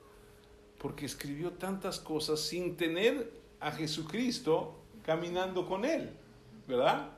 porque 0.81 1.05
escribió 1.05 1.53
tantas 1.53 2.01
cosas 2.01 2.41
sin 2.41 2.77
tener 2.77 3.31
a 3.61 3.71
Jesucristo 3.71 4.81
caminando 5.05 5.67
con 5.67 5.85
él, 5.85 6.11
¿verdad? 6.67 7.11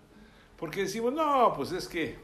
Porque 0.58 0.82
decimos, 0.82 1.12
no, 1.12 1.52
pues 1.56 1.70
es 1.70 1.86
que 1.86 2.16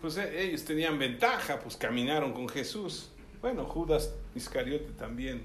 pues 0.00 0.16
eh, 0.16 0.44
ellos 0.44 0.64
tenían 0.64 0.98
ventaja, 0.98 1.58
pues 1.58 1.76
caminaron 1.76 2.32
con 2.32 2.48
Jesús. 2.48 3.10
Bueno, 3.42 3.64
Judas 3.64 4.14
Iscariote 4.34 4.92
también 4.92 5.42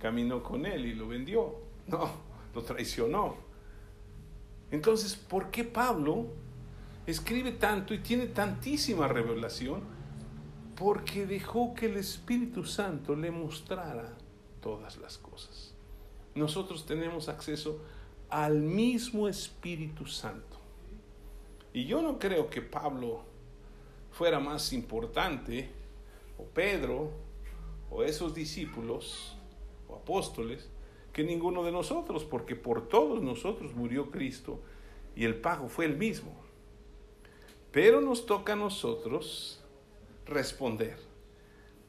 caminó 0.00 0.42
con 0.42 0.66
él 0.66 0.86
y 0.86 0.94
lo 0.94 1.08
vendió. 1.08 1.56
No, 1.88 2.10
lo 2.54 2.62
traicionó. 2.62 3.36
Entonces, 4.70 5.16
¿por 5.16 5.50
qué 5.50 5.64
Pablo 5.64 6.28
escribe 7.06 7.52
tanto 7.52 7.92
y 7.92 7.98
tiene 7.98 8.26
tantísima 8.26 9.08
revelación? 9.08 9.82
Porque 10.80 11.26
dejó 11.26 11.74
que 11.74 11.86
el 11.86 11.98
Espíritu 11.98 12.64
Santo 12.64 13.14
le 13.14 13.30
mostrara 13.30 14.16
todas 14.62 14.96
las 14.96 15.18
cosas. 15.18 15.74
Nosotros 16.34 16.86
tenemos 16.86 17.28
acceso 17.28 17.82
al 18.30 18.62
mismo 18.62 19.28
Espíritu 19.28 20.06
Santo. 20.06 20.56
Y 21.74 21.84
yo 21.84 22.00
no 22.00 22.18
creo 22.18 22.48
que 22.48 22.62
Pablo 22.62 23.24
fuera 24.10 24.40
más 24.40 24.72
importante, 24.72 25.68
o 26.38 26.44
Pedro, 26.44 27.10
o 27.90 28.02
esos 28.02 28.34
discípulos, 28.34 29.36
o 29.86 29.96
apóstoles, 29.96 30.70
que 31.12 31.22
ninguno 31.24 31.62
de 31.62 31.72
nosotros, 31.72 32.24
porque 32.24 32.56
por 32.56 32.88
todos 32.88 33.22
nosotros 33.22 33.74
murió 33.74 34.10
Cristo 34.10 34.62
y 35.14 35.26
el 35.26 35.34
pago 35.34 35.68
fue 35.68 35.84
el 35.84 35.98
mismo. 35.98 36.32
Pero 37.70 38.00
nos 38.00 38.24
toca 38.24 38.54
a 38.54 38.56
nosotros 38.56 39.59
responder. 40.30 40.96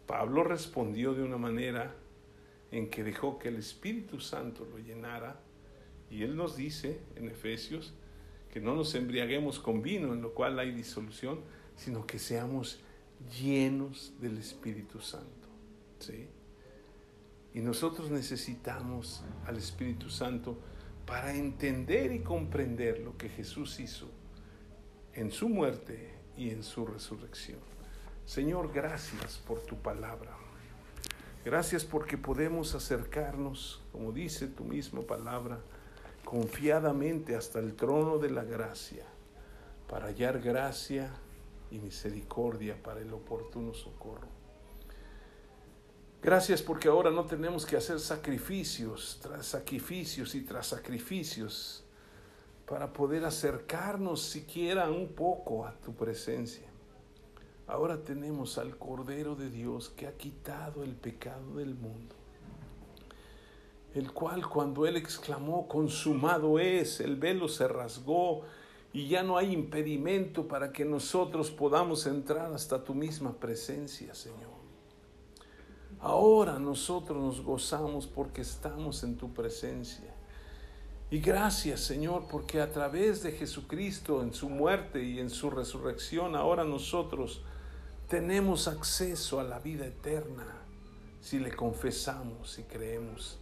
Pablo 0.08 0.44
respondió 0.44 1.14
de 1.14 1.24
una 1.24 1.38
manera 1.38 1.96
en 2.72 2.90
que 2.90 3.04
dejó 3.04 3.40
que 3.40 3.50
el 3.50 3.58
Espíritu 3.58 4.20
Santo 4.20 4.66
lo 4.66 4.78
llenara 4.80 5.40
y 6.10 6.24
él 6.24 6.36
nos 6.36 6.58
dice 6.58 7.00
en 7.16 7.30
Efesios 7.30 7.94
que 8.52 8.60
no 8.60 8.76
nos 8.76 8.94
embriaguemos 8.96 9.60
con 9.60 9.82
vino, 9.82 10.14
en 10.14 10.22
lo 10.22 10.34
cual 10.34 10.60
hay 10.60 10.72
disolución, 10.72 11.40
sino 11.78 12.06
que 12.06 12.20
seamos 12.20 12.82
llenos 13.40 14.14
del 14.20 14.38
Espíritu 14.38 15.00
Santo. 15.00 15.48
¿sí? 16.00 16.28
Y 17.54 17.62
nosotros 17.62 18.12
necesitamos 18.12 19.24
al 19.46 19.58
Espíritu 19.58 20.10
Santo 20.10 20.58
para 21.06 21.34
entender 21.34 22.12
y 22.12 22.20
comprender 22.20 23.00
lo 23.00 23.18
que 23.18 23.30
Jesús 23.30 23.80
hizo 23.80 24.10
en 25.14 25.32
su 25.32 25.50
muerte 25.50 26.14
y 26.38 26.50
en 26.50 26.64
su 26.64 26.86
resurrección. 26.86 27.71
Señor, 28.32 28.72
gracias 28.72 29.42
por 29.46 29.60
tu 29.60 29.76
palabra. 29.76 30.32
Gracias 31.44 31.84
porque 31.84 32.18
podemos 32.18 32.74
acercarnos, 32.74 33.82
como 33.92 34.14
dice 34.14 34.48
tu 34.48 34.64
misma 34.64 35.02
palabra, 35.02 35.60
confiadamente 36.24 37.36
hasta 37.36 37.60
el 37.60 37.76
trono 37.76 38.20
de 38.20 38.30
la 38.30 38.46
gracia, 38.46 39.04
para 39.90 40.06
hallar 40.06 40.40
gracia 40.40 41.12
y 41.72 41.80
misericordia 41.80 42.82
para 42.82 43.02
el 43.02 43.12
oportuno 43.12 43.74
socorro. 43.74 44.30
Gracias 46.22 46.62
porque 46.62 46.88
ahora 46.88 47.12
no 47.12 47.26
tenemos 47.26 47.66
que 47.66 47.76
hacer 47.76 48.00
sacrificios 48.00 49.20
tras 49.22 49.46
sacrificios 49.46 50.36
y 50.36 50.46
tras 50.46 50.68
sacrificios 50.68 51.84
para 52.66 52.94
poder 52.94 53.26
acercarnos 53.26 54.22
siquiera 54.22 54.90
un 54.90 55.10
poco 55.10 55.66
a 55.66 55.74
tu 55.74 55.94
presencia. 55.94 56.71
Ahora 57.72 58.04
tenemos 58.04 58.58
al 58.58 58.78
Cordero 58.78 59.38
de 59.38 59.50
Dios 59.50 59.88
que 59.88 60.06
ha 60.06 60.18
quitado 60.18 60.84
el 60.84 60.94
pecado 60.94 61.56
del 61.56 61.74
mundo, 61.74 62.14
el 63.96 64.12
cual 64.12 64.46
cuando 64.50 64.86
Él 64.86 64.98
exclamó, 64.98 65.70
consumado 65.70 66.60
es, 66.60 67.00
el 67.00 67.16
velo 67.16 67.48
se 67.48 67.70
rasgó, 67.70 68.42
y 68.92 69.08
ya 69.08 69.24
no 69.24 69.38
hay 69.38 69.54
impedimento 69.54 70.50
para 70.50 70.74
que 70.74 70.84
nosotros 70.84 71.50
podamos 71.50 72.06
entrar 72.08 72.52
hasta 72.54 72.84
tu 72.84 72.94
misma 72.94 73.32
presencia, 73.32 74.14
Señor. 74.16 74.52
Ahora 76.02 76.60
nosotros 76.60 77.18
nos 77.18 77.42
gozamos 77.42 78.06
porque 78.06 78.42
estamos 78.42 79.02
en 79.06 79.16
tu 79.16 79.32
presencia. 79.32 80.14
Y 81.10 81.20
gracias, 81.20 81.80
Señor, 81.80 82.26
porque 82.30 82.60
a 82.60 82.70
través 82.70 83.24
de 83.24 83.32
Jesucristo, 83.32 84.22
en 84.24 84.34
su 84.34 84.50
muerte 84.50 85.02
y 85.06 85.20
en 85.20 85.30
su 85.30 85.50
resurrección, 85.50 86.36
ahora 86.36 86.66
nosotros 86.66 87.44
tenemos 88.12 88.68
acceso 88.68 89.40
a 89.40 89.44
la 89.46 89.60
vida 89.60 89.86
eterna 89.86 90.46
si 91.22 91.40
le 91.40 91.56
confesamos 91.56 92.60
y 92.60 92.64
creemos 92.64 93.40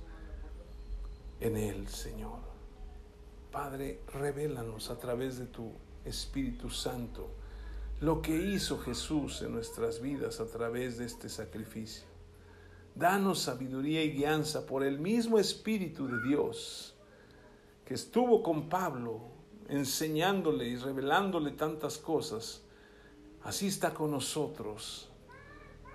en 1.40 1.58
Él, 1.58 1.88
Señor. 1.88 2.38
Padre, 3.52 4.02
revélanos 4.14 4.92
a 4.92 5.00
través 5.00 5.40
de 5.40 5.48
tu 5.48 5.72
Espíritu 6.06 6.70
Santo 6.70 7.32
lo 8.00 8.22
que 8.22 8.36
hizo 8.38 8.78
Jesús 8.78 9.42
en 9.42 9.54
nuestras 9.54 10.04
vidas 10.04 10.40
a 10.40 10.46
través 10.46 11.00
de 11.00 11.06
este 11.06 11.30
sacrificio. 11.30 12.06
Danos 12.94 13.40
sabiduría 13.40 14.04
y 14.04 14.12
guianza 14.12 14.68
por 14.68 14.84
el 14.84 15.00
mismo 15.00 15.40
Espíritu 15.40 16.06
de 16.08 16.22
Dios 16.28 16.96
que 17.86 17.96
estuvo 17.96 18.44
con 18.44 18.70
Pablo 18.70 19.32
enseñándole 19.68 20.68
y 20.68 20.76
revelándole 20.76 21.54
tantas 21.54 21.98
cosas. 21.98 22.69
Así 23.44 23.68
está 23.68 23.94
con 23.94 24.12
nosotros 24.12 25.10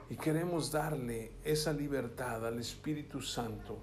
y 0.09 0.17
queremos 0.17 0.73
darle 0.73 1.33
esa 1.45 1.73
libertad 1.73 2.47
al 2.47 2.59
Espíritu 2.59 3.21
Santo 3.21 3.79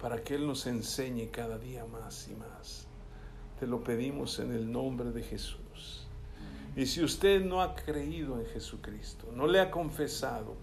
para 0.00 0.22
que 0.22 0.34
Él 0.34 0.46
nos 0.46 0.66
enseñe 0.66 1.28
cada 1.30 1.56
día 1.58 1.84
más 1.86 2.28
y 2.28 2.34
más. 2.34 2.86
Te 3.60 3.66
lo 3.66 3.84
pedimos 3.84 4.38
en 4.40 4.52
el 4.52 4.70
nombre 4.70 5.12
de 5.12 5.22
Jesús. 5.22 6.06
Y 6.74 6.86
si 6.86 7.02
usted 7.04 7.44
no 7.44 7.62
ha 7.62 7.74
creído 7.76 8.40
en 8.40 8.46
Jesucristo, 8.46 9.30
no 9.34 9.46
le 9.46 9.60
ha 9.60 9.70
confesado 9.70 10.56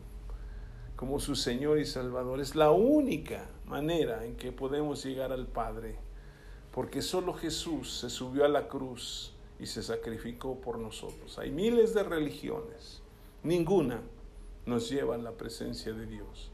como 0.95 1.19
su 1.19 1.36
Señor 1.36 1.80
y 1.80 1.86
Salvador, 1.86 2.41
es 2.41 2.55
la 2.55 2.71
única 2.71 3.45
manera 3.65 4.25
en 4.25 4.36
que 4.36 4.51
podemos 4.51 5.03
llegar 5.05 5.32
al 5.32 5.47
Padre, 5.47 5.95
porque 6.71 7.01
solo 7.01 7.34
Jesús 7.34 7.99
se 7.99 8.09
subió 8.09 8.45
a 8.45 8.49
la 8.49 8.67
cruz 8.67 9.36
y 9.59 9.65
se 9.65 9.83
sacrificó 9.83 10.59
por 10.61 10.77
nosotros. 10.77 11.37
Hay 11.39 11.51
miles 11.51 11.93
de 11.93 12.03
religiones, 12.03 13.01
ninguna 13.43 14.01
nos 14.65 14.89
lleva 14.89 15.15
a 15.15 15.19
la 15.19 15.31
presencia 15.31 15.93
de 15.93 16.05
Dios. 16.05 16.51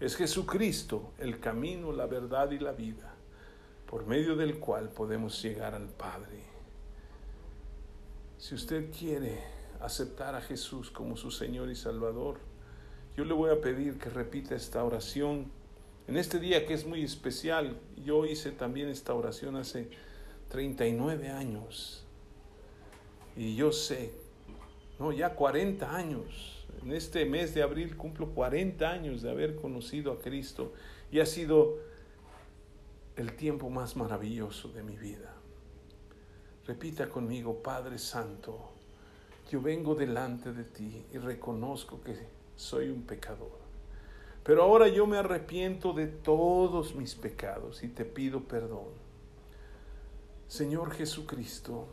Es 0.00 0.16
Jesucristo 0.16 1.12
el 1.18 1.38
camino, 1.38 1.92
la 1.92 2.06
verdad 2.06 2.50
y 2.50 2.58
la 2.58 2.72
vida 2.72 3.14
por 3.92 4.06
medio 4.06 4.36
del 4.36 4.58
cual 4.58 4.88
podemos 4.88 5.42
llegar 5.42 5.74
al 5.74 5.86
Padre. 5.86 6.40
Si 8.38 8.54
usted 8.54 8.90
quiere 8.90 9.38
aceptar 9.80 10.34
a 10.34 10.40
Jesús 10.40 10.90
como 10.90 11.14
su 11.14 11.30
Señor 11.30 11.70
y 11.70 11.76
Salvador, 11.76 12.38
yo 13.18 13.26
le 13.26 13.34
voy 13.34 13.50
a 13.50 13.60
pedir 13.60 13.98
que 13.98 14.08
repita 14.08 14.54
esta 14.54 14.82
oración 14.82 15.52
en 16.08 16.16
este 16.16 16.40
día 16.40 16.64
que 16.64 16.72
es 16.72 16.86
muy 16.86 17.04
especial. 17.04 17.78
Yo 18.02 18.24
hice 18.24 18.50
también 18.50 18.88
esta 18.88 19.12
oración 19.12 19.56
hace 19.56 19.90
39 20.48 21.28
años. 21.28 22.06
Y 23.36 23.54
yo 23.54 23.72
sé, 23.72 24.12
no, 24.98 25.12
ya 25.12 25.34
40 25.34 25.94
años. 25.94 26.66
En 26.82 26.92
este 26.92 27.24
mes 27.24 27.54
de 27.54 27.62
abril 27.62 27.96
cumplo 27.96 28.30
40 28.30 28.90
años 28.90 29.22
de 29.22 29.30
haber 29.30 29.56
conocido 29.56 30.12
a 30.12 30.18
Cristo 30.18 30.72
y 31.10 31.20
ha 31.20 31.26
sido 31.26 31.78
el 33.16 33.34
tiempo 33.36 33.70
más 33.70 33.96
maravilloso 33.96 34.68
de 34.68 34.82
mi 34.82 34.96
vida. 34.96 35.34
Repita 36.66 37.08
conmigo, 37.08 37.62
Padre 37.62 37.98
Santo, 37.98 38.72
yo 39.50 39.60
vengo 39.60 39.94
delante 39.94 40.52
de 40.52 40.64
ti 40.64 41.04
y 41.12 41.18
reconozco 41.18 42.00
que 42.02 42.16
soy 42.56 42.88
un 42.88 43.02
pecador. 43.02 43.60
Pero 44.44 44.62
ahora 44.62 44.88
yo 44.88 45.06
me 45.06 45.18
arrepiento 45.18 45.92
de 45.92 46.06
todos 46.06 46.94
mis 46.94 47.14
pecados 47.14 47.82
y 47.82 47.88
te 47.88 48.04
pido 48.04 48.44
perdón. 48.44 48.88
Señor 50.48 50.92
Jesucristo, 50.92 51.86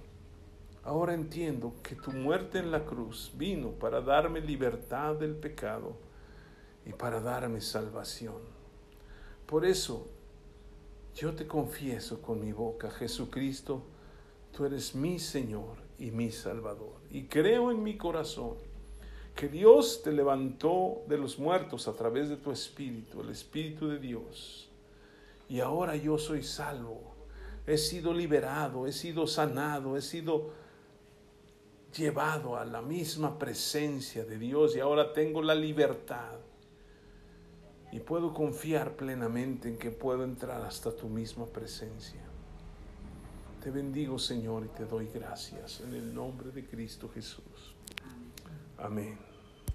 ahora 0.90 1.14
entiendo 1.14 1.76
que 1.84 1.96
tu 1.96 2.12
muerte 2.12 2.58
en 2.58 2.72
la 2.72 2.84
cruz 2.84 3.32
vino 3.36 3.70
para 3.70 4.02
darme 4.02 4.42
libertad 4.42 5.14
del 5.14 5.36
pecado 5.36 5.96
y 6.84 6.94
para 6.94 7.22
darme 7.22 7.62
salvación. 7.62 8.42
Por 9.46 9.66
eso 9.66 10.08
yo 11.16 11.36
te 11.36 11.46
confieso 11.46 12.24
con 12.24 12.42
mi 12.42 12.54
boca, 12.54 12.90
Jesucristo, 12.90 13.84
tú 14.52 14.66
eres 14.66 14.96
mi 14.96 15.20
Señor 15.20 15.78
y 16.00 16.10
mi 16.10 16.32
Salvador. 16.32 16.96
Y 17.12 17.26
creo 17.26 17.70
en 17.70 17.84
mi 17.84 17.96
corazón 17.96 18.56
que 19.36 19.48
Dios 19.48 20.02
te 20.04 20.12
levantó 20.12 21.04
de 21.08 21.20
los 21.20 21.38
muertos 21.38 21.88
a 21.88 21.94
través 21.94 22.30
de 22.30 22.38
tu 22.38 22.52
Espíritu, 22.52 23.22
el 23.22 23.30
Espíritu 23.30 23.90
de 23.90 24.00
Dios. 24.00 24.72
Y 25.48 25.60
ahora 25.60 25.96
yo 25.96 26.18
soy 26.18 26.42
salvo. 26.42 27.14
He 27.68 27.78
sido 27.78 28.12
liberado, 28.12 28.88
he 28.88 28.92
sido 28.92 29.28
sanado, 29.28 29.96
he 29.96 30.02
sido 30.02 30.68
llevado 31.96 32.58
a 32.58 32.66
la 32.66 32.82
misma 32.82 33.38
presencia 33.38 34.24
de 34.26 34.38
Dios 34.38 34.76
y 34.76 34.80
ahora 34.80 35.12
tengo 35.14 35.42
la 35.42 35.56
libertad 35.56 36.38
y 37.92 38.00
puedo 38.00 38.34
confiar 38.34 38.96
plenamente 38.96 39.68
en 39.68 39.78
que 39.78 39.90
puedo 39.92 40.24
entrar 40.24 40.62
hasta 40.62 40.96
tu 40.96 41.08
misma 41.10 41.46
presencia. 41.46 42.22
Te 43.64 43.72
bendigo 43.72 44.20
Señor 44.20 44.66
y 44.66 44.70
te 44.70 44.86
doy 44.86 45.08
gracias 45.14 45.82
en 45.82 45.94
el 45.94 46.14
nombre 46.14 46.52
de 46.52 46.66
Cristo 46.66 47.10
Jesús. 47.14 47.76
Amén. 48.78 49.29